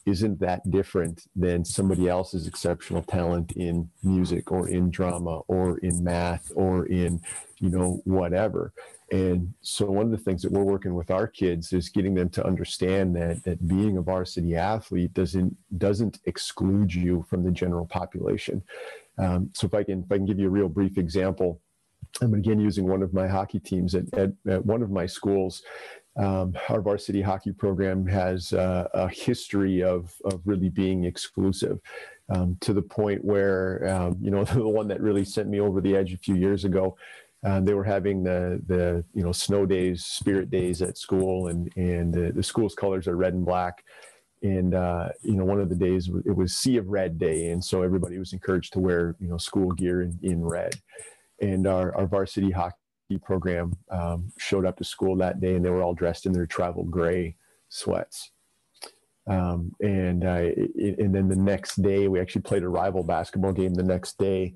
isn't 0.07 0.41
that 0.41 0.71
different 0.71 1.25
than 1.35 1.65
somebody 1.65 2.09
else's 2.09 2.47
exceptional 2.47 3.03
talent 3.03 3.53
in 3.53 3.91
music 4.03 4.51
or 4.51 4.69
in 4.69 4.91
drama 4.91 5.41
or 5.49 5.79
in 5.79 6.03
math 6.03 6.51
or 6.55 6.87
in 6.87 7.21
you 7.59 7.69
know 7.69 8.01
whatever 8.05 8.73
and 9.13 9.55
so 9.63 9.87
one 9.87 10.07
of 10.07 10.11
the 10.11 10.19
things 10.19 10.43
that 10.43 10.51
we're 10.51 10.65
working 10.65 10.95
with 10.95 11.11
our 11.13 11.29
kids 11.29 11.73
is 11.73 11.89
getting 11.89 12.15
them 12.15 12.29
to 12.31 12.45
understand 12.45 13.15
that 13.17 13.45
that 13.45 13.67
being 13.69 13.97
a 13.99 14.03
varsity 14.03 14.57
athlete 14.57 15.15
doesn't 15.15 15.57
doesn't 15.79 16.19
exclude 16.25 16.93
you 16.93 17.25
from 17.31 17.45
the 17.45 17.53
general 17.53 17.87
population. 17.87 18.63
Um, 19.19 19.51
so 19.55 19.67
if 19.67 19.75
I 19.75 19.85
can 19.85 20.03
if 20.03 20.11
I 20.11 20.17
can 20.17 20.27
give 20.27 20.41
you 20.41 20.49
a 20.49 20.51
real 20.51 20.69
brief 20.69 20.99
example, 20.99 21.61
I'm 22.21 22.35
again 22.35 22.59
using 22.59 22.89
one 22.89 23.03
of 23.03 23.15
my 23.15 23.29
hockey 23.29 23.61
teams 23.61 23.95
at, 23.95 24.13
at, 24.15 24.33
at 24.49 24.67
one 24.67 24.83
of 24.83 24.91
my 24.91 25.07
schools. 25.07 25.63
Um, 26.19 26.55
our 26.69 26.81
varsity 26.81 27.21
hockey 27.21 27.53
program 27.53 28.07
has 28.07 28.53
uh, 28.53 28.89
a 28.95 29.09
history 29.09 29.83
of, 29.83 30.15
of 30.25 30.41
really 30.47 30.71
being 30.71 31.05
exclusive 31.05 31.79
um, 32.31 32.57
to 32.61 32.73
the 32.73 32.83
point 32.83 33.25
where, 33.25 33.87
um, 33.89 34.17
you 34.21 34.31
know, 34.31 34.45
the 34.45 34.67
one 34.67 34.89
that 34.89 35.01
really 35.01 35.25
sent 35.25 35.49
me 35.49 35.61
over 35.61 35.81
the 35.81 35.95
edge 35.95 36.13
a 36.13 36.19
few 36.19 36.35
years 36.35 36.65
ago 36.65 36.97
uh, 37.47 37.61
they 37.61 37.75
were 37.75 37.85
having 37.85 38.25
the 38.25 38.61
the 38.67 39.05
you 39.15 39.23
know 39.23 39.31
snow 39.31 39.67
days, 39.67 40.05
spirit 40.05 40.51
days 40.51 40.83
at 40.83 40.99
school, 40.99 41.49
and 41.49 41.71
and 41.77 42.13
the, 42.13 42.33
the 42.33 42.43
school's 42.43 42.75
colors 42.75 43.07
are 43.07 43.17
red 43.17 43.35
and 43.35 43.45
black. 43.45 43.85
And 44.43 44.75
uh, 44.75 45.09
you 45.23 45.37
know, 45.37 45.45
one 45.45 45.61
of 45.61 45.69
the 45.69 45.77
days 45.77 46.11
it 46.25 46.35
was 46.35 46.57
Sea 46.57 46.77
of 46.79 46.89
Red 46.89 47.19
Day, 47.19 47.51
and 47.51 47.65
so 47.65 47.83
everybody 47.83 48.19
was 48.19 48.33
encouraged 48.33 48.73
to 48.73 48.81
wear 48.81 49.15
you 49.21 49.29
know 49.29 49.39
school 49.39 49.71
gear 49.73 50.03
in, 50.03 50.19
in 50.23 50.45
red. 50.45 50.75
And 51.41 51.67
our, 51.67 51.95
our 51.97 52.07
varsity 52.07 52.51
hockey 52.51 52.77
program 53.15 53.73
um, 53.91 54.33
showed 54.39 54.67
up 54.67 54.77
to 54.79 54.85
school 54.85 55.17
that 55.17 55.41
day, 55.41 55.55
and 55.55 55.65
they 55.65 55.71
were 55.71 55.83
all 55.83 55.95
dressed 55.95 56.27
in 56.27 56.33
their 56.33 56.47
travel 56.47 56.85
gray 56.85 57.37
sweats. 57.69 58.33
Um, 59.29 59.73
and 59.81 60.23
and 60.25 61.15
then 61.15 61.29
the 61.29 61.37
next 61.37 61.83
day, 61.83 62.09
we 62.09 62.21
actually 62.21 62.43
played 62.43 62.63
a 62.63 62.69
rival 62.69 63.03
basketball 63.03 63.53
game. 63.53 63.75
The 63.75 63.83
next 63.83 64.19
day, 64.19 64.55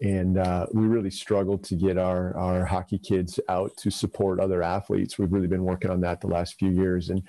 and 0.00 0.38
uh, 0.38 0.66
we 0.72 0.86
really 0.86 1.10
struggled 1.10 1.64
to 1.64 1.74
get 1.74 1.98
our 1.98 2.36
our 2.36 2.64
hockey 2.64 2.98
kids 2.98 3.40
out 3.48 3.76
to 3.78 3.90
support 3.90 4.40
other 4.40 4.62
athletes. 4.62 5.18
We've 5.18 5.32
really 5.32 5.48
been 5.48 5.64
working 5.64 5.90
on 5.90 6.00
that 6.02 6.20
the 6.20 6.28
last 6.28 6.58
few 6.58 6.70
years, 6.70 7.10
and 7.10 7.22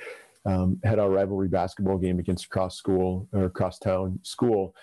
um, 0.46 0.80
had 0.84 1.00
our 1.00 1.10
rivalry 1.10 1.48
basketball 1.48 1.98
game 1.98 2.20
against 2.20 2.50
cross 2.50 2.78
school 2.78 3.28
or 3.32 3.50
cross 3.50 3.80
town 3.80 4.20
school, 4.24 4.76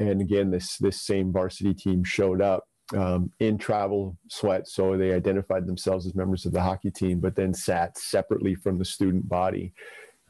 and 0.00 0.20
again 0.20 0.50
this 0.50 0.78
this 0.78 1.00
same 1.00 1.32
varsity 1.32 1.74
team 1.74 2.02
showed 2.04 2.40
up 2.40 2.67
um, 2.96 3.30
in 3.40 3.58
travel 3.58 4.16
sweat, 4.28 4.68
so 4.68 4.96
they 4.96 5.12
identified 5.12 5.66
themselves 5.66 6.06
as 6.06 6.14
members 6.14 6.46
of 6.46 6.52
the 6.52 6.62
hockey 6.62 6.90
team, 6.90 7.20
but 7.20 7.36
then 7.36 7.52
sat 7.52 7.98
separately 7.98 8.54
from 8.54 8.78
the 8.78 8.84
student 8.84 9.28
body. 9.28 9.72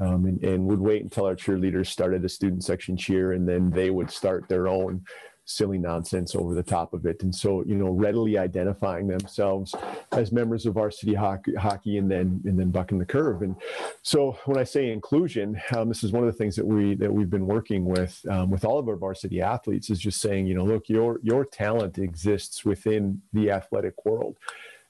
Um, 0.01 0.27
and, 0.27 0.45
and 0.45 0.65
would 0.67 0.79
wait 0.79 1.03
until 1.03 1.27
our 1.27 1.35
cheerleaders 1.35 1.89
started 1.89 2.25
a 2.25 2.29
student 2.29 2.63
section 2.63 2.97
cheer, 2.97 3.33
and 3.33 3.49
then 3.49 3.69
they 3.69 3.91
would 3.91 4.13
start 4.13 4.49
their 4.49 4.69
own 4.69 5.03
silly 5.49 5.79
nonsense 5.79 6.35
over 6.35 6.55
the 6.55 6.63
top 6.63 6.93
of 6.93 7.07
it. 7.07 7.23
And 7.23 7.35
so, 7.35 7.65
you 7.65 7.75
know, 7.75 7.91
readily 7.91 8.37
identifying 8.37 9.09
themselves 9.09 9.75
as 10.13 10.31
members 10.31 10.67
of 10.67 10.75
varsity 10.75 11.15
hockey, 11.15 11.55
hockey 11.55 11.97
and 11.97 12.11
then 12.11 12.41
and 12.45 12.59
then 12.59 12.71
bucking 12.71 12.99
the 12.99 13.07
curve. 13.07 13.43
And 13.43 13.57
so, 14.03 14.39
when 14.45 14.59
I 14.59 14.65
say 14.65 14.93
inclusion, 14.93 15.61
um, 15.75 15.89
this 15.89 16.05
is 16.05 16.13
one 16.13 16.23
of 16.23 16.31
the 16.31 16.37
things 16.37 16.55
that 16.57 16.67
we 16.67 16.95
that 16.97 17.13
we've 17.13 17.31
been 17.31 17.47
working 17.47 17.87
with 17.87 18.21
um, 18.29 18.51
with 18.51 18.65
all 18.65 18.79
of 18.79 18.89
our 18.89 18.97
varsity 18.97 19.41
athletes 19.41 19.91
is 19.91 19.99
just 19.99 20.21
saying, 20.21 20.47
you 20.47 20.55
know, 20.55 20.65
look, 20.65 20.89
your 20.89 21.19
your 21.23 21.45
talent 21.45 21.99
exists 21.99 22.65
within 22.65 23.21
the 23.33 23.51
athletic 23.51 24.05
world, 24.05 24.37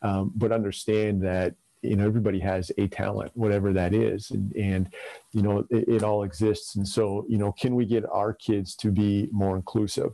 um, 0.03 0.33
but 0.35 0.51
understand 0.51 1.23
that 1.23 1.55
you 1.83 1.97
know 1.97 2.05
everybody 2.05 2.39
has 2.41 2.73
a 2.79 2.89
talent 2.89 3.31
whatever 3.35 3.73
that 3.73 3.95
is 3.95 4.31
and, 4.31 4.55
and 4.57 4.93
you 5.33 5.43
know 5.43 5.65
it, 5.71 5.89
it, 5.89 6.03
all 6.03 6.23
exists. 6.23 6.77
And 6.77 6.87
so 6.87 7.25
you 7.29 7.39
know 7.39 7.53
can 7.53 7.75
we 7.75 7.85
get 7.85 8.05
our 8.13 8.33
kids 8.33 8.75
to 8.77 8.91
be 8.91 9.29
more 9.31 9.57
inclusive? 9.57 10.13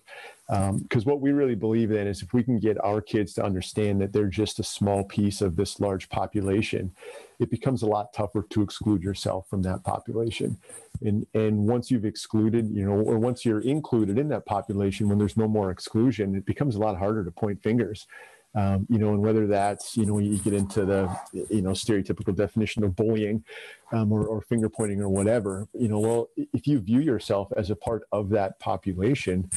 Because 0.49 0.71
um, 0.71 1.11
what 1.11 1.21
we 1.21 1.33
really 1.33 1.55
believe 1.55 1.91
in 1.91 2.07
is 2.07 2.21
if 2.21 2.35
we 2.35 2.43
can 2.43 2.59
get 2.59 2.83
our 2.85 3.01
kids 3.01 3.33
to 3.35 3.45
understand 3.45 4.01
that 4.03 4.13
they're 4.13 4.27
just 4.27 4.59
a 4.59 4.65
small 4.65 5.05
piece 5.05 5.41
of 5.41 5.57
this 5.57 5.81
large 5.81 6.09
population 6.11 6.93
it 7.41 7.51
becomes 7.51 7.83
a 7.83 7.87
lot 7.87 8.13
tougher 8.13 8.47
to 8.51 8.63
exclude 8.63 9.03
yourself 9.03 9.49
from 9.49 9.63
that 9.63 9.83
population. 9.85 10.57
And 11.03 11.27
and 11.35 11.67
once 11.67 11.91
you've 11.91 12.05
excluded 12.05 12.71
you 12.71 12.85
know 12.85 12.93
or 12.93 13.19
once 13.19 13.45
you're 13.45 13.61
included 13.61 14.19
in 14.19 14.29
that 14.29 14.47
population 14.47 15.09
when 15.09 15.19
there's 15.19 15.37
no 15.37 15.49
more 15.49 15.71
exclusion 15.71 16.35
it 16.35 16.47
becomes 16.47 16.77
a 16.77 16.79
lot 16.79 16.97
harder 16.97 17.25
to 17.25 17.31
point 17.31 17.63
fingers 17.63 18.07
um, 18.55 18.87
you 18.89 18.99
know, 18.99 19.11
and 19.11 19.21
whether 19.21 19.47
that's, 19.47 19.97
you 19.97 20.07
know, 20.07 20.19
you 20.19 20.39
get 20.39 20.53
into 20.53 20.85
the, 20.85 21.15
you 21.33 21.63
know, 21.63 21.71
stereotypical 21.71 22.35
definition 22.35 22.85
of 22.85 22.95
bullying 22.95 23.45
um, 23.93 24.13
or, 24.13 24.25
or, 24.27 24.41
finger 24.43 24.69
pointing 24.69 25.01
or 25.01 25.09
whatever, 25.09 25.67
you 25.75 25.89
know, 25.89 25.99
well, 25.99 26.29
if 26.37 26.67
you 26.67 26.79
view 26.79 27.01
yourself 27.01 27.53
as 27.57 27.71
a 27.71 27.77
part 27.77 28.05
of 28.13 28.29
that 28.31 28.59
population, 28.61 29.51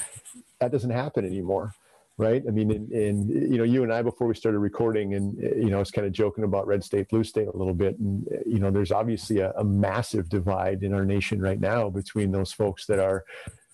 that 0.60 0.72
doesn't 0.72 0.90
happen 0.90 1.26
anymore. 1.26 1.74
Right. 2.20 2.44
I 2.48 2.50
mean, 2.50 2.72
and, 2.72 3.30
you 3.30 3.60
know, 3.60 3.64
you 3.64 3.84
and 3.84 3.94
I, 3.94 4.02
before 4.02 4.26
we 4.26 4.34
started 4.34 4.58
recording 4.58 5.14
and, 5.14 5.38
you 5.38 5.70
know, 5.70 5.76
I 5.76 5.80
was 5.80 5.92
kind 5.92 6.08
of 6.08 6.14
joking 6.14 6.46
about 6.46 6.66
red 6.66 6.84
state, 6.84 7.10
blue 7.10 7.24
state 7.24 7.48
a 7.48 7.56
little 7.56 7.76
bit. 7.76 8.00
And, 8.00 8.26
you 8.44 8.58
know, 8.58 8.72
there's 8.72 8.92
obviously 8.92 9.38
a, 9.38 9.52
a 9.52 9.64
massive 9.64 10.28
divide 10.28 10.82
in 10.82 10.96
our 10.96 11.06
nation 11.06 11.40
right 11.40 11.60
now 11.60 11.92
between 11.92 12.32
those 12.32 12.52
folks 12.52 12.88
that 12.88 12.98
are, 12.98 13.24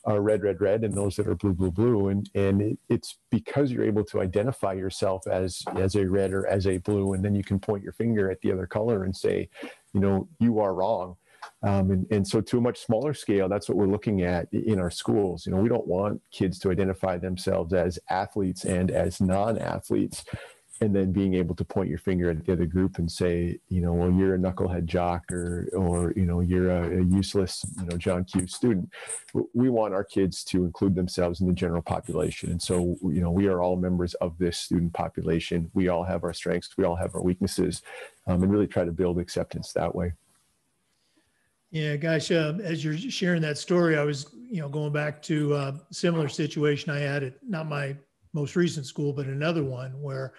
are 0.05 0.21
red, 0.21 0.43
red, 0.43 0.59
red, 0.59 0.83
and 0.83 0.93
those 0.93 1.15
that 1.15 1.27
are 1.27 1.35
blue, 1.35 1.53
blue, 1.53 1.71
blue. 1.71 2.09
And 2.09 2.29
and 2.35 2.61
it, 2.61 2.77
it's 2.89 3.17
because 3.31 3.71
you're 3.71 3.85
able 3.85 4.03
to 4.05 4.21
identify 4.21 4.73
yourself 4.73 5.27
as 5.27 5.63
as 5.75 5.95
a 5.95 6.09
red 6.09 6.33
or 6.33 6.45
as 6.47 6.67
a 6.67 6.77
blue, 6.77 7.13
and 7.13 7.23
then 7.23 7.35
you 7.35 7.43
can 7.43 7.59
point 7.59 7.83
your 7.83 7.93
finger 7.93 8.29
at 8.29 8.41
the 8.41 8.51
other 8.51 8.67
color 8.67 9.03
and 9.03 9.15
say, 9.15 9.49
you 9.93 9.99
know, 9.99 10.27
you 10.39 10.59
are 10.59 10.73
wrong. 10.73 11.15
Um, 11.61 11.91
and, 11.91 12.07
and 12.11 12.27
so 12.27 12.41
to 12.41 12.57
a 12.57 12.61
much 12.61 12.79
smaller 12.79 13.13
scale, 13.13 13.49
that's 13.49 13.67
what 13.67 13.77
we're 13.77 13.85
looking 13.87 14.21
at 14.21 14.47
in 14.53 14.79
our 14.79 14.91
schools. 14.91 15.45
You 15.45 15.53
know, 15.53 15.61
we 15.61 15.69
don't 15.69 15.87
want 15.87 16.21
kids 16.31 16.59
to 16.59 16.71
identify 16.71 17.17
themselves 17.17 17.73
as 17.73 17.99
athletes 18.09 18.65
and 18.65 18.91
as 18.91 19.21
non-athletes 19.21 20.25
and 20.83 20.93
then 20.93 21.11
being 21.11 21.33
able 21.33 21.55
to 21.55 21.63
point 21.63 21.89
your 21.89 21.97
finger 21.97 22.29
at 22.29 22.45
the 22.45 22.51
other 22.51 22.65
group 22.65 22.97
and 22.97 23.09
say, 23.09 23.57
you 23.69 23.81
know, 23.81 23.93
well, 23.93 24.11
you're 24.11 24.35
a 24.35 24.37
knucklehead 24.37 24.85
jock 24.85 25.31
or, 25.31 25.69
or 25.73 26.13
you 26.15 26.25
know, 26.25 26.41
you're 26.41 26.69
a, 26.69 26.99
a, 26.99 27.03
useless, 27.03 27.65
you 27.79 27.85
know, 27.85 27.97
John 27.97 28.25
Q 28.25 28.45
student. 28.47 28.89
We 29.53 29.69
want 29.69 29.93
our 29.93 30.03
kids 30.03 30.43
to 30.45 30.65
include 30.65 30.93
themselves 30.93 31.39
in 31.39 31.47
the 31.47 31.53
general 31.53 31.81
population. 31.81 32.51
And 32.51 32.61
so, 32.61 32.97
you 33.01 33.21
know, 33.21 33.31
we 33.31 33.47
are 33.47 33.61
all 33.61 33.77
members 33.77 34.13
of 34.15 34.37
this 34.37 34.57
student 34.57 34.93
population. 34.93 35.71
We 35.73 35.87
all 35.87 36.03
have 36.03 36.23
our 36.25 36.33
strengths, 36.33 36.77
we 36.77 36.83
all 36.83 36.97
have 36.97 37.15
our 37.15 37.21
weaknesses, 37.21 37.81
um, 38.27 38.43
and 38.43 38.51
really 38.51 38.67
try 38.67 38.83
to 38.83 38.91
build 38.91 39.19
acceptance 39.19 39.71
that 39.73 39.95
way. 39.95 40.13
Yeah, 41.71 41.95
gosh, 41.95 42.29
uh, 42.29 42.53
as 42.61 42.83
you're 42.83 42.97
sharing 42.97 43.41
that 43.41 43.57
story, 43.57 43.97
I 43.97 44.03
was, 44.03 44.27
you 44.51 44.61
know, 44.61 44.69
going 44.69 44.93
back 44.93 45.23
to 45.23 45.55
a 45.55 45.81
similar 45.91 46.27
situation 46.27 46.91
I 46.91 46.99
had 46.99 47.23
at 47.23 47.33
not 47.41 47.67
my 47.67 47.95
most 48.33 48.55
recent 48.55 48.85
school, 48.85 49.13
but 49.13 49.27
another 49.27 49.63
one 49.63 49.91
where 50.01 50.33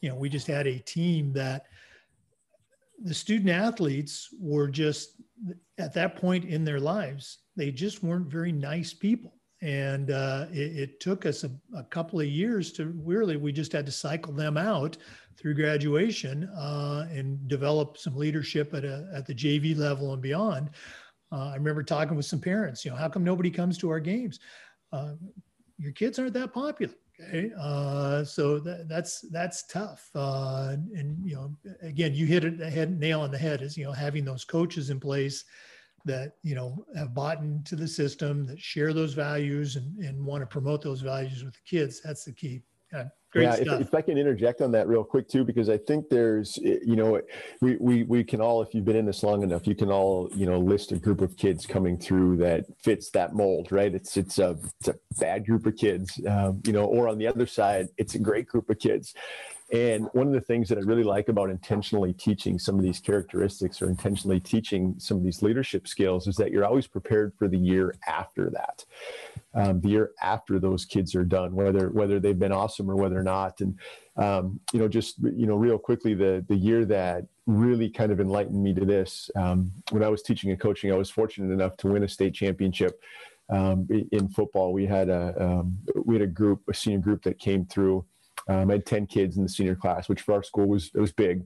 you 0.00 0.08
know, 0.08 0.16
we 0.16 0.28
just 0.28 0.46
had 0.46 0.66
a 0.66 0.78
team 0.78 1.32
that 1.32 1.66
the 3.02 3.14
student 3.14 3.50
athletes 3.50 4.28
were 4.38 4.68
just 4.68 5.20
at 5.78 5.94
that 5.94 6.16
point 6.16 6.44
in 6.44 6.64
their 6.64 6.80
lives, 6.80 7.38
they 7.56 7.70
just 7.70 8.02
weren't 8.02 8.26
very 8.26 8.52
nice 8.52 8.92
people. 8.92 9.34
And 9.60 10.10
uh, 10.10 10.46
it, 10.52 10.76
it, 10.76 11.00
took 11.00 11.26
us 11.26 11.42
a, 11.42 11.50
a, 11.76 11.82
couple 11.82 12.20
of 12.20 12.26
years 12.26 12.72
to 12.74 12.94
really, 13.04 13.36
we 13.36 13.50
just 13.50 13.72
had 13.72 13.86
to 13.86 13.92
cycle 13.92 14.32
them 14.32 14.56
out 14.56 14.96
through 15.36 15.54
graduation 15.54 16.44
uh, 16.56 17.08
and 17.10 17.48
develop 17.48 17.98
some 17.98 18.14
leadership 18.14 18.72
at, 18.72 18.84
a, 18.84 19.08
at 19.12 19.26
the 19.26 19.34
JV 19.34 19.76
level 19.76 20.12
and 20.12 20.22
beyond. 20.22 20.70
Uh, 21.32 21.50
I 21.50 21.54
remember 21.56 21.82
talking 21.82 22.16
with 22.16 22.26
some 22.26 22.40
parents, 22.40 22.84
you 22.84 22.92
know, 22.92 22.96
how 22.96 23.08
come 23.08 23.24
nobody 23.24 23.50
comes 23.50 23.76
to 23.78 23.90
our 23.90 24.00
games? 24.00 24.38
Uh, 24.92 25.14
your 25.76 25.92
kids 25.92 26.20
aren't 26.20 26.34
that 26.34 26.52
popular. 26.52 26.94
Okay, 27.20 27.50
uh, 27.58 28.22
so 28.22 28.60
that, 28.60 28.88
that's 28.88 29.22
that's 29.32 29.66
tough, 29.66 30.08
uh, 30.14 30.76
and 30.94 31.18
you 31.24 31.34
know, 31.34 31.56
again, 31.82 32.14
you 32.14 32.26
hit 32.26 32.44
it 32.44 32.60
head 32.60 32.96
nail 32.96 33.22
on 33.22 33.32
the 33.32 33.38
head. 33.38 33.60
Is 33.60 33.76
you 33.76 33.84
know 33.84 33.92
having 33.92 34.24
those 34.24 34.44
coaches 34.44 34.90
in 34.90 35.00
place 35.00 35.44
that 36.04 36.34
you 36.44 36.54
know 36.54 36.84
have 36.96 37.14
bought 37.14 37.38
into 37.38 37.74
the 37.74 37.88
system 37.88 38.46
that 38.46 38.60
share 38.60 38.92
those 38.92 39.14
values 39.14 39.74
and, 39.74 39.98
and 39.98 40.24
want 40.24 40.42
to 40.42 40.46
promote 40.46 40.80
those 40.80 41.00
values 41.00 41.42
with 41.42 41.54
the 41.54 41.60
kids. 41.66 42.00
That's 42.00 42.24
the 42.24 42.32
key. 42.32 42.62
Great 43.30 43.44
yeah, 43.44 43.74
if, 43.74 43.80
if, 43.82 43.94
I 43.94 44.00
can 44.00 44.16
interject 44.16 44.62
on 44.62 44.72
that 44.72 44.88
real 44.88 45.04
quick 45.04 45.28
too, 45.28 45.44
because 45.44 45.68
I 45.68 45.76
think 45.76 46.08
there's, 46.08 46.56
you 46.56 46.96
know, 46.96 47.20
we, 47.60 47.76
we, 47.76 48.02
we 48.04 48.24
can 48.24 48.40
all, 48.40 48.62
if 48.62 48.74
you've 48.74 48.86
been 48.86 48.96
in 48.96 49.04
this 49.04 49.22
long 49.22 49.42
enough, 49.42 49.66
you 49.66 49.74
can 49.74 49.90
all, 49.90 50.30
you 50.34 50.46
know, 50.46 50.58
list 50.58 50.92
a 50.92 50.96
group 50.96 51.20
of 51.20 51.36
kids 51.36 51.66
coming 51.66 51.98
through 51.98 52.38
that 52.38 52.64
fits 52.82 53.10
that 53.10 53.34
mold, 53.34 53.70
right? 53.70 53.94
It's, 53.94 54.16
it's 54.16 54.38
a, 54.38 54.56
it's 54.80 54.88
a 54.88 54.94
bad 55.20 55.44
group 55.44 55.66
of 55.66 55.76
kids, 55.76 56.18
um, 56.26 56.62
you 56.64 56.72
know, 56.72 56.86
or 56.86 57.06
on 57.06 57.18
the 57.18 57.26
other 57.26 57.46
side, 57.46 57.88
it's 57.98 58.14
a 58.14 58.18
great 58.18 58.46
group 58.46 58.70
of 58.70 58.78
kids. 58.78 59.12
And 59.70 60.08
one 60.14 60.26
of 60.26 60.32
the 60.32 60.40
things 60.40 60.68
that 60.70 60.78
I 60.78 60.80
really 60.80 61.04
like 61.04 61.28
about 61.28 61.50
intentionally 61.50 62.14
teaching 62.14 62.58
some 62.58 62.76
of 62.76 62.82
these 62.82 63.00
characteristics 63.00 63.82
or 63.82 63.90
intentionally 63.90 64.40
teaching 64.40 64.94
some 64.96 65.18
of 65.18 65.24
these 65.24 65.42
leadership 65.42 65.86
skills 65.86 66.26
is 66.26 66.36
that 66.36 66.50
you're 66.50 66.64
always 66.64 66.86
prepared 66.86 67.34
for 67.38 67.48
the 67.48 67.58
year 67.58 67.94
after 68.06 68.48
that, 68.50 68.84
um, 69.54 69.80
the 69.82 69.90
year 69.90 70.12
after 70.22 70.58
those 70.58 70.86
kids 70.86 71.14
are 71.14 71.24
done, 71.24 71.54
whether 71.54 71.90
whether 71.90 72.18
they've 72.18 72.38
been 72.38 72.52
awesome 72.52 72.90
or 72.90 72.96
whether 72.96 73.18
or 73.18 73.22
not. 73.22 73.60
And 73.60 73.78
um, 74.16 74.58
you 74.72 74.78
know, 74.78 74.88
just 74.88 75.18
you 75.18 75.46
know, 75.46 75.56
real 75.56 75.78
quickly, 75.78 76.14
the 76.14 76.42
the 76.48 76.56
year 76.56 76.86
that 76.86 77.24
really 77.46 77.90
kind 77.90 78.10
of 78.10 78.20
enlightened 78.20 78.62
me 78.62 78.72
to 78.72 78.86
this. 78.86 79.30
Um, 79.36 79.70
when 79.90 80.02
I 80.02 80.08
was 80.08 80.22
teaching 80.22 80.50
and 80.50 80.58
coaching, 80.58 80.92
I 80.92 80.96
was 80.96 81.10
fortunate 81.10 81.52
enough 81.52 81.76
to 81.78 81.88
win 81.88 82.04
a 82.04 82.08
state 82.08 82.32
championship 82.34 83.02
um, 83.50 83.86
in 84.12 84.28
football. 84.28 84.72
We 84.72 84.86
had 84.86 85.08
a 85.08 85.34
um, 85.38 85.78
we 86.04 86.14
had 86.14 86.22
a 86.22 86.26
group, 86.26 86.62
a 86.68 86.74
senior 86.74 87.00
group 87.00 87.22
that 87.24 87.38
came 87.38 87.66
through. 87.66 88.04
Um, 88.48 88.70
I 88.70 88.74
had 88.74 88.86
ten 88.86 89.06
kids 89.06 89.36
in 89.36 89.42
the 89.42 89.48
senior 89.48 89.74
class, 89.74 90.08
which 90.08 90.22
for 90.22 90.34
our 90.34 90.42
school 90.42 90.66
was 90.66 90.90
it 90.94 91.00
was 91.00 91.12
big. 91.12 91.44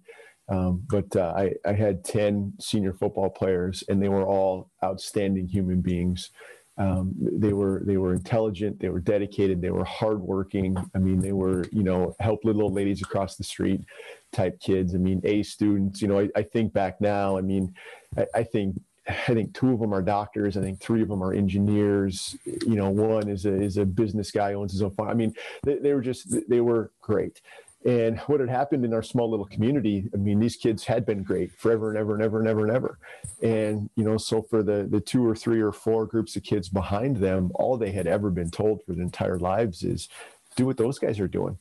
Um, 0.48 0.82
but 0.88 1.14
uh, 1.16 1.32
I, 1.36 1.52
I 1.64 1.72
had 1.72 2.04
10 2.04 2.54
senior 2.60 2.92
football 2.92 3.30
players, 3.30 3.84
and 3.88 4.02
they 4.02 4.08
were 4.08 4.24
all 4.24 4.70
outstanding 4.84 5.46
human 5.46 5.80
beings. 5.80 6.30
Um, 6.78 7.12
they 7.18 7.52
were 7.52 7.82
they 7.84 7.98
were 7.98 8.14
intelligent, 8.14 8.80
they 8.80 8.88
were 8.88 9.00
dedicated, 9.00 9.60
they 9.60 9.70
were 9.70 9.84
hardworking. 9.84 10.74
I 10.94 10.98
mean, 10.98 11.20
they 11.20 11.32
were 11.32 11.64
you 11.70 11.82
know 11.82 12.14
help 12.18 12.44
little 12.44 12.62
old 12.62 12.74
ladies 12.74 13.02
across 13.02 13.36
the 13.36 13.44
street 13.44 13.82
type 14.32 14.58
kids. 14.58 14.94
I 14.94 14.98
mean, 14.98 15.20
A 15.24 15.42
students. 15.42 16.00
You 16.00 16.08
know, 16.08 16.20
I, 16.20 16.30
I 16.34 16.42
think 16.42 16.72
back 16.72 16.98
now. 17.00 17.36
I 17.36 17.42
mean, 17.42 17.74
I, 18.16 18.26
I, 18.34 18.42
think 18.42 18.80
I 19.08 19.34
think 19.34 19.54
two 19.54 19.72
of 19.72 19.80
them 19.80 19.92
are 19.92 20.02
doctors. 20.02 20.56
I 20.56 20.60
think 20.60 20.80
three 20.80 21.02
of 21.02 21.08
them 21.08 21.22
are 21.22 21.32
engineers. 21.32 22.36
You 22.44 22.76
know, 22.76 22.90
one 22.90 23.28
is 23.28 23.46
a 23.46 23.52
is 23.52 23.76
a 23.76 23.84
business 23.84 24.30
guy 24.30 24.54
owns 24.54 24.72
his 24.72 24.82
own 24.82 24.92
farm. 24.92 25.10
I 25.10 25.14
mean, 25.14 25.34
they, 25.64 25.76
they 25.76 25.92
were 25.92 26.00
just 26.00 26.48
they 26.48 26.60
were 26.60 26.92
great. 27.00 27.40
And 27.84 28.20
what 28.20 28.38
had 28.38 28.48
happened 28.48 28.84
in 28.84 28.94
our 28.94 29.02
small 29.02 29.28
little 29.28 29.46
community, 29.46 30.08
I 30.14 30.16
mean, 30.16 30.38
these 30.38 30.54
kids 30.54 30.84
had 30.84 31.04
been 31.04 31.24
great 31.24 31.52
forever 31.58 31.88
and 31.88 31.98
ever 31.98 32.14
and 32.14 32.22
ever 32.22 32.38
and 32.38 32.48
ever 32.48 32.62
and 32.62 32.70
ever. 32.70 32.98
And, 33.42 33.90
you 33.96 34.04
know, 34.04 34.16
so 34.18 34.42
for 34.42 34.62
the, 34.62 34.86
the 34.88 35.00
two 35.00 35.26
or 35.26 35.34
three 35.34 35.60
or 35.60 35.72
four 35.72 36.06
groups 36.06 36.36
of 36.36 36.44
kids 36.44 36.68
behind 36.68 37.16
them, 37.16 37.50
all 37.56 37.76
they 37.76 37.90
had 37.90 38.06
ever 38.06 38.30
been 38.30 38.52
told 38.52 38.84
for 38.84 38.92
their 38.92 39.02
entire 39.02 39.38
lives 39.38 39.82
is 39.82 40.08
do 40.54 40.66
what 40.66 40.76
those 40.76 41.00
guys 41.00 41.18
are 41.18 41.26
doing. 41.26 41.58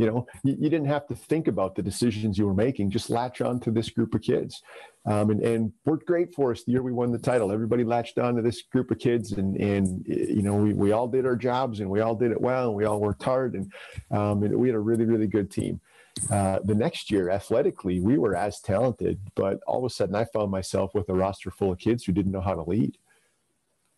You 0.00 0.06
know, 0.06 0.26
you, 0.44 0.56
you, 0.58 0.70
didn't 0.70 0.86
have 0.86 1.06
to 1.08 1.14
think 1.14 1.46
about 1.46 1.74
the 1.74 1.82
decisions 1.82 2.38
you 2.38 2.46
were 2.46 2.54
making. 2.54 2.90
Just 2.90 3.10
latch 3.10 3.42
on 3.42 3.60
to 3.60 3.70
this 3.70 3.90
group 3.90 4.14
of 4.14 4.22
kids, 4.22 4.62
um, 5.04 5.28
and, 5.28 5.42
and 5.42 5.72
worked 5.84 6.06
great 6.06 6.34
for 6.34 6.52
us 6.52 6.64
the 6.64 6.72
year 6.72 6.82
we 6.82 6.90
won 6.90 7.12
the 7.12 7.18
title. 7.18 7.52
Everybody 7.52 7.84
latched 7.84 8.16
on 8.18 8.34
to 8.36 8.40
this 8.40 8.62
group 8.62 8.90
of 8.90 8.98
kids, 8.98 9.32
and 9.32 9.56
and 9.56 10.02
you 10.06 10.40
know 10.40 10.54
we, 10.54 10.72
we 10.72 10.92
all 10.92 11.06
did 11.06 11.26
our 11.26 11.36
jobs, 11.36 11.80
and 11.80 11.90
we 11.90 12.00
all 12.00 12.14
did 12.14 12.32
it 12.32 12.40
well, 12.40 12.68
and 12.68 12.76
we 12.76 12.86
all 12.86 12.98
worked 12.98 13.22
hard, 13.22 13.54
and, 13.54 13.70
um, 14.10 14.42
and 14.42 14.56
we 14.56 14.68
had 14.68 14.74
a 14.74 14.80
really 14.80 15.04
really 15.04 15.26
good 15.26 15.50
team. 15.50 15.78
Uh, 16.30 16.60
the 16.64 16.74
next 16.74 17.10
year, 17.10 17.28
athletically, 17.28 18.00
we 18.00 18.16
were 18.16 18.34
as 18.34 18.58
talented, 18.60 19.20
but 19.34 19.60
all 19.66 19.80
of 19.80 19.84
a 19.84 19.90
sudden, 19.90 20.14
I 20.14 20.24
found 20.24 20.50
myself 20.50 20.94
with 20.94 21.10
a 21.10 21.14
roster 21.14 21.50
full 21.50 21.72
of 21.72 21.78
kids 21.78 22.04
who 22.04 22.12
didn't 22.12 22.32
know 22.32 22.40
how 22.40 22.54
to 22.54 22.62
lead, 22.62 22.96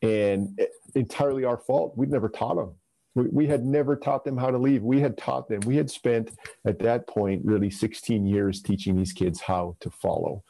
and 0.02 0.58
entirely 0.96 1.44
our 1.44 1.58
fault. 1.58 1.96
We'd 1.96 2.10
never 2.10 2.28
taught 2.28 2.56
them 2.56 2.74
we, 3.14 3.46
had 3.46 3.64
never 3.64 3.96
taught 3.96 4.24
them 4.24 4.36
how 4.36 4.50
to 4.50 4.58
leave. 4.58 4.82
We 4.82 5.00
had 5.00 5.18
taught 5.18 5.48
them. 5.48 5.60
We 5.60 5.76
had 5.76 5.90
spent 5.90 6.30
at 6.64 6.78
that 6.80 7.06
point 7.06 7.42
really 7.44 7.70
16 7.70 8.26
years 8.26 8.62
teaching 8.62 8.96
these 8.96 9.12
kids 9.12 9.40
how 9.40 9.76
to 9.80 9.90
follow. 9.90 10.42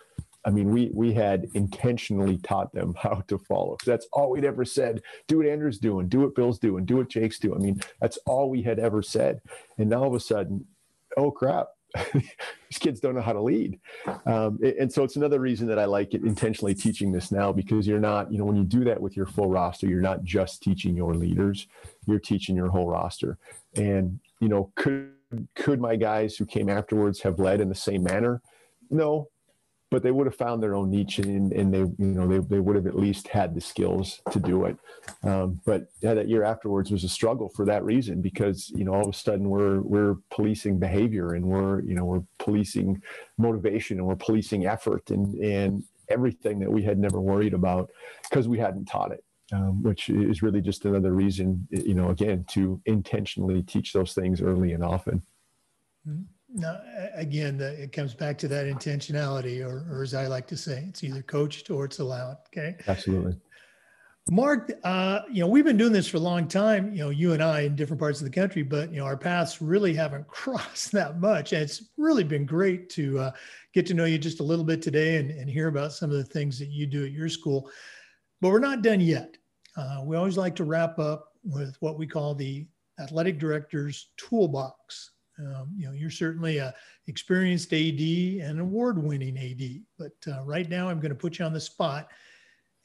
I 0.45 0.51
mean, 0.51 0.73
we 0.73 0.91
we 0.93 1.13
had 1.13 1.47
intentionally 1.55 2.37
taught 2.39 2.73
them 2.73 2.95
how 2.99 3.23
to 3.29 3.39
follow. 3.39 3.77
That's 3.87 4.07
all 4.13 4.31
we'd 4.31 4.45
ever 4.45 4.65
said. 4.65 5.03
Do 5.29 5.39
what 5.39 5.47
Andrew's 5.47 5.79
doing. 5.79 6.09
Do 6.09 6.21
what 6.21 6.35
Bill's 6.35 6.59
doing. 6.59 6.85
Do 6.85 6.97
what 6.97 7.09
Jake's 7.09 7.39
doing. 7.39 7.61
I 7.61 7.63
mean, 7.63 7.81
that's 8.01 8.19
all 8.27 8.51
we 8.51 8.63
had 8.63 8.79
ever 8.79 9.03
said. 9.03 9.41
And 9.79 9.91
now 9.91 10.03
all 10.03 10.09
of 10.09 10.15
a 10.15 10.21
sudden, 10.21 10.67
oh 11.17 11.31
crap, 11.31 11.69
these 12.13 12.79
kids 12.79 13.01
don't 13.01 13.15
know 13.15 13.21
how 13.21 13.33
to 13.33 13.43
lead. 13.43 13.79
Um, 14.27 14.59
and 14.79 14.93
so 14.93 15.05
it's 15.05 15.17
another 15.17 15.41
reason 15.41 15.67
that 15.69 15.79
I 15.79 15.85
like 15.85 16.15
it, 16.15 16.23
intentionally 16.23 16.75
teaching 16.75 17.13
this 17.13 17.31
now 17.33 17.53
because 17.53 17.87
you're 17.87 18.01
not, 18.01 18.33
you 18.33 18.39
know, 18.39 18.45
when 18.45 18.57
you 18.57 18.65
do 18.65 18.85
that 18.85 19.01
with 19.01 19.17
your 19.17 19.27
full 19.27 19.49
roster, 19.49 19.87
you're 19.87 20.01
not 20.01 20.23
just 20.23 20.63
teaching 20.63 20.97
your 20.97 21.15
leaders, 21.15 21.67
you're 22.07 22.19
teaching 22.19 22.57
your 22.57 22.69
whole 22.69 22.89
roster. 22.89 23.39
And, 23.75 24.21
you 24.41 24.49
know, 24.49 24.73
could 24.75 25.13
could 25.55 25.81
my 25.81 25.97
guys 25.97 26.37
who 26.37 26.45
came 26.45 26.69
afterwards 26.69 27.21
have 27.23 27.39
led 27.39 27.61
in 27.61 27.69
the 27.69 27.75
same 27.75 28.03
manner? 28.03 28.43
No, 28.91 29.29
but 29.93 30.03
they 30.03 30.11
would 30.11 30.27
have 30.27 30.35
found 30.35 30.63
their 30.63 30.75
own 30.75 30.91
niche 30.91 31.19
and, 31.19 31.53
and 31.53 31.73
they 31.73 31.81
you 31.81 31.95
know 31.99 32.27
they, 32.27 32.39
they 32.39 32.61
would 32.61 32.75
have 32.75 32.87
at 32.87 32.97
least 32.97 33.29
had 33.29 33.55
the 33.55 33.61
skills 33.61 34.21
to 34.31 34.41
do 34.41 34.65
it 34.65 34.77
um, 35.23 35.61
but 35.67 35.89
yeah, 36.01 36.15
that 36.15 36.29
year 36.29 36.43
afterwards 36.43 36.91
was 36.91 37.05
a 37.05 37.09
struggle 37.09 37.51
for 37.51 37.67
that 37.67 37.85
reason 37.85 38.21
because 38.23 38.71
you 38.71 38.85
know 38.85 38.95
all 38.95 39.09
of 39.09 39.15
a 39.15 39.19
sudden 39.19 39.49
we're 39.51 39.81
we're 39.83 40.17
policing 40.31 40.79
behavior 40.79 41.35
and 41.35 41.45
we're 41.45 41.83
you 41.83 41.95
know 41.95 42.05
we're 42.05 42.23
policing 42.39 43.01
motivation 43.37 43.99
and 43.99 44.07
we're 44.07 44.17
policing 44.17 44.67
effort 44.67 45.11
and 45.11 45.35
and 45.37 45.85
everything 46.09 46.59
that 46.59 46.71
we 46.71 46.83
had 46.83 46.99
never 46.99 47.21
worried 47.21 47.55
about 47.55 47.91
because 48.29 48.49
we 48.49 48.59
hadn't 48.59 48.87
taught 48.87 49.13
it 49.13 49.23
um, 49.53 49.83
which 49.83 50.09
is 50.09 50.43
really 50.43 50.63
just 50.63 50.87
another 50.87 51.13
reason 51.13 51.69
you 51.71 51.95
know 51.95 52.09
again 52.09 52.45
to 52.49 52.81
intentionally 52.87 53.63
teach 53.63 53.93
those 53.93 54.15
things 54.15 54.41
early 54.41 54.73
and 54.73 54.83
often 54.83 55.23
mm-hmm. 56.09 56.23
Now, 56.55 56.81
again, 57.15 57.57
the, 57.57 57.83
it 57.83 57.93
comes 57.93 58.15
back 58.15 58.37
to 58.39 58.49
that 58.49 58.67
intentionality, 58.67 59.65
or, 59.65 59.87
or 59.91 60.03
as 60.03 60.15
I 60.15 60.27
like 60.27 60.47
to 60.49 60.57
say, 60.57 60.85
it's 60.89 61.03
either 61.03 61.23
coached 61.23 61.71
or 61.71 61.85
it's 61.85 61.99
allowed. 61.99 62.39
Okay. 62.49 62.77
Absolutely. 62.87 63.37
Mark, 64.31 64.71
uh, 64.85 65.21
you 65.33 65.41
know, 65.41 65.49
we've 65.49 65.65
been 65.65 65.77
doing 65.77 65.93
this 65.93 66.07
for 66.07 66.19
a 66.19 66.21
long 66.21 66.47
time, 66.47 66.93
you 66.93 67.01
know, 67.01 67.11
you 67.11 67.33
and 67.33 67.43
I 67.43 67.63
in 67.63 67.75
different 67.75 67.99
parts 67.99 68.21
of 68.21 68.25
the 68.25 68.31
country, 68.31 68.63
but, 68.63 68.93
you 68.93 68.99
know, 68.99 69.05
our 69.05 69.17
paths 69.17 69.61
really 69.61 69.95
haven't 69.95 70.27
crossed 70.29 70.93
that 70.93 71.19
much. 71.19 71.53
And 71.53 71.63
it's 71.63 71.91
really 71.97 72.23
been 72.23 72.47
great 72.47 72.89
to 72.91 73.19
uh, 73.19 73.31
get 73.75 73.85
to 73.87 73.95
know 73.95 74.05
you 74.05 74.19
just 74.19 74.41
a 74.41 74.45
little 74.45 74.65
bit 74.65 74.81
today 74.81 75.17
and, 75.17 75.31
and 75.31 75.51
hear 75.51 75.69
about 75.69 75.93
some 75.93 76.11
of 76.11 76.17
the 76.17 76.25
things 76.25 76.59
that 76.61 76.69
you 76.69 76.87
do 76.87 77.05
at 77.05 77.11
your 77.11 77.29
school. 77.29 77.69
But 78.41 78.51
we're 78.51 78.61
not 78.61 78.83
done 78.83 79.01
yet. 79.01 79.37
Uh, 79.77 80.03
we 80.05 80.17
always 80.17 80.37
like 80.37 80.55
to 80.57 80.65
wrap 80.65 80.99
up 80.99 81.33
with 81.45 81.77
what 81.81 81.99
we 81.99 82.07
call 82.07 82.35
the 82.35 82.67
athletic 83.01 83.39
director's 83.39 84.11
toolbox. 84.17 85.13
Um, 85.39 85.73
you 85.77 85.87
know, 85.87 85.93
you're 85.93 86.11
certainly 86.11 86.59
a 86.59 86.75
experienced 87.07 87.73
AD 87.73 88.01
and 88.01 88.61
award-winning 88.61 89.39
AD, 89.39 89.83
but 89.99 90.33
uh, 90.33 90.43
right 90.45 90.69
now 90.69 90.89
I'm 90.89 91.01
going 91.01 91.11
to 91.11 91.17
put 91.17 91.39
you 91.39 91.45
on 91.45 91.53
the 91.53 91.61
spot 91.61 92.09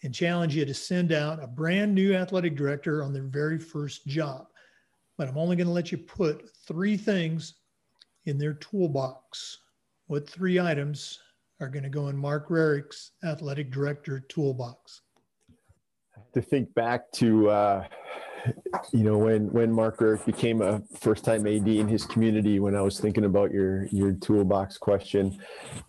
and 0.04 0.14
challenge 0.14 0.56
you 0.56 0.66
to 0.66 0.74
send 0.74 1.12
out 1.12 1.44
a 1.44 1.48
brand 1.48 1.94
new 1.94 2.14
athletic 2.14 2.56
director 2.56 3.04
on 3.04 3.14
their 3.14 3.24
very 3.24 3.60
first 3.60 4.06
job. 4.08 4.48
But 5.18 5.28
I'm 5.28 5.38
only 5.38 5.56
going 5.56 5.68
to 5.68 5.74
let 5.74 5.92
you 5.92 5.98
put 5.98 6.50
three 6.68 6.98
things 6.98 7.56
in 8.26 8.38
their 8.38 8.54
toolbox. 8.54 9.60
What 10.06 10.30
three 10.30 10.60
items 10.60 11.20
are 11.60 11.70
going 11.70 11.84
to 11.84 11.90
go 11.90 12.08
in 12.10 12.18
Mark 12.18 12.50
Rarick's 12.50 13.12
athletic 13.24 13.72
director 13.72 14.20
toolbox? 14.30 15.02
To 16.34 16.42
think 16.42 16.74
back 16.76 17.12
to 17.14 17.50
uh, 17.50 17.88
you 18.92 19.04
know, 19.04 19.18
when 19.18 19.52
when 19.52 19.72
Mark 19.72 20.00
Rarick 20.00 20.26
became 20.26 20.62
a 20.62 20.82
first 21.00 21.24
time 21.24 21.46
AD 21.48 21.68
in 21.68 21.88
his 21.88 22.06
community, 22.06 22.60
when 22.60 22.76
I 22.76 22.82
was 22.82 23.00
thinking 23.00 23.26
about 23.26 23.52
your 23.52 23.86
your 23.88 24.14
toolbox 24.14 24.78
question, 24.78 25.38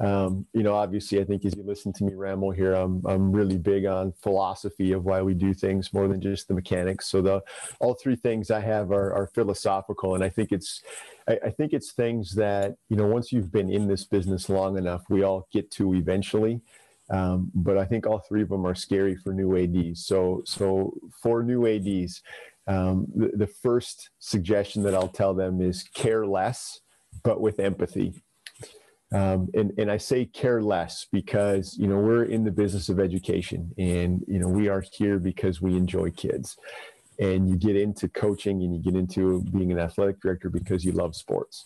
um, 0.00 0.46
you 0.52 0.62
know, 0.62 0.74
obviously, 0.74 1.20
I 1.20 1.24
think 1.24 1.44
as 1.44 1.56
you 1.56 1.62
listen 1.62 1.92
to 1.94 2.04
me 2.04 2.14
ramble 2.14 2.50
here, 2.50 2.74
I'm 2.74 3.04
I'm 3.06 3.32
really 3.32 3.58
big 3.58 3.86
on 3.86 4.12
philosophy 4.12 4.92
of 4.92 5.04
why 5.04 5.22
we 5.22 5.34
do 5.34 5.54
things 5.54 5.92
more 5.92 6.08
than 6.08 6.20
just 6.20 6.48
the 6.48 6.54
mechanics. 6.54 7.08
So 7.08 7.22
the 7.22 7.42
all 7.80 7.94
three 7.94 8.16
things 8.16 8.50
I 8.50 8.60
have 8.60 8.90
are, 8.90 9.12
are 9.12 9.26
philosophical, 9.28 10.14
and 10.14 10.24
I 10.24 10.28
think 10.28 10.52
it's 10.52 10.82
I, 11.28 11.38
I 11.46 11.50
think 11.50 11.72
it's 11.72 11.92
things 11.92 12.34
that 12.34 12.76
you 12.88 12.96
know 12.96 13.06
once 13.06 13.32
you've 13.32 13.52
been 13.52 13.70
in 13.70 13.86
this 13.88 14.04
business 14.04 14.48
long 14.48 14.78
enough, 14.78 15.02
we 15.08 15.22
all 15.22 15.48
get 15.52 15.70
to 15.72 15.94
eventually. 15.94 16.60
Um, 17.10 17.50
but 17.54 17.78
I 17.78 17.84
think 17.84 18.06
all 18.06 18.18
three 18.18 18.42
of 18.42 18.50
them 18.50 18.66
are 18.66 18.74
scary 18.74 19.16
for 19.16 19.32
new 19.32 19.56
ADs. 19.56 20.04
So, 20.04 20.42
so 20.44 20.94
for 21.22 21.42
new 21.42 21.66
ADs, 21.66 22.22
um, 22.68 23.06
the, 23.14 23.30
the 23.34 23.46
first 23.46 24.10
suggestion 24.18 24.82
that 24.84 24.94
I'll 24.94 25.08
tell 25.08 25.34
them 25.34 25.60
is 25.60 25.82
care 25.94 26.26
less, 26.26 26.80
but 27.24 27.40
with 27.40 27.58
empathy. 27.58 28.22
Um, 29.10 29.48
and, 29.54 29.72
and 29.78 29.90
I 29.90 29.96
say 29.96 30.26
care 30.26 30.60
less 30.60 31.06
because, 31.10 31.76
you 31.78 31.86
know, 31.88 31.96
we're 31.96 32.24
in 32.24 32.44
the 32.44 32.50
business 32.50 32.90
of 32.90 33.00
education 33.00 33.72
and, 33.78 34.22
you 34.28 34.38
know, 34.38 34.48
we 34.48 34.68
are 34.68 34.84
here 34.92 35.18
because 35.18 35.62
we 35.62 35.78
enjoy 35.78 36.10
kids 36.10 36.58
and 37.18 37.48
you 37.48 37.56
get 37.56 37.74
into 37.74 38.06
coaching 38.08 38.62
and 38.62 38.74
you 38.74 38.82
get 38.82 38.98
into 38.98 39.42
being 39.44 39.72
an 39.72 39.78
athletic 39.78 40.20
director 40.20 40.50
because 40.50 40.84
you 40.84 40.92
love 40.92 41.16
sports. 41.16 41.64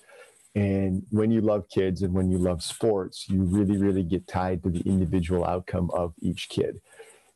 And 0.55 1.05
when 1.11 1.33
you 1.33 1.41
love 1.41 1.69
kids 1.69 2.03
and 2.03 2.15
when 2.15 2.31
you 2.31 2.39
love 2.39 2.63
sports, 2.63 3.29
you 3.29 3.43
really, 3.43 3.77
really 3.77 4.05
get 4.05 4.29
tied 4.29 4.63
to 4.63 4.71
the 4.71 4.83
individual 4.83 5.45
outcome 5.45 5.91
of 5.95 6.15
each 6.21 6.49
kid. 6.49 6.81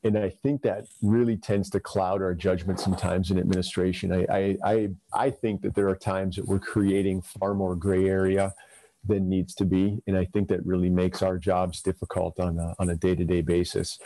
And 0.03 0.17
I 0.17 0.29
think 0.29 0.61
that 0.61 0.85
really 1.01 1.37
tends 1.37 1.69
to 1.71 1.79
cloud 1.79 2.21
our 2.21 2.33
judgment 2.33 2.79
sometimes 2.79 3.31
in 3.31 3.39
administration. 3.39 4.13
I, 4.13 4.25
I, 4.29 4.57
I, 4.63 4.89
I 5.13 5.29
think 5.29 5.61
that 5.61 5.75
there 5.75 5.89
are 5.89 5.95
times 5.95 6.35
that 6.35 6.45
we're 6.45 6.59
creating 6.59 7.21
far 7.21 7.53
more 7.53 7.75
gray 7.75 8.07
area 8.07 8.53
than 9.05 9.29
needs 9.29 9.55
to 9.55 9.65
be. 9.65 9.99
And 10.05 10.17
I 10.17 10.25
think 10.25 10.49
that 10.49 10.65
really 10.65 10.89
makes 10.89 11.21
our 11.21 11.37
jobs 11.37 11.81
difficult 11.81 12.39
on 12.39 12.59
a, 12.59 12.75
on 12.79 12.89
a 12.89 12.95
day-to-day 12.95 13.41
basis. 13.41 13.99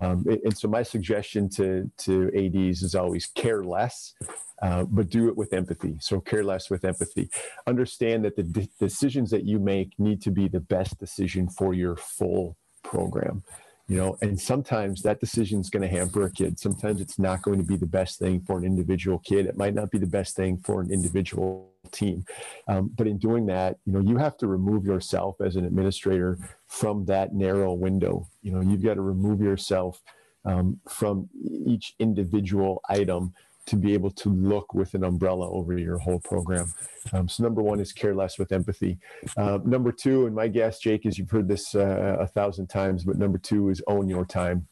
Um, 0.00 0.24
and 0.26 0.56
so 0.56 0.68
my 0.68 0.82
suggestion 0.82 1.48
to, 1.50 1.90
to 1.98 2.30
ADs 2.36 2.82
is 2.82 2.94
always 2.94 3.26
care 3.26 3.64
less 3.64 4.14
uh, 4.60 4.84
but 4.84 5.08
do 5.08 5.28
it 5.28 5.36
with 5.36 5.52
empathy. 5.52 5.96
So 6.00 6.20
care 6.20 6.44
less 6.44 6.70
with 6.70 6.84
empathy. 6.84 7.30
Understand 7.66 8.24
that 8.24 8.36
the 8.36 8.42
de- 8.42 8.68
decisions 8.80 9.30
that 9.30 9.44
you 9.44 9.58
make 9.58 9.92
need 9.98 10.20
to 10.22 10.30
be 10.30 10.48
the 10.48 10.60
best 10.60 10.98
decision 10.98 11.48
for 11.48 11.74
your 11.74 11.96
full 11.96 12.56
program. 12.82 13.44
You 13.88 13.96
know 13.96 14.16
and 14.20 14.38
sometimes 14.38 15.02
that 15.02 15.18
decision 15.18 15.60
is 15.60 15.70
going 15.70 15.82
to 15.82 15.88
hamper 15.88 16.26
a 16.26 16.30
kid. 16.30 16.58
Sometimes 16.58 17.00
it's 17.00 17.18
not 17.18 17.42
going 17.42 17.58
to 17.58 17.64
be 17.64 17.76
the 17.76 17.86
best 17.86 18.18
thing 18.18 18.40
for 18.40 18.58
an 18.58 18.64
individual 18.64 19.18
kid. 19.18 19.46
It 19.46 19.56
might 19.56 19.74
not 19.74 19.90
be 19.90 19.98
the 19.98 20.06
best 20.06 20.36
thing 20.36 20.58
for 20.58 20.80
an 20.80 20.92
individual 20.92 21.72
team. 21.90 22.24
Um, 22.68 22.90
but 22.94 23.06
in 23.06 23.18
doing 23.18 23.46
that 23.46 23.76
you 23.86 23.92
know 23.92 24.00
you 24.00 24.16
have 24.18 24.36
to 24.38 24.46
remove 24.46 24.84
yourself 24.84 25.40
as 25.40 25.56
an 25.56 25.64
administrator 25.64 26.38
from 26.66 27.04
that 27.06 27.34
narrow 27.34 27.72
window. 27.72 28.28
You 28.42 28.52
know 28.52 28.60
you've 28.60 28.82
got 28.82 28.94
to 28.94 29.02
remove 29.02 29.40
yourself 29.40 30.00
um, 30.44 30.80
from 30.88 31.28
each 31.66 31.94
individual 31.98 32.80
item 32.88 33.32
to 33.68 33.76
be 33.76 33.92
able 33.92 34.10
to 34.10 34.30
look 34.30 34.72
with 34.72 34.94
an 34.94 35.04
umbrella 35.04 35.48
over 35.50 35.76
your 35.76 35.98
whole 35.98 36.20
program. 36.20 36.72
Um, 37.12 37.28
so 37.28 37.42
number 37.42 37.62
one 37.62 37.80
is 37.80 37.92
care 37.92 38.14
less 38.14 38.38
with 38.38 38.50
empathy. 38.50 38.98
Uh, 39.36 39.58
number 39.64 39.92
two, 39.92 40.26
and 40.26 40.34
my 40.34 40.48
guess, 40.48 40.78
Jake, 40.78 41.04
is 41.04 41.18
you've 41.18 41.30
heard 41.30 41.48
this 41.48 41.74
uh, 41.74 42.16
a 42.18 42.26
thousand 42.26 42.68
times, 42.68 43.04
but 43.04 43.18
number 43.18 43.38
two 43.38 43.68
is 43.68 43.82
own 43.86 44.08
your 44.08 44.24
time. 44.24 44.66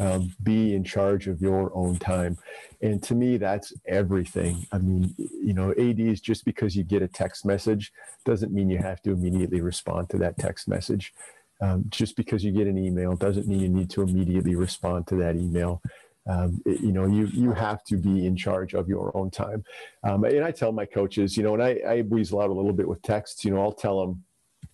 Um, 0.00 0.34
be 0.42 0.74
in 0.74 0.82
charge 0.82 1.28
of 1.28 1.40
your 1.40 1.70
own 1.72 1.96
time. 1.96 2.36
And 2.82 3.00
to 3.04 3.14
me, 3.14 3.36
that's 3.36 3.72
everything. 3.86 4.66
I 4.72 4.78
mean, 4.78 5.14
you 5.16 5.54
know, 5.54 5.72
ADs, 5.78 6.20
just 6.20 6.44
because 6.44 6.74
you 6.74 6.82
get 6.82 7.00
a 7.00 7.06
text 7.06 7.46
message 7.46 7.92
doesn't 8.24 8.52
mean 8.52 8.68
you 8.68 8.78
have 8.78 9.00
to 9.02 9.12
immediately 9.12 9.60
respond 9.60 10.10
to 10.10 10.18
that 10.18 10.36
text 10.36 10.66
message. 10.66 11.14
Um, 11.60 11.84
just 11.90 12.16
because 12.16 12.44
you 12.44 12.50
get 12.50 12.66
an 12.66 12.76
email 12.76 13.14
doesn't 13.14 13.46
mean 13.46 13.60
you 13.60 13.68
need 13.68 13.88
to 13.90 14.02
immediately 14.02 14.56
respond 14.56 15.06
to 15.06 15.16
that 15.16 15.36
email 15.36 15.80
um, 16.26 16.60
it, 16.64 16.80
you 16.80 16.92
know, 16.92 17.06
you 17.06 17.26
you 17.26 17.52
have 17.52 17.84
to 17.84 17.96
be 17.96 18.26
in 18.26 18.36
charge 18.36 18.74
of 18.74 18.88
your 18.88 19.16
own 19.16 19.30
time. 19.30 19.64
Um, 20.02 20.24
and 20.24 20.44
I 20.44 20.50
tell 20.50 20.72
my 20.72 20.86
coaches, 20.86 21.36
you 21.36 21.42
know, 21.42 21.54
and 21.54 21.62
I, 21.62 21.80
I 21.86 22.02
weasel 22.02 22.40
out 22.40 22.50
a 22.50 22.52
little 22.52 22.72
bit 22.72 22.88
with 22.88 23.02
texts. 23.02 23.44
You 23.44 23.52
know, 23.52 23.62
I'll 23.62 23.72
tell 23.72 24.00
them, 24.00 24.24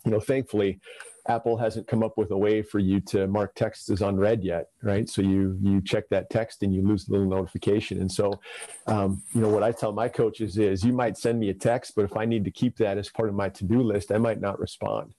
you 0.04 0.12
know, 0.12 0.20
thankfully, 0.20 0.80
Apple 1.26 1.56
hasn't 1.56 1.86
come 1.86 2.02
up 2.02 2.16
with 2.16 2.30
a 2.30 2.36
way 2.36 2.62
for 2.62 2.78
you 2.78 3.00
to 3.00 3.26
mark 3.26 3.54
texts 3.54 3.90
as 3.90 4.00
unread 4.00 4.42
yet, 4.42 4.68
right? 4.82 5.08
So 5.08 5.22
you 5.22 5.58
you 5.60 5.80
check 5.80 6.08
that 6.10 6.30
text 6.30 6.62
and 6.62 6.74
you 6.74 6.82
lose 6.86 7.04
the 7.04 7.12
little 7.12 7.28
notification. 7.28 8.00
And 8.00 8.10
so, 8.10 8.40
um, 8.86 9.22
you 9.32 9.40
know, 9.40 9.48
what 9.48 9.62
I 9.62 9.72
tell 9.72 9.92
my 9.92 10.08
coaches 10.08 10.56
is, 10.56 10.84
you 10.84 10.92
might 10.92 11.18
send 11.18 11.38
me 11.38 11.50
a 11.50 11.54
text, 11.54 11.94
but 11.96 12.04
if 12.04 12.16
I 12.16 12.24
need 12.24 12.44
to 12.44 12.50
keep 12.50 12.76
that 12.78 12.96
as 12.96 13.08
part 13.08 13.28
of 13.28 13.34
my 13.34 13.48
to 13.50 13.64
do 13.64 13.82
list, 13.82 14.12
I 14.12 14.18
might 14.18 14.40
not 14.40 14.58
respond. 14.58 15.14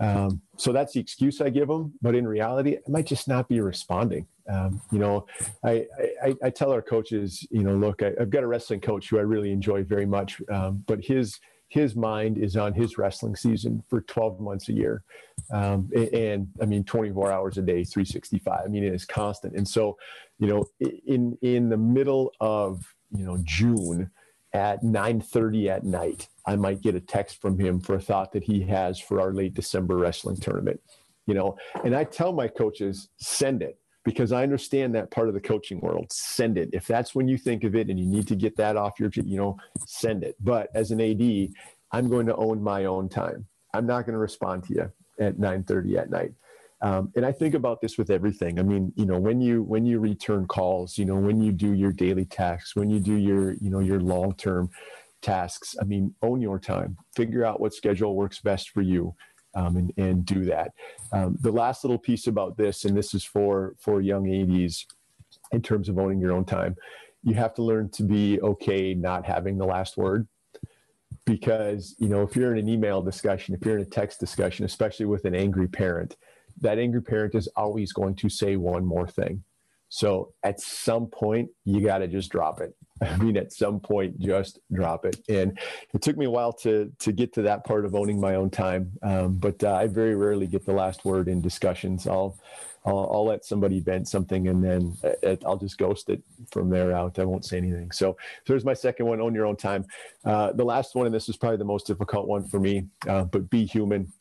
Um, 0.00 0.40
so 0.56 0.72
that's 0.72 0.94
the 0.94 1.00
excuse 1.00 1.40
I 1.40 1.50
give 1.50 1.68
them. 1.68 1.94
But 2.00 2.14
in 2.14 2.26
reality, 2.26 2.76
I 2.76 2.90
might 2.90 3.06
just 3.06 3.28
not 3.28 3.48
be 3.48 3.60
responding. 3.60 4.26
Um, 4.48 4.80
you 4.92 4.98
know, 4.98 5.26
I, 5.64 5.86
I, 6.22 6.34
I, 6.44 6.50
tell 6.50 6.70
our 6.70 6.82
coaches, 6.82 7.46
you 7.50 7.62
know, 7.62 7.74
look, 7.74 8.02
I, 8.02 8.12
have 8.18 8.28
got 8.28 8.42
a 8.42 8.46
wrestling 8.46 8.80
coach 8.80 9.08
who 9.08 9.18
I 9.18 9.22
really 9.22 9.50
enjoy 9.50 9.84
very 9.84 10.04
much, 10.04 10.42
um, 10.50 10.84
but 10.86 11.02
his 11.02 11.40
his 11.68 11.96
mind 11.96 12.38
is 12.38 12.56
on 12.56 12.72
his 12.74 12.98
wrestling 12.98 13.34
season 13.34 13.82
for 13.88 14.02
12 14.02 14.38
months 14.40 14.68
a 14.68 14.72
year, 14.72 15.02
um, 15.50 15.90
and, 15.94 16.14
and, 16.14 16.48
I 16.60 16.66
mean 16.66 16.84
24 16.84 17.32
hours 17.32 17.58
a 17.58 17.62
day, 17.62 17.84
365. 17.84 18.60
I 18.64 18.68
mean, 18.68 18.84
it 18.84 18.92
is 18.92 19.06
constant. 19.06 19.56
And 19.56 19.66
so, 19.66 19.96
you 20.38 20.46
know, 20.46 20.66
in 21.06 21.38
in 21.40 21.70
the 21.70 21.76
middle 21.76 22.32
of 22.40 22.94
you 23.16 23.24
know 23.24 23.38
June 23.44 24.10
at 24.52 24.82
9:30 24.82 25.68
at 25.68 25.84
night, 25.84 26.28
I 26.46 26.56
might 26.56 26.82
get 26.82 26.94
a 26.94 27.00
text 27.00 27.40
from 27.40 27.58
him 27.58 27.80
for 27.80 27.94
a 27.94 28.00
thought 28.00 28.32
that 28.32 28.44
he 28.44 28.60
has 28.62 29.00
for 29.00 29.20
our 29.20 29.32
late 29.32 29.54
December 29.54 29.96
wrestling 29.96 30.36
tournament. 30.36 30.80
You 31.26 31.32
know, 31.32 31.56
and 31.82 31.96
I 31.96 32.04
tell 32.04 32.34
my 32.34 32.46
coaches, 32.46 33.08
send 33.16 33.62
it 33.62 33.78
because 34.04 34.32
I 34.32 34.42
understand 34.42 34.94
that 34.94 35.10
part 35.10 35.28
of 35.28 35.34
the 35.34 35.40
coaching 35.40 35.80
world. 35.80 36.12
Send 36.12 36.58
it. 36.58 36.70
If 36.72 36.86
that's 36.86 37.14
when 37.14 37.26
you 37.26 37.38
think 37.38 37.64
of 37.64 37.74
it 37.74 37.88
and 37.88 37.98
you 37.98 38.06
need 38.06 38.28
to 38.28 38.36
get 38.36 38.56
that 38.56 38.76
off 38.76 39.00
your, 39.00 39.10
you 39.14 39.36
know, 39.36 39.56
send 39.86 40.22
it. 40.24 40.36
But 40.40 40.68
as 40.74 40.90
an 40.90 41.00
AD, 41.00 41.48
I'm 41.92 42.08
going 42.08 42.26
to 42.26 42.36
own 42.36 42.62
my 42.62 42.84
own 42.84 43.08
time. 43.08 43.46
I'm 43.72 43.86
not 43.86 44.02
going 44.02 44.12
to 44.12 44.18
respond 44.18 44.64
to 44.64 44.74
you 44.74 44.92
at 45.18 45.38
9:30 45.38 45.96
at 45.96 46.10
night. 46.10 46.32
Um, 46.82 47.12
and 47.16 47.24
I 47.24 47.32
think 47.32 47.54
about 47.54 47.80
this 47.80 47.96
with 47.96 48.10
everything. 48.10 48.58
I 48.58 48.62
mean, 48.62 48.92
you 48.94 49.06
know, 49.06 49.18
when 49.18 49.40
you 49.40 49.62
when 49.62 49.86
you 49.86 50.00
return 50.00 50.46
calls, 50.46 50.98
you 50.98 51.06
know, 51.06 51.16
when 51.16 51.40
you 51.40 51.50
do 51.50 51.72
your 51.72 51.92
daily 51.92 52.26
tasks, 52.26 52.76
when 52.76 52.90
you 52.90 53.00
do 53.00 53.14
your, 53.14 53.52
you 53.54 53.70
know, 53.70 53.80
your 53.80 54.00
long-term 54.00 54.70
tasks. 55.24 55.74
I 55.80 55.84
mean, 55.84 56.14
own 56.22 56.40
your 56.42 56.58
time. 56.60 56.96
Figure 57.16 57.44
out 57.44 57.58
what 57.58 57.72
schedule 57.72 58.14
works 58.14 58.40
best 58.40 58.70
for 58.70 58.82
you 58.82 59.14
um, 59.54 59.76
and, 59.76 59.92
and 59.96 60.24
do 60.24 60.44
that. 60.44 60.72
Um, 61.12 61.36
the 61.40 61.52
last 61.52 61.84
little 61.84 61.98
piece 61.98 62.26
about 62.26 62.56
this, 62.56 62.84
and 62.84 62.96
this 62.96 63.14
is 63.14 63.24
for, 63.24 63.74
for 63.78 64.00
young 64.00 64.28
ADs 64.32 64.86
in 65.52 65.62
terms 65.62 65.88
of 65.88 65.98
owning 65.98 66.20
your 66.20 66.32
own 66.32 66.44
time, 66.44 66.76
you 67.22 67.34
have 67.34 67.54
to 67.54 67.62
learn 67.62 67.88
to 67.90 68.02
be 68.02 68.40
okay 68.40 68.94
not 68.94 69.24
having 69.24 69.56
the 69.56 69.64
last 69.64 69.96
word. 69.96 70.26
Because, 71.24 71.94
you 71.98 72.08
know, 72.08 72.22
if 72.22 72.36
you're 72.36 72.52
in 72.52 72.58
an 72.58 72.68
email 72.68 73.00
discussion, 73.00 73.54
if 73.54 73.64
you're 73.64 73.78
in 73.78 73.82
a 73.82 73.86
text 73.86 74.20
discussion, 74.20 74.66
especially 74.66 75.06
with 75.06 75.24
an 75.24 75.34
angry 75.34 75.66
parent, 75.66 76.16
that 76.60 76.78
angry 76.78 77.00
parent 77.02 77.34
is 77.34 77.48
always 77.56 77.92
going 77.92 78.14
to 78.16 78.28
say 78.28 78.56
one 78.56 78.84
more 78.84 79.06
thing. 79.06 79.42
So 79.88 80.34
at 80.42 80.60
some 80.60 81.06
point, 81.06 81.50
you 81.64 81.80
got 81.80 81.98
to 81.98 82.08
just 82.08 82.30
drop 82.30 82.60
it. 82.60 82.74
I 83.02 83.16
mean, 83.16 83.36
at 83.36 83.52
some 83.52 83.80
point, 83.80 84.18
just 84.18 84.60
drop 84.72 85.04
it. 85.04 85.20
And 85.28 85.58
it 85.92 86.02
took 86.02 86.16
me 86.16 86.26
a 86.26 86.30
while 86.30 86.52
to 86.54 86.92
to 87.00 87.12
get 87.12 87.32
to 87.34 87.42
that 87.42 87.64
part 87.64 87.84
of 87.84 87.94
owning 87.94 88.20
my 88.20 88.36
own 88.36 88.50
time. 88.50 88.92
Um, 89.02 89.34
but 89.34 89.62
uh, 89.64 89.74
I 89.74 89.86
very 89.86 90.14
rarely 90.14 90.46
get 90.46 90.64
the 90.64 90.72
last 90.72 91.04
word 91.04 91.28
in 91.28 91.40
discussions. 91.40 92.06
I'll, 92.06 92.38
I'll, 92.86 93.10
I'll 93.12 93.24
let 93.24 93.44
somebody 93.44 93.80
vent 93.80 94.08
something, 94.08 94.48
and 94.48 94.62
then 94.62 94.96
I'll 95.44 95.56
just 95.56 95.78
ghost 95.78 96.08
it 96.08 96.22
from 96.50 96.70
there 96.70 96.92
out. 96.92 97.18
I 97.18 97.24
won't 97.24 97.44
say 97.44 97.56
anything. 97.56 97.90
So, 97.90 98.16
so 98.44 98.52
there's 98.52 98.64
my 98.64 98.74
second 98.74 99.06
one: 99.06 99.20
own 99.20 99.34
your 99.34 99.46
own 99.46 99.56
time. 99.56 99.86
Uh, 100.24 100.52
the 100.52 100.64
last 100.64 100.94
one, 100.94 101.06
and 101.06 101.14
this 101.14 101.28
is 101.28 101.36
probably 101.36 101.58
the 101.58 101.64
most 101.64 101.86
difficult 101.86 102.28
one 102.28 102.46
for 102.46 102.60
me, 102.60 102.86
uh, 103.08 103.24
but 103.24 103.50
be 103.50 103.64
human. 103.64 104.12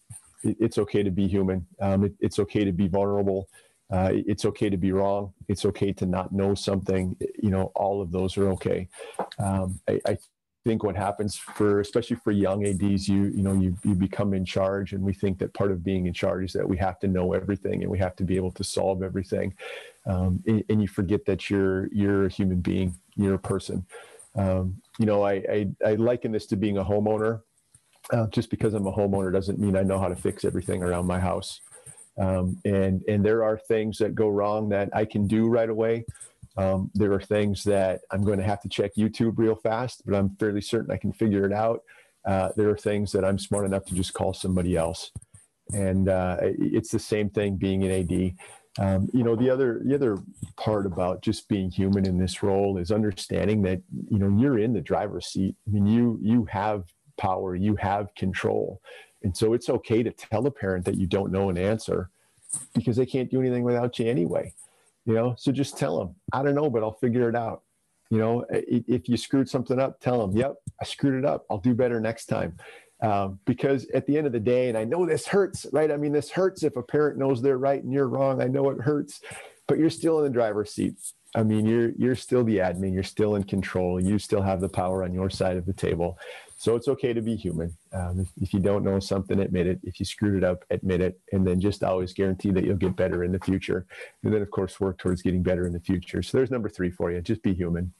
It, 0.43 0.57
it's 0.59 0.77
okay 0.79 1.03
to 1.03 1.11
be 1.11 1.27
human. 1.27 1.67
Um, 1.79 2.05
it, 2.05 2.13
it's 2.19 2.39
okay 2.39 2.63
to 2.63 2.71
be 2.71 2.87
vulnerable. 2.87 3.47
Uh, 3.93 4.09
it's 4.25 4.43
okay 4.43 4.71
to 4.71 4.77
be 4.77 4.91
wrong. 4.91 5.31
It's 5.47 5.65
okay 5.65 5.93
to 5.93 6.07
not 6.07 6.31
know 6.31 6.55
something. 6.55 7.15
You 7.41 7.51
know, 7.51 7.71
all 7.75 8.01
of 8.01 8.11
those 8.11 8.35
are 8.37 8.49
okay. 8.53 8.87
Um, 9.37 9.79
I, 9.87 10.01
I, 10.07 10.17
think 10.65 10.81
what 10.81 10.95
happens 10.95 11.35
for, 11.35 11.81
especially 11.81 12.15
for 12.15 12.31
young 12.31 12.65
ADs, 12.65 13.07
you 13.07 13.25
you 13.25 13.43
know, 13.43 13.53
you 13.53 13.77
you 13.83 13.93
become 13.93 14.33
in 14.33 14.45
charge, 14.45 14.93
and 14.93 15.03
we 15.03 15.13
think 15.13 15.37
that 15.39 15.53
part 15.53 15.71
of 15.71 15.83
being 15.83 16.07
in 16.07 16.13
charge 16.13 16.45
is 16.45 16.53
that 16.53 16.67
we 16.67 16.77
have 16.77 16.97
to 17.01 17.07
know 17.07 17.33
everything 17.33 17.83
and 17.83 17.91
we 17.91 17.99
have 17.99 18.15
to 18.15 18.23
be 18.23 18.35
able 18.35 18.51
to 18.51 18.63
solve 18.63 19.03
everything, 19.03 19.53
um, 20.07 20.41
and, 20.47 20.63
and, 20.69 20.81
you 20.81 20.87
forget 20.87 21.25
that 21.25 21.49
you're 21.49 21.87
you're 21.93 22.25
a 22.25 22.29
human 22.29 22.61
being, 22.61 22.95
you're 23.15 23.35
a 23.35 23.45
person. 23.53 23.85
Um, 24.35 24.81
you 24.97 25.05
know, 25.05 25.21
I, 25.21 25.33
I 25.57 25.67
I 25.85 25.95
liken 25.95 26.31
this 26.31 26.47
to 26.47 26.55
being 26.55 26.77
a 26.77 26.83
homeowner. 26.83 27.41
Uh, 28.11 28.27
just 28.27 28.49
because 28.49 28.73
I'm 28.73 28.87
a 28.87 28.91
homeowner 28.91 29.31
doesn't 29.31 29.59
mean 29.59 29.75
I 29.75 29.83
know 29.83 29.99
how 29.99 30.07
to 30.07 30.15
fix 30.15 30.43
everything 30.45 30.81
around 30.81 31.05
my 31.05 31.19
house. 31.19 31.61
Um, 32.19 32.57
and 32.65 33.01
and 33.07 33.25
there 33.25 33.43
are 33.43 33.57
things 33.57 33.97
that 33.97 34.15
go 34.15 34.29
wrong 34.29 34.69
that 34.69 34.89
I 34.93 35.05
can 35.05 35.27
do 35.27 35.47
right 35.47 35.69
away. 35.69 36.05
Um, 36.57 36.91
there 36.93 37.11
are 37.13 37.21
things 37.21 37.63
that 37.63 38.01
I'm 38.11 38.23
going 38.23 38.37
to 38.37 38.45
have 38.45 38.61
to 38.61 38.69
check 38.69 38.91
YouTube 38.95 39.33
real 39.37 39.55
fast, 39.55 40.03
but 40.05 40.15
I'm 40.15 40.35
fairly 40.37 40.61
certain 40.61 40.91
I 40.91 40.97
can 40.97 41.11
figure 41.11 41.45
it 41.45 41.53
out. 41.53 41.81
Uh, 42.25 42.49
there 42.55 42.69
are 42.69 42.77
things 42.77 43.11
that 43.13 43.25
I'm 43.25 43.39
smart 43.39 43.65
enough 43.65 43.85
to 43.85 43.95
just 43.95 44.13
call 44.13 44.33
somebody 44.33 44.77
else, 44.77 45.11
and 45.73 46.07
uh, 46.07 46.37
it's 46.41 46.91
the 46.91 46.99
same 46.99 47.29
thing 47.29 47.57
being 47.57 47.83
an 47.83 47.91
AD. 47.91 48.33
Um, 48.79 49.09
you 49.13 49.23
know, 49.23 49.35
the 49.35 49.49
other 49.49 49.81
the 49.83 49.95
other 49.95 50.17
part 50.57 50.85
about 50.85 51.21
just 51.21 51.47
being 51.49 51.69
human 51.69 52.07
in 52.07 52.17
this 52.17 52.41
role 52.41 52.77
is 52.77 52.91
understanding 52.91 53.61
that 53.63 53.81
you 54.09 54.19
know 54.19 54.29
you're 54.39 54.59
in 54.59 54.73
the 54.73 54.81
driver's 54.81 55.27
seat. 55.27 55.55
I 55.67 55.71
mean, 55.71 55.85
you 55.85 56.19
you 56.21 56.45
have 56.45 56.85
power, 57.17 57.55
you 57.55 57.75
have 57.75 58.13
control. 58.15 58.81
And 59.23 59.35
so 59.35 59.53
it's 59.53 59.69
okay 59.69 60.03
to 60.03 60.11
tell 60.11 60.45
a 60.47 60.51
parent 60.51 60.85
that 60.85 60.95
you 60.95 61.07
don't 61.07 61.31
know 61.31 61.49
an 61.49 61.57
answer 61.57 62.09
because 62.73 62.97
they 62.97 63.05
can't 63.05 63.31
do 63.31 63.39
anything 63.39 63.63
without 63.63 63.97
you 63.99 64.07
anyway. 64.07 64.53
You 65.05 65.13
know, 65.13 65.35
so 65.37 65.51
just 65.51 65.77
tell 65.77 65.99
them, 65.99 66.15
I 66.31 66.43
don't 66.43 66.55
know, 66.55 66.69
but 66.69 66.83
I'll 66.83 66.93
figure 66.93 67.29
it 67.29 67.35
out. 67.35 67.63
You 68.09 68.19
know, 68.19 68.45
if 68.51 69.09
you 69.09 69.17
screwed 69.17 69.49
something 69.49 69.79
up, 69.79 69.99
tell 69.99 70.25
them, 70.25 70.37
yep, 70.37 70.55
I 70.79 70.85
screwed 70.85 71.15
it 71.15 71.25
up. 71.25 71.45
I'll 71.49 71.57
do 71.57 71.73
better 71.73 71.99
next 71.99 72.27
time. 72.27 72.55
Um, 73.01 73.39
because 73.45 73.85
at 73.93 74.05
the 74.05 74.17
end 74.17 74.27
of 74.27 74.33
the 74.33 74.39
day, 74.39 74.69
and 74.69 74.77
I 74.77 74.85
know 74.85 75.05
this 75.05 75.27
hurts, 75.27 75.65
right? 75.73 75.91
I 75.91 75.97
mean, 75.97 76.13
this 76.13 76.29
hurts 76.29 76.63
if 76.63 76.77
a 76.77 76.83
parent 76.83 77.17
knows 77.17 77.41
they're 77.41 77.57
right 77.57 77.83
and 77.83 77.91
you're 77.91 78.07
wrong. 78.07 78.41
I 78.41 78.47
know 78.47 78.69
it 78.69 78.79
hurts, 78.79 79.19
but 79.67 79.77
you're 79.77 79.89
still 79.89 80.19
in 80.19 80.23
the 80.23 80.29
driver's 80.29 80.71
seat. 80.71 80.95
I 81.35 81.43
mean, 81.43 81.65
you're 81.65 81.89
you're 81.97 82.15
still 82.15 82.43
the 82.43 82.57
admin. 82.57 82.93
You're 82.93 83.03
still 83.03 83.35
in 83.35 83.43
control. 83.43 83.99
You 83.99 84.19
still 84.19 84.41
have 84.41 84.61
the 84.61 84.69
power 84.69 85.03
on 85.03 85.13
your 85.13 85.29
side 85.29 85.57
of 85.57 85.65
the 85.65 85.73
table. 85.73 86.17
So 86.63 86.77
it's 86.77 86.87
okay 86.87 87.11
to 87.11 87.21
be 87.21 87.35
human. 87.35 87.77
Um, 87.91 88.21
if, 88.21 88.29
if, 88.41 88.53
you 88.53 88.61
don't 88.61 88.85
know 88.85 88.97
something, 88.97 89.37
admit 89.41 89.67
it. 89.67 89.81
If 89.83 89.99
you 89.99 90.05
screwed 90.05 90.37
it 90.37 90.45
up, 90.45 90.63
admit 90.69 91.01
it. 91.01 91.19
And 91.33 91.45
then 91.45 91.59
just 91.59 91.83
always 91.83 92.13
guarantee 92.13 92.51
that 92.51 92.63
you'll 92.63 92.77
get 92.77 92.95
better 92.95 93.25
in 93.25 93.33
the 93.33 93.39
future. 93.39 93.85
And 94.23 94.33
then, 94.33 94.41
of 94.41 94.49
course, 94.49 94.79
work 94.79 94.97
towards 94.97 95.21
getting 95.21 95.43
better 95.43 95.67
in 95.67 95.73
the 95.73 95.81
future. 95.81 96.23
So 96.23 96.37
there's 96.37 96.51
number 96.51 96.69
three 96.69 96.89
for 96.89 97.11
you. 97.11 97.19
Just 97.19 97.43
be 97.43 97.53
human. 97.53 97.91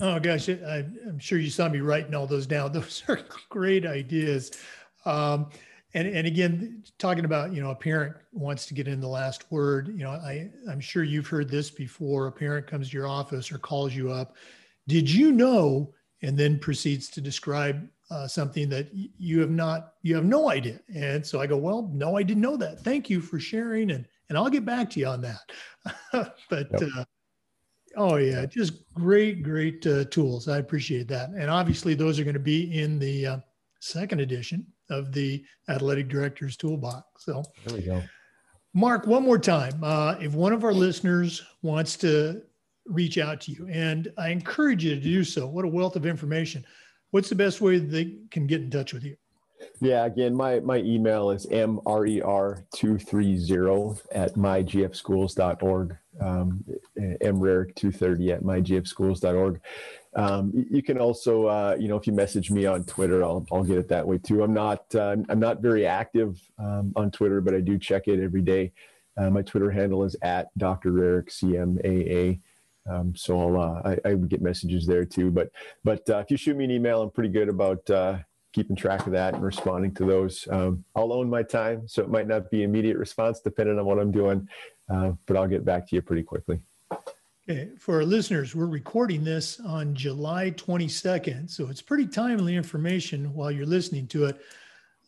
Oh, 0.00 0.18
gosh. 0.18 0.48
I, 0.48 0.86
am 1.06 1.18
sure 1.18 1.38
you 1.38 1.50
saw 1.50 1.68
me 1.68 1.80
writing 1.80 2.14
all 2.14 2.26
those 2.26 2.46
down. 2.46 2.72
Those 2.72 3.02
are 3.06 3.20
great 3.50 3.84
ideas. 3.84 4.52
Um, 5.04 5.50
and, 5.92 6.08
and 6.08 6.26
again, 6.26 6.84
talking 6.98 7.26
about, 7.26 7.52
you 7.52 7.62
know, 7.62 7.70
a 7.70 7.76
parent 7.76 8.16
wants 8.32 8.64
to 8.64 8.72
get 8.72 8.88
in 8.88 8.98
the 8.98 9.08
last 9.08 9.44
word, 9.52 9.88
you 9.88 10.04
know, 10.04 10.12
I, 10.12 10.48
I'm 10.70 10.80
sure 10.80 11.04
you've 11.04 11.26
heard 11.26 11.50
this 11.50 11.70
before. 11.70 12.28
A 12.28 12.32
parent 12.32 12.66
comes 12.66 12.88
to 12.88 12.96
your 12.96 13.08
office 13.08 13.52
or 13.52 13.58
calls 13.58 13.94
you 13.94 14.10
up. 14.10 14.36
Did 14.88 15.10
you 15.10 15.32
know 15.32 15.92
and 16.22 16.36
then 16.36 16.58
proceeds 16.58 17.08
to 17.08 17.20
describe 17.20 17.88
uh, 18.10 18.26
something 18.26 18.68
that 18.68 18.88
you 18.92 19.40
have 19.40 19.50
not 19.50 19.94
you 20.02 20.14
have 20.14 20.24
no 20.24 20.50
idea 20.50 20.80
and 20.94 21.24
so 21.24 21.40
i 21.40 21.46
go 21.46 21.56
well 21.56 21.90
no 21.94 22.16
i 22.16 22.22
didn't 22.22 22.42
know 22.42 22.56
that 22.56 22.80
thank 22.80 23.08
you 23.08 23.20
for 23.20 23.38
sharing 23.38 23.92
and 23.92 24.04
and 24.30 24.38
I'll 24.38 24.48
get 24.48 24.64
back 24.64 24.88
to 24.90 25.00
you 25.00 25.06
on 25.06 25.20
that. 25.20 25.52
but 26.48 26.68
yep. 26.80 26.90
uh, 26.96 27.04
oh 27.96 28.16
yeah, 28.16 28.46
just 28.46 28.92
great, 28.94 29.42
great 29.42 29.86
uh, 29.86 30.04
tools. 30.04 30.48
I 30.48 30.58
appreciate 30.58 31.08
that. 31.08 31.30
And 31.30 31.50
obviously, 31.50 31.94
those 31.94 32.18
are 32.18 32.24
going 32.24 32.34
to 32.34 32.40
be 32.40 32.80
in 32.80 32.98
the 32.98 33.26
uh, 33.26 33.38
second 33.80 34.20
edition 34.20 34.64
of 34.88 35.12
the 35.12 35.44
Athletic 35.68 36.08
Directors 36.08 36.56
Toolbox. 36.56 37.24
So 37.24 37.42
there 37.66 37.76
we 37.76 37.82
go. 37.82 38.02
Mark, 38.72 39.06
one 39.08 39.24
more 39.24 39.38
time. 39.38 39.82
Uh, 39.82 40.14
if 40.20 40.32
one 40.32 40.52
of 40.52 40.62
our 40.62 40.72
listeners 40.72 41.42
wants 41.62 41.96
to 41.98 42.40
reach 42.90 43.18
out 43.18 43.40
to 43.42 43.52
you, 43.52 43.68
and 43.70 44.12
I 44.18 44.30
encourage 44.30 44.84
you 44.84 44.94
to 44.94 45.00
do 45.00 45.24
so, 45.24 45.46
what 45.46 45.64
a 45.64 45.68
wealth 45.68 45.96
of 45.96 46.06
information. 46.06 46.64
What's 47.10 47.28
the 47.28 47.34
best 47.34 47.60
way 47.60 47.78
they 47.78 48.16
can 48.30 48.46
get 48.46 48.60
in 48.60 48.70
touch 48.70 48.92
with 48.92 49.04
you? 49.04 49.16
Yeah, 49.80 50.06
again, 50.06 50.34
my, 50.34 50.60
my 50.60 50.78
email 50.78 51.30
is 51.30 51.46
mrer230 51.46 54.00
at 54.12 54.34
mygfschools.org, 54.34 55.96
um, 56.20 56.64
mrer230 56.98 58.30
at 58.30 58.42
mygfschools.org. 58.42 59.60
Um, 60.16 60.66
you 60.70 60.82
can 60.82 60.98
also, 60.98 61.46
uh, 61.46 61.76
you 61.78 61.86
know, 61.88 61.96
if 61.96 62.06
you 62.06 62.12
message 62.12 62.50
me 62.50 62.66
on 62.66 62.84
Twitter, 62.84 63.22
I'll, 63.22 63.46
I'll 63.52 63.64
get 63.64 63.78
it 63.78 63.88
that 63.88 64.06
way 64.06 64.18
too. 64.18 64.42
I'm 64.42 64.52
not, 64.52 64.94
uh, 64.94 65.16
I'm 65.28 65.40
not 65.40 65.62
very 65.62 65.86
active 65.86 66.38
um, 66.58 66.92
on 66.96 67.10
Twitter, 67.10 67.40
but 67.40 67.54
I 67.54 67.60
do 67.60 67.78
check 67.78 68.08
it 68.08 68.22
every 68.22 68.42
day. 68.42 68.72
Uh, 69.16 69.30
my 69.30 69.42
Twitter 69.42 69.70
handle 69.70 70.04
is 70.04 70.16
at 70.22 70.46
Dr. 70.58 70.92
Rarick, 70.92 71.28
CMAA. 71.28 72.40
Um, 72.88 73.14
so 73.14 73.40
I'll, 73.40 73.60
uh, 73.60 73.82
I, 73.84 74.10
I, 74.10 74.14
would 74.14 74.28
get 74.28 74.40
messages 74.40 74.86
there 74.86 75.04
too. 75.04 75.30
But, 75.30 75.50
but 75.84 76.08
uh, 76.08 76.18
if 76.18 76.30
you 76.30 76.36
shoot 76.36 76.56
me 76.56 76.64
an 76.64 76.70
email, 76.70 77.02
I'm 77.02 77.10
pretty 77.10 77.28
good 77.28 77.48
about 77.48 77.88
uh, 77.90 78.18
keeping 78.52 78.74
track 78.74 79.06
of 79.06 79.12
that 79.12 79.34
and 79.34 79.42
responding 79.42 79.94
to 79.94 80.04
those. 80.04 80.48
Um, 80.50 80.84
I'll 80.96 81.12
own 81.12 81.28
my 81.28 81.42
time, 81.42 81.86
so 81.86 82.02
it 82.02 82.10
might 82.10 82.26
not 82.26 82.50
be 82.50 82.62
immediate 82.62 82.96
response 82.96 83.40
depending 83.40 83.78
on 83.78 83.84
what 83.84 83.98
I'm 83.98 84.10
doing, 84.10 84.48
uh, 84.92 85.12
but 85.26 85.36
I'll 85.36 85.48
get 85.48 85.64
back 85.64 85.88
to 85.88 85.96
you 85.96 86.02
pretty 86.02 86.22
quickly. 86.22 86.60
Okay, 87.48 87.70
for 87.78 87.96
our 87.96 88.04
listeners, 88.04 88.54
we're 88.54 88.66
recording 88.66 89.24
this 89.24 89.60
on 89.60 89.94
July 89.94 90.52
22nd, 90.52 91.50
so 91.50 91.68
it's 91.68 91.82
pretty 91.82 92.06
timely 92.06 92.54
information 92.54 93.32
while 93.34 93.50
you're 93.50 93.66
listening 93.66 94.06
to 94.08 94.26
it. 94.26 94.40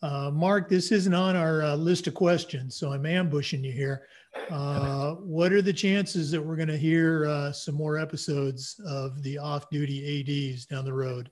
Uh, 0.03 0.29
Mark, 0.29 0.67
this 0.67 0.91
isn't 0.91 1.13
on 1.13 1.37
our 1.37 1.63
uh, 1.63 1.75
list 1.77 2.07
of 2.07 2.13
questions, 2.13 2.75
so 2.75 2.91
I'm 2.91 3.05
ambushing 3.05 3.63
you 3.63 3.71
here. 3.71 4.05
Uh, 4.51 5.13
what 5.13 5.53
are 5.53 5.61
the 5.61 5.71
chances 5.71 6.29
that 6.31 6.41
we're 6.41 6.57
going 6.57 6.67
to 6.67 6.77
hear 6.77 7.25
uh, 7.25 7.53
some 7.53 7.75
more 7.75 7.97
episodes 7.97 8.81
of 8.85 9.23
the 9.23 9.37
off-duty 9.37 10.51
ADs 10.51 10.65
down 10.65 10.83
the 10.83 10.93
road? 10.93 11.31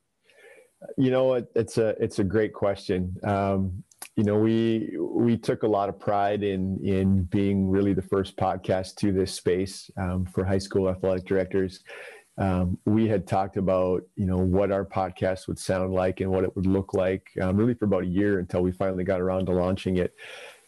You 0.97 1.11
know, 1.11 1.33
it, 1.33 1.51
it's 1.53 1.77
a 1.77 1.89
it's 2.01 2.19
a 2.19 2.23
great 2.23 2.53
question. 2.53 3.13
Um, 3.23 3.83
you 4.15 4.23
know 4.23 4.35
we 4.35 4.97
we 4.99 5.37
took 5.37 5.63
a 5.63 5.67
lot 5.67 5.89
of 5.89 5.99
pride 5.99 6.41
in 6.41 6.79
in 6.83 7.23
being 7.23 7.69
really 7.69 7.93
the 7.93 8.01
first 8.01 8.35
podcast 8.35 8.95
to 8.95 9.11
this 9.11 9.33
space 9.33 9.91
um, 9.97 10.25
for 10.25 10.43
high 10.43 10.57
school 10.57 10.89
athletic 10.89 11.25
directors 11.25 11.83
um, 12.37 12.77
we 12.85 13.07
had 13.07 13.27
talked 13.27 13.57
about 13.57 14.03
you 14.15 14.25
know 14.25 14.37
what 14.37 14.71
our 14.71 14.85
podcast 14.85 15.47
would 15.47 15.59
sound 15.59 15.93
like 15.93 16.21
and 16.21 16.31
what 16.31 16.43
it 16.43 16.55
would 16.55 16.65
look 16.65 16.93
like 16.93 17.29
um, 17.41 17.57
really 17.57 17.73
for 17.73 17.85
about 17.85 18.03
a 18.03 18.07
year 18.07 18.39
until 18.39 18.61
we 18.61 18.71
finally 18.71 19.03
got 19.03 19.21
around 19.21 19.45
to 19.45 19.51
launching 19.51 19.97
it 19.97 20.13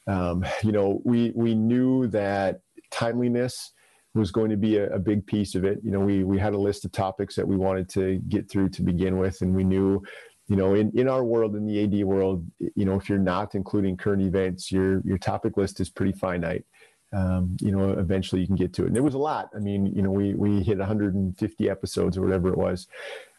um, 0.08 0.46
you 0.64 0.72
know 0.72 1.02
we 1.04 1.32
we 1.36 1.56
knew 1.56 2.08
that 2.08 2.62
timeliness 2.92 3.72
was 4.16 4.30
going 4.30 4.52
to 4.52 4.58
be 4.58 4.78
a, 4.78 4.94
a, 4.94 5.00
big 5.00 5.26
piece 5.26 5.56
of 5.56 5.64
it 5.64 5.80
you 5.84 5.92
know 5.92 6.00
we 6.00 6.24
we 6.24 6.38
had 6.38 6.54
a 6.54 6.58
list 6.58 6.86
of 6.86 6.92
topics 6.92 7.36
that 7.36 7.48
we 7.48 7.56
wanted 7.56 7.90
to 7.90 8.20
get 8.30 8.50
through 8.50 8.70
to 8.70 8.84
begin 8.84 9.18
with 9.18 9.42
and 9.42 9.56
we 9.56 9.64
knew 9.64 10.02
you 10.48 10.58
know, 10.58 10.76
in, 10.76 10.92
in 10.94 11.08
our 11.08 11.24
world, 11.24 11.56
in 11.56 11.66
the 11.66 11.84
AD 11.84 12.06
world, 12.06 12.46
you 12.76 12.86
know, 12.86 12.96
if 12.96 13.08
you're 13.08 13.18
not 13.18 13.56
including 13.56 13.96
current 13.96 14.22
events, 14.22 14.72
your 14.72 15.02
your 15.06 15.18
topic 15.18 15.56
list 15.56 15.80
is 15.80 15.90
pretty 15.90 16.12
finite. 16.12 16.66
Um, 17.14 17.56
you 17.62 17.72
know, 17.72 17.92
eventually 17.92 18.42
you 18.42 18.48
can 18.48 18.56
get 18.56 18.74
to 18.74 18.84
it. 18.84 18.88
And 18.88 18.96
there 18.96 19.04
was 19.04 19.14
a 19.14 19.20
lot. 19.20 19.50
I 19.56 19.60
mean, 19.60 19.86
you 19.86 20.02
know, 20.02 20.12
we 20.12 20.34
we 20.34 20.64
hit 20.64 20.80
150 20.80 21.70
episodes 21.70 22.18
or 22.18 22.22
whatever 22.22 22.50
it 22.50 22.58
was. 22.58 22.88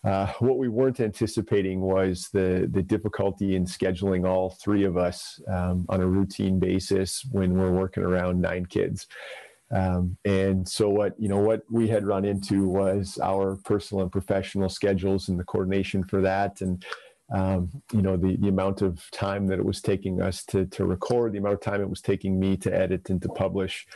Uh, 0.04 0.26
what 0.38 0.58
we 0.58 0.68
weren't 0.68 1.00
anticipating 1.00 1.80
was 1.80 2.28
the 2.32 2.68
the 2.70 2.82
difficulty 2.82 3.56
in 3.56 3.64
scheduling 3.64 4.28
all 4.28 4.50
three 4.50 4.84
of 4.84 4.96
us 4.96 5.40
um, 5.48 5.86
on 5.88 6.00
a 6.00 6.06
routine 6.06 6.58
basis 6.58 7.26
when 7.32 7.54
we're 7.54 7.72
working 7.72 8.02
around 8.02 8.40
nine 8.40 8.66
kids. 8.66 9.06
Um, 9.70 10.16
and 10.24 10.68
so 10.68 10.88
what 10.88 11.14
you 11.18 11.28
know 11.28 11.40
what 11.40 11.62
we 11.70 11.88
had 11.88 12.06
run 12.06 12.24
into 12.24 12.68
was 12.68 13.18
our 13.22 13.56
personal 13.64 14.02
and 14.02 14.12
professional 14.12 14.68
schedules 14.68 15.28
and 15.28 15.38
the 15.38 15.44
coordination 15.44 16.04
for 16.04 16.20
that 16.20 16.60
and 16.60 16.84
um, 17.32 17.70
you 17.92 18.02
know 18.02 18.16
the, 18.16 18.36
the 18.36 18.48
amount 18.48 18.82
of 18.82 19.02
time 19.10 19.46
that 19.46 19.58
it 19.58 19.64
was 19.64 19.80
taking 19.80 20.20
us 20.20 20.44
to, 20.44 20.66
to 20.66 20.84
record 20.84 21.32
the 21.32 21.38
amount 21.38 21.54
of 21.54 21.60
time 21.60 21.80
it 21.80 21.88
was 21.88 22.02
taking 22.02 22.38
me 22.38 22.56
to 22.56 22.74
edit 22.74 23.08
and 23.10 23.22
to 23.22 23.28
publish 23.28 23.86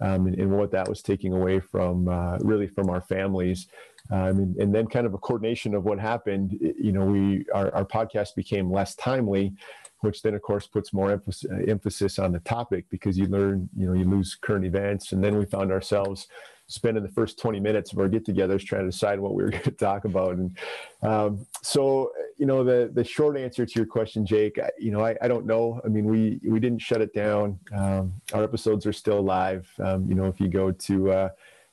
um, 0.00 0.26
and, 0.26 0.38
and, 0.38 0.50
what 0.50 0.70
that 0.70 0.88
was 0.88 1.02
taking 1.02 1.32
away 1.32 1.60
from 1.60 2.08
uh, 2.08 2.38
really 2.38 2.66
from 2.66 2.88
our 2.88 3.00
families 3.00 3.66
um, 4.10 4.38
and, 4.38 4.56
and, 4.56 4.74
then 4.74 4.86
kind 4.86 5.06
of 5.06 5.12
a 5.12 5.18
coordination 5.18 5.74
of 5.74 5.84
what 5.84 5.98
happened 5.98 6.56
you 6.60 6.92
know 6.92 7.04
we 7.04 7.44
our, 7.52 7.74
our 7.74 7.84
podcast 7.84 8.34
became 8.34 8.70
less 8.70 8.94
timely 8.94 9.52
which 10.00 10.22
then 10.22 10.34
of 10.34 10.42
course 10.42 10.66
puts 10.66 10.92
more 10.92 11.12
emphasis, 11.12 11.50
emphasis 11.66 12.18
on 12.18 12.32
the 12.32 12.40
topic 12.40 12.84
because 12.90 13.18
you 13.18 13.26
learn, 13.26 13.68
you 13.76 13.86
know, 13.86 13.92
you 13.92 14.04
lose 14.04 14.36
current 14.40 14.64
events. 14.64 15.12
And 15.12 15.22
then 15.22 15.36
we 15.36 15.44
found 15.44 15.72
ourselves 15.72 16.28
spending 16.68 17.02
the 17.02 17.08
first 17.08 17.38
20 17.38 17.58
minutes 17.60 17.92
of 17.92 17.98
our 17.98 18.08
get-togethers 18.08 18.64
trying 18.64 18.82
to 18.82 18.90
decide 18.90 19.18
what 19.18 19.34
we 19.34 19.42
were 19.42 19.50
going 19.50 19.62
to 19.62 19.70
talk 19.70 20.04
about. 20.04 20.36
And 20.36 20.56
um, 21.02 21.46
so, 21.62 22.12
you 22.36 22.46
know, 22.46 22.62
the 22.62 22.90
the 22.92 23.02
short 23.02 23.36
answer 23.36 23.66
to 23.66 23.72
your 23.74 23.86
question, 23.86 24.24
Jake, 24.24 24.58
you 24.78 24.92
know, 24.92 25.04
I, 25.04 25.16
I 25.20 25.28
don't 25.28 25.46
know. 25.46 25.80
I 25.84 25.88
mean, 25.88 26.04
we 26.04 26.40
we 26.48 26.60
didn't 26.60 26.80
shut 26.80 27.00
it 27.00 27.12
down. 27.12 27.58
Um, 27.74 28.12
our 28.32 28.44
episodes 28.44 28.86
are 28.86 28.92
still 28.92 29.22
live. 29.22 29.68
Um, 29.80 30.08
you 30.08 30.14
know, 30.14 30.26
if 30.26 30.38
you 30.40 30.48
go 30.48 30.70
to 30.70 31.10
uh, 31.10 31.28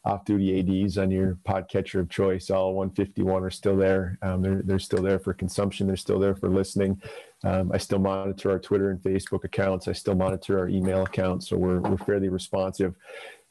off-duty 0.06 0.84
ADs 0.86 0.98
on 1.00 1.10
your 1.10 1.36
podcatcher 1.48 2.00
of 2.00 2.08
choice 2.10 2.52
all 2.52 2.76
151 2.76 3.44
are 3.44 3.50
still 3.50 3.76
there 3.76 4.20
um, 4.22 4.40
they're, 4.40 4.62
they're 4.62 4.78
still 4.78 5.02
there 5.02 5.18
for 5.18 5.34
consumption 5.34 5.88
they're 5.88 5.96
still 5.96 6.20
there 6.20 6.36
for 6.36 6.48
listening 6.48 7.02
um, 7.46 7.72
I 7.72 7.78
still 7.78 8.00
monitor 8.00 8.50
our 8.50 8.60
Twitter 8.60 8.90
and 8.90 9.00
Facebook 9.00 9.44
accounts. 9.44 9.88
I 9.88 9.92
still 9.92 10.16
monitor 10.16 10.58
our 10.58 10.68
email 10.68 11.04
accounts, 11.04 11.48
so 11.48 11.58
we're, 11.58 11.80
we're 11.80 11.98
fairly 11.98 12.28
responsive. 12.28 12.96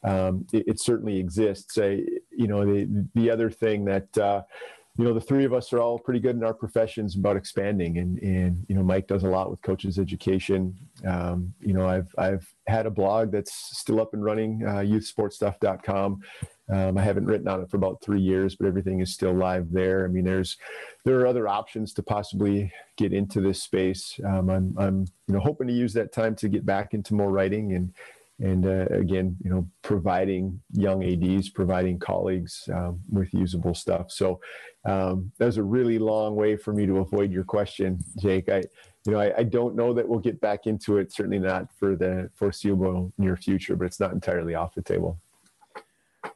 Um, 0.05 0.45
it, 0.53 0.67
it, 0.67 0.79
certainly 0.79 1.17
exists. 1.17 1.77
I, 1.77 2.01
you 2.31 2.47
know, 2.47 2.65
the 2.65 3.07
the 3.15 3.31
other 3.31 3.49
thing 3.49 3.85
that 3.85 4.17
uh, 4.17 4.43
you 4.97 5.03
know, 5.03 5.13
the 5.13 5.21
three 5.21 5.43
of 5.43 5.53
us 5.53 5.73
are 5.73 5.79
all 5.79 5.99
pretty 5.99 6.21
good 6.21 6.37
in 6.37 6.43
our 6.43 6.53
professions 6.53 7.15
about 7.15 7.35
expanding, 7.35 7.97
and 7.97 8.17
and 8.19 8.65
you 8.69 8.75
know, 8.75 8.83
Mike 8.83 9.07
does 9.07 9.23
a 9.23 9.29
lot 9.29 9.51
with 9.51 9.61
coaches 9.61 9.99
education. 9.99 10.73
Um, 11.05 11.53
you 11.59 11.73
know, 11.73 11.85
I've 11.85 12.13
I've 12.17 12.47
had 12.67 12.85
a 12.85 12.91
blog 12.91 13.31
that's 13.31 13.53
still 13.77 13.99
up 13.99 14.13
and 14.13 14.23
running, 14.23 14.63
uh, 14.65 14.79
youthsportstuff.com. 14.79 16.21
Um, 16.73 16.97
I 16.97 17.01
haven't 17.01 17.25
written 17.25 17.47
on 17.47 17.61
it 17.61 17.69
for 17.69 17.77
about 17.77 18.01
three 18.01 18.21
years, 18.21 18.55
but 18.55 18.67
everything 18.67 19.01
is 19.01 19.13
still 19.13 19.33
live 19.33 19.69
there. 19.69 20.05
I 20.05 20.07
mean, 20.07 20.23
there's 20.23 20.57
there 21.03 21.19
are 21.19 21.27
other 21.27 21.47
options 21.47 21.93
to 21.93 22.03
possibly 22.03 22.71
get 22.95 23.11
into 23.11 23.41
this 23.41 23.61
space. 23.61 24.17
Um, 24.25 24.49
I'm 24.49 24.75
I'm 24.77 25.05
you 25.27 25.33
know 25.33 25.41
hoping 25.41 25.67
to 25.67 25.73
use 25.73 25.91
that 25.93 26.13
time 26.13 26.35
to 26.37 26.47
get 26.47 26.65
back 26.65 26.93
into 26.93 27.13
more 27.13 27.31
writing 27.31 27.73
and 27.73 27.93
and 28.39 28.65
uh, 28.65 28.85
again, 28.91 29.37
you 29.43 29.49
know, 29.49 29.67
providing 29.81 30.59
young 30.73 31.03
ADs, 31.03 31.49
providing 31.49 31.99
colleagues 31.99 32.67
um, 32.73 32.99
with 33.09 33.33
usable 33.33 33.73
stuff. 33.73 34.11
So 34.11 34.41
um, 34.85 35.31
that 35.37 35.45
was 35.45 35.57
a 35.57 35.63
really 35.63 35.97
long 35.97 36.35
way 36.35 36.57
for 36.57 36.73
me 36.73 36.85
to 36.85 36.97
avoid 36.97 37.31
your 37.31 37.43
question, 37.45 37.99
Jake. 38.21 38.49
I 38.49 38.63
you 39.05 39.11
know, 39.11 39.19
I, 39.19 39.33
I, 39.37 39.43
don't 39.43 39.75
know 39.75 39.93
that 39.93 40.07
we'll 40.07 40.19
get 40.19 40.41
back 40.41 40.65
into 40.65 40.97
it. 40.97 41.13
Certainly 41.13 41.37
not 41.37 41.71
for 41.77 41.95
the 41.95 42.29
foreseeable 42.33 43.13
near 43.19 43.37
future, 43.37 43.75
but 43.75 43.85
it's 43.85 43.99
not 43.99 44.13
entirely 44.13 44.55
off 44.55 44.73
the 44.73 44.81
table. 44.81 45.19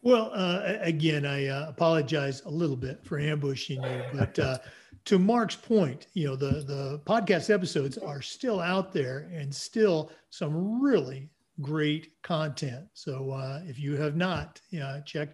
Well, 0.04 0.32
uh, 0.34 0.78
again, 0.82 1.26
I 1.26 1.48
uh, 1.48 1.66
apologize 1.68 2.44
a 2.46 2.50
little 2.50 2.76
bit 2.76 3.04
for 3.04 3.20
ambushing 3.20 3.82
you, 3.82 4.04
but 4.14 4.38
uh, 4.38 4.60
to 5.06 5.18
Mark's 5.18 5.56
point, 5.56 6.08
you 6.14 6.28
know, 6.28 6.36
the 6.36 6.64
the 6.64 7.02
podcast 7.06 7.52
episodes 7.52 7.98
are 7.98 8.22
still 8.22 8.60
out 8.60 8.94
there 8.94 9.32
and 9.34 9.54
still 9.54 10.12
some 10.30 10.80
really 10.80 11.28
great 11.62 12.14
content. 12.24 12.86
So 12.94 13.32
uh, 13.32 13.62
if 13.66 13.80
you 13.80 13.96
have 13.98 14.16
not, 14.16 14.62
uh, 14.82 15.02
check. 15.02 15.30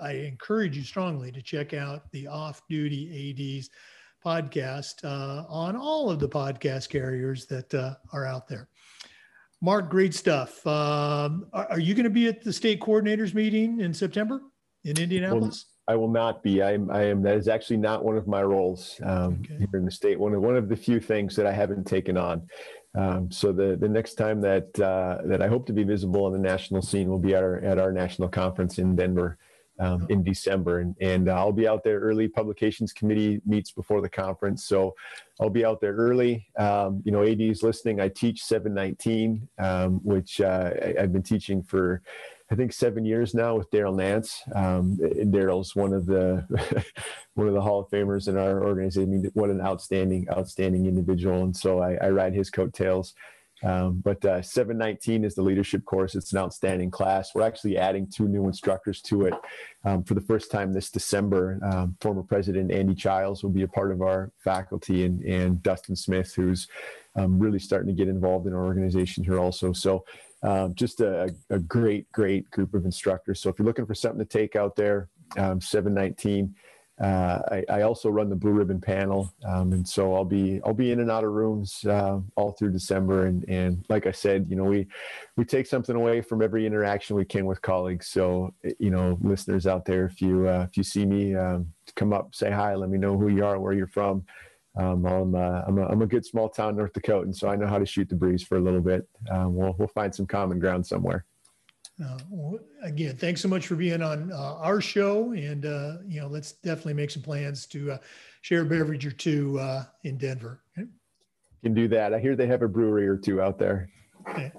I 0.00 0.12
encourage 0.12 0.76
you 0.76 0.82
strongly 0.82 1.30
to 1.30 1.40
check 1.40 1.72
out 1.72 2.10
the 2.10 2.26
Off 2.26 2.60
Duty 2.68 3.60
ADs 3.60 3.70
podcast 4.24 5.04
uh, 5.04 5.44
on 5.48 5.76
all 5.76 6.10
of 6.10 6.18
the 6.18 6.28
podcast 6.28 6.88
carriers 6.88 7.46
that 7.46 7.72
uh, 7.72 7.94
are 8.12 8.26
out 8.26 8.48
there. 8.48 8.68
Mark, 9.62 9.88
great 9.88 10.14
stuff. 10.14 10.66
Um, 10.66 11.46
are, 11.52 11.66
are, 11.70 11.78
you 11.78 11.94
going 11.94 12.04
to 12.04 12.10
be 12.10 12.26
at 12.26 12.42
the 12.42 12.52
state 12.52 12.80
coordinators 12.80 13.32
meeting 13.32 13.80
in 13.80 13.94
September 13.94 14.40
in 14.84 14.98
Indianapolis? 14.98 15.66
Well, 15.86 15.94
I 15.94 15.96
will 15.96 16.10
not 16.10 16.42
be. 16.42 16.62
I 16.62 16.72
am. 16.72 16.90
I 16.90 17.04
am. 17.04 17.22
That 17.22 17.36
is 17.36 17.46
actually 17.46 17.76
not 17.76 18.04
one 18.04 18.16
of 18.16 18.26
my 18.26 18.42
roles 18.42 19.00
um, 19.04 19.40
okay. 19.44 19.58
here 19.58 19.68
in 19.78 19.84
the 19.84 19.90
state. 19.90 20.18
One 20.18 20.34
of 20.34 20.42
one 20.42 20.56
of 20.56 20.68
the 20.68 20.76
few 20.76 20.98
things 20.98 21.36
that 21.36 21.46
I 21.46 21.52
haven't 21.52 21.86
taken 21.86 22.16
on. 22.16 22.42
Um, 22.96 23.30
so 23.30 23.52
the 23.52 23.76
the 23.76 23.88
next 23.88 24.14
time 24.14 24.40
that 24.40 24.78
uh, 24.80 25.18
that 25.24 25.42
I 25.42 25.48
hope 25.48 25.66
to 25.66 25.72
be 25.72 25.84
visible 25.84 26.24
on 26.24 26.32
the 26.32 26.38
national 26.38 26.82
scene 26.82 27.08
will 27.08 27.18
be 27.18 27.34
at 27.34 27.42
our 27.42 27.58
at 27.58 27.78
our 27.78 27.92
national 27.92 28.28
conference 28.28 28.78
in 28.78 28.96
Denver 28.96 29.38
um, 29.78 30.06
in 30.08 30.22
December. 30.22 30.80
And, 30.80 30.96
and 31.00 31.28
I'll 31.28 31.52
be 31.52 31.68
out 31.68 31.84
there 31.84 32.00
early. 32.00 32.28
Publications 32.28 32.92
committee 32.92 33.40
meets 33.44 33.70
before 33.70 34.00
the 34.00 34.08
conference. 34.08 34.64
So 34.64 34.94
I'll 35.40 35.50
be 35.50 35.64
out 35.64 35.80
there 35.80 35.94
early. 35.94 36.46
Um, 36.58 37.02
you 37.04 37.12
know, 37.12 37.22
AD 37.22 37.40
is 37.40 37.62
listening, 37.62 38.00
I 38.00 38.08
teach 38.08 38.42
719, 38.44 39.48
um, 39.58 40.00
which 40.02 40.40
uh, 40.40 40.70
I, 40.98 41.00
have 41.00 41.12
been 41.12 41.22
teaching 41.22 41.62
for, 41.62 42.02
I 42.50 42.54
think, 42.54 42.72
seven 42.72 43.04
years 43.04 43.34
now 43.34 43.56
with 43.56 43.70
Daryl 43.70 43.96
Nance. 43.96 44.42
Um, 44.54 44.96
Daryl's 45.00 45.74
one 45.74 45.92
of 45.92 46.06
the 46.06 46.44
one 47.34 47.48
of 47.48 47.54
the 47.54 47.60
Hall 47.60 47.80
of 47.80 47.90
Famers 47.90 48.28
in 48.28 48.36
our 48.36 48.64
organization. 48.64 49.30
What 49.34 49.50
an 49.50 49.60
outstanding, 49.60 50.28
outstanding 50.30 50.86
individual. 50.86 51.42
And 51.42 51.56
so 51.56 51.80
I, 51.80 51.94
I 51.94 52.10
ride 52.10 52.34
his 52.34 52.50
coattails. 52.50 53.14
Um, 53.62 54.02
but 54.04 54.22
uh, 54.24 54.42
719 54.42 55.24
is 55.24 55.34
the 55.34 55.42
leadership 55.42 55.84
course. 55.84 56.14
It's 56.14 56.32
an 56.32 56.38
outstanding 56.38 56.90
class. 56.90 57.34
We're 57.34 57.42
actually 57.42 57.78
adding 57.78 58.06
two 58.06 58.28
new 58.28 58.46
instructors 58.46 59.00
to 59.02 59.26
it 59.26 59.34
um, 59.84 60.04
for 60.04 60.14
the 60.14 60.20
first 60.20 60.50
time 60.50 60.72
this 60.72 60.90
December. 60.90 61.58
Um, 61.62 61.96
former 62.00 62.22
President 62.22 62.70
Andy 62.70 62.94
Childs 62.94 63.42
will 63.42 63.50
be 63.50 63.62
a 63.62 63.68
part 63.68 63.92
of 63.92 64.02
our 64.02 64.30
faculty, 64.38 65.04
and, 65.04 65.22
and 65.22 65.62
Dustin 65.62 65.96
Smith, 65.96 66.34
who's 66.34 66.68
um, 67.16 67.38
really 67.38 67.58
starting 67.58 67.88
to 67.88 67.94
get 67.94 68.08
involved 68.08 68.46
in 68.46 68.52
our 68.52 68.64
organization 68.64 69.24
here 69.24 69.38
also. 69.38 69.72
So, 69.72 70.04
um, 70.46 70.74
just 70.74 71.00
a, 71.00 71.34
a, 71.50 71.58
great, 71.58 72.10
great 72.12 72.50
group 72.50 72.74
of 72.74 72.84
instructors. 72.84 73.40
So, 73.40 73.50
if 73.50 73.58
you're 73.58 73.66
looking 73.66 73.86
for 73.86 73.94
something 73.94 74.20
to 74.20 74.24
take 74.24 74.56
out 74.56 74.76
there, 74.76 75.08
um, 75.36 75.60
719 75.60 76.54
uh, 76.98 77.40
I, 77.50 77.64
I, 77.68 77.82
also 77.82 78.08
run 78.08 78.30
the 78.30 78.36
blue 78.36 78.52
ribbon 78.52 78.80
panel, 78.80 79.30
um, 79.44 79.74
and 79.74 79.86
so 79.86 80.14
I'll 80.14 80.24
be 80.24 80.62
I'll 80.64 80.72
be 80.72 80.92
in 80.92 81.00
and 81.00 81.10
out 81.10 81.24
of 81.24 81.32
rooms 81.32 81.84
uh, 81.84 82.20
all 82.36 82.52
through 82.52 82.72
December. 82.72 83.26
And 83.26 83.44
and 83.50 83.84
like 83.90 84.06
I 84.06 84.12
said, 84.12 84.46
you 84.48 84.56
know, 84.56 84.64
we 84.64 84.86
we 85.36 85.44
take 85.44 85.66
something 85.66 85.94
away 85.94 86.22
from 86.22 86.40
every 86.40 86.64
interaction 86.64 87.14
we 87.14 87.26
can 87.26 87.44
with 87.44 87.60
colleagues. 87.60 88.08
So 88.08 88.54
you 88.78 88.90
know, 88.90 89.18
listeners 89.20 89.66
out 89.66 89.84
there, 89.84 90.06
if 90.06 90.22
you 90.22 90.48
uh, 90.48 90.66
if 90.70 90.78
you 90.78 90.82
see 90.82 91.04
me, 91.04 91.34
um, 91.34 91.70
come 91.96 92.14
up, 92.14 92.34
say 92.34 92.50
hi, 92.50 92.74
let 92.74 92.88
me 92.88 92.96
know 92.96 93.18
who 93.18 93.28
you 93.28 93.44
are, 93.44 93.60
where 93.60 93.74
you're 93.74 93.88
from. 93.88 94.24
Um, 94.76 95.06
I'm 95.06 95.34
uh, 95.34 95.62
I'm, 95.66 95.78
a, 95.78 95.86
I'm 95.86 96.02
a 96.02 96.06
good 96.06 96.26
small 96.26 96.48
town 96.48 96.76
North 96.76 96.92
Dakota, 96.92 97.22
and 97.22 97.36
so 97.36 97.48
I 97.48 97.56
know 97.56 97.66
how 97.66 97.78
to 97.78 97.86
shoot 97.86 98.08
the 98.08 98.14
breeze 98.14 98.42
for 98.42 98.56
a 98.58 98.60
little 98.60 98.80
bit. 98.80 99.08
Um, 99.30 99.54
we'll 99.54 99.74
we'll 99.78 99.88
find 99.88 100.14
some 100.14 100.26
common 100.26 100.58
ground 100.58 100.86
somewhere. 100.86 101.24
Uh, 102.04 102.18
again, 102.82 103.16
thanks 103.16 103.40
so 103.40 103.48
much 103.48 103.66
for 103.66 103.74
being 103.74 104.02
on 104.02 104.30
uh, 104.30 104.56
our 104.56 104.82
show, 104.82 105.32
and 105.32 105.64
uh, 105.64 105.94
you 106.06 106.20
know, 106.20 106.26
let's 106.26 106.52
definitely 106.52 106.94
make 106.94 107.10
some 107.10 107.22
plans 107.22 107.66
to 107.66 107.92
uh, 107.92 107.98
share 108.42 108.62
a 108.62 108.66
beverage 108.66 109.06
or 109.06 109.12
two 109.12 109.58
uh, 109.58 109.84
in 110.04 110.18
Denver. 110.18 110.60
Okay? 110.76 110.88
Can 111.62 111.72
do 111.72 111.88
that. 111.88 112.12
I 112.12 112.18
hear 112.18 112.36
they 112.36 112.46
have 112.46 112.62
a 112.62 112.68
brewery 112.68 113.08
or 113.08 113.16
two 113.16 113.40
out 113.40 113.58
there. 113.58 113.88
Okay. 114.28 114.52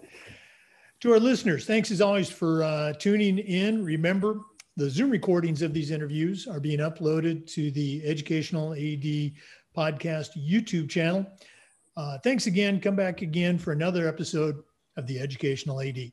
To 1.02 1.14
our 1.14 1.20
listeners, 1.20 1.66
thanks 1.66 1.92
as 1.92 2.02
always 2.02 2.28
for 2.28 2.64
uh, 2.64 2.94
tuning 2.94 3.38
in. 3.38 3.86
Remember, 3.86 4.42
the 4.78 4.90
Zoom 4.90 5.12
recordings 5.12 5.62
of 5.62 5.74
these 5.74 5.92
interviews 5.92 6.48
are 6.48 6.60
being 6.60 6.80
uploaded 6.80 7.46
to 7.54 7.70
the 7.72 8.02
Educational 8.04 8.74
AD 8.74 9.32
Podcast 9.78 10.30
YouTube 10.38 10.90
channel. 10.90 11.26
Uh, 11.96 12.18
thanks 12.24 12.48
again. 12.48 12.82
Come 12.82 12.96
back 12.96 13.22
again 13.22 13.60
for 13.60 13.72
another 13.72 14.08
episode 14.08 14.64
of 14.98 15.06
the 15.06 15.20
Educational 15.20 15.82
AD. 15.82 16.12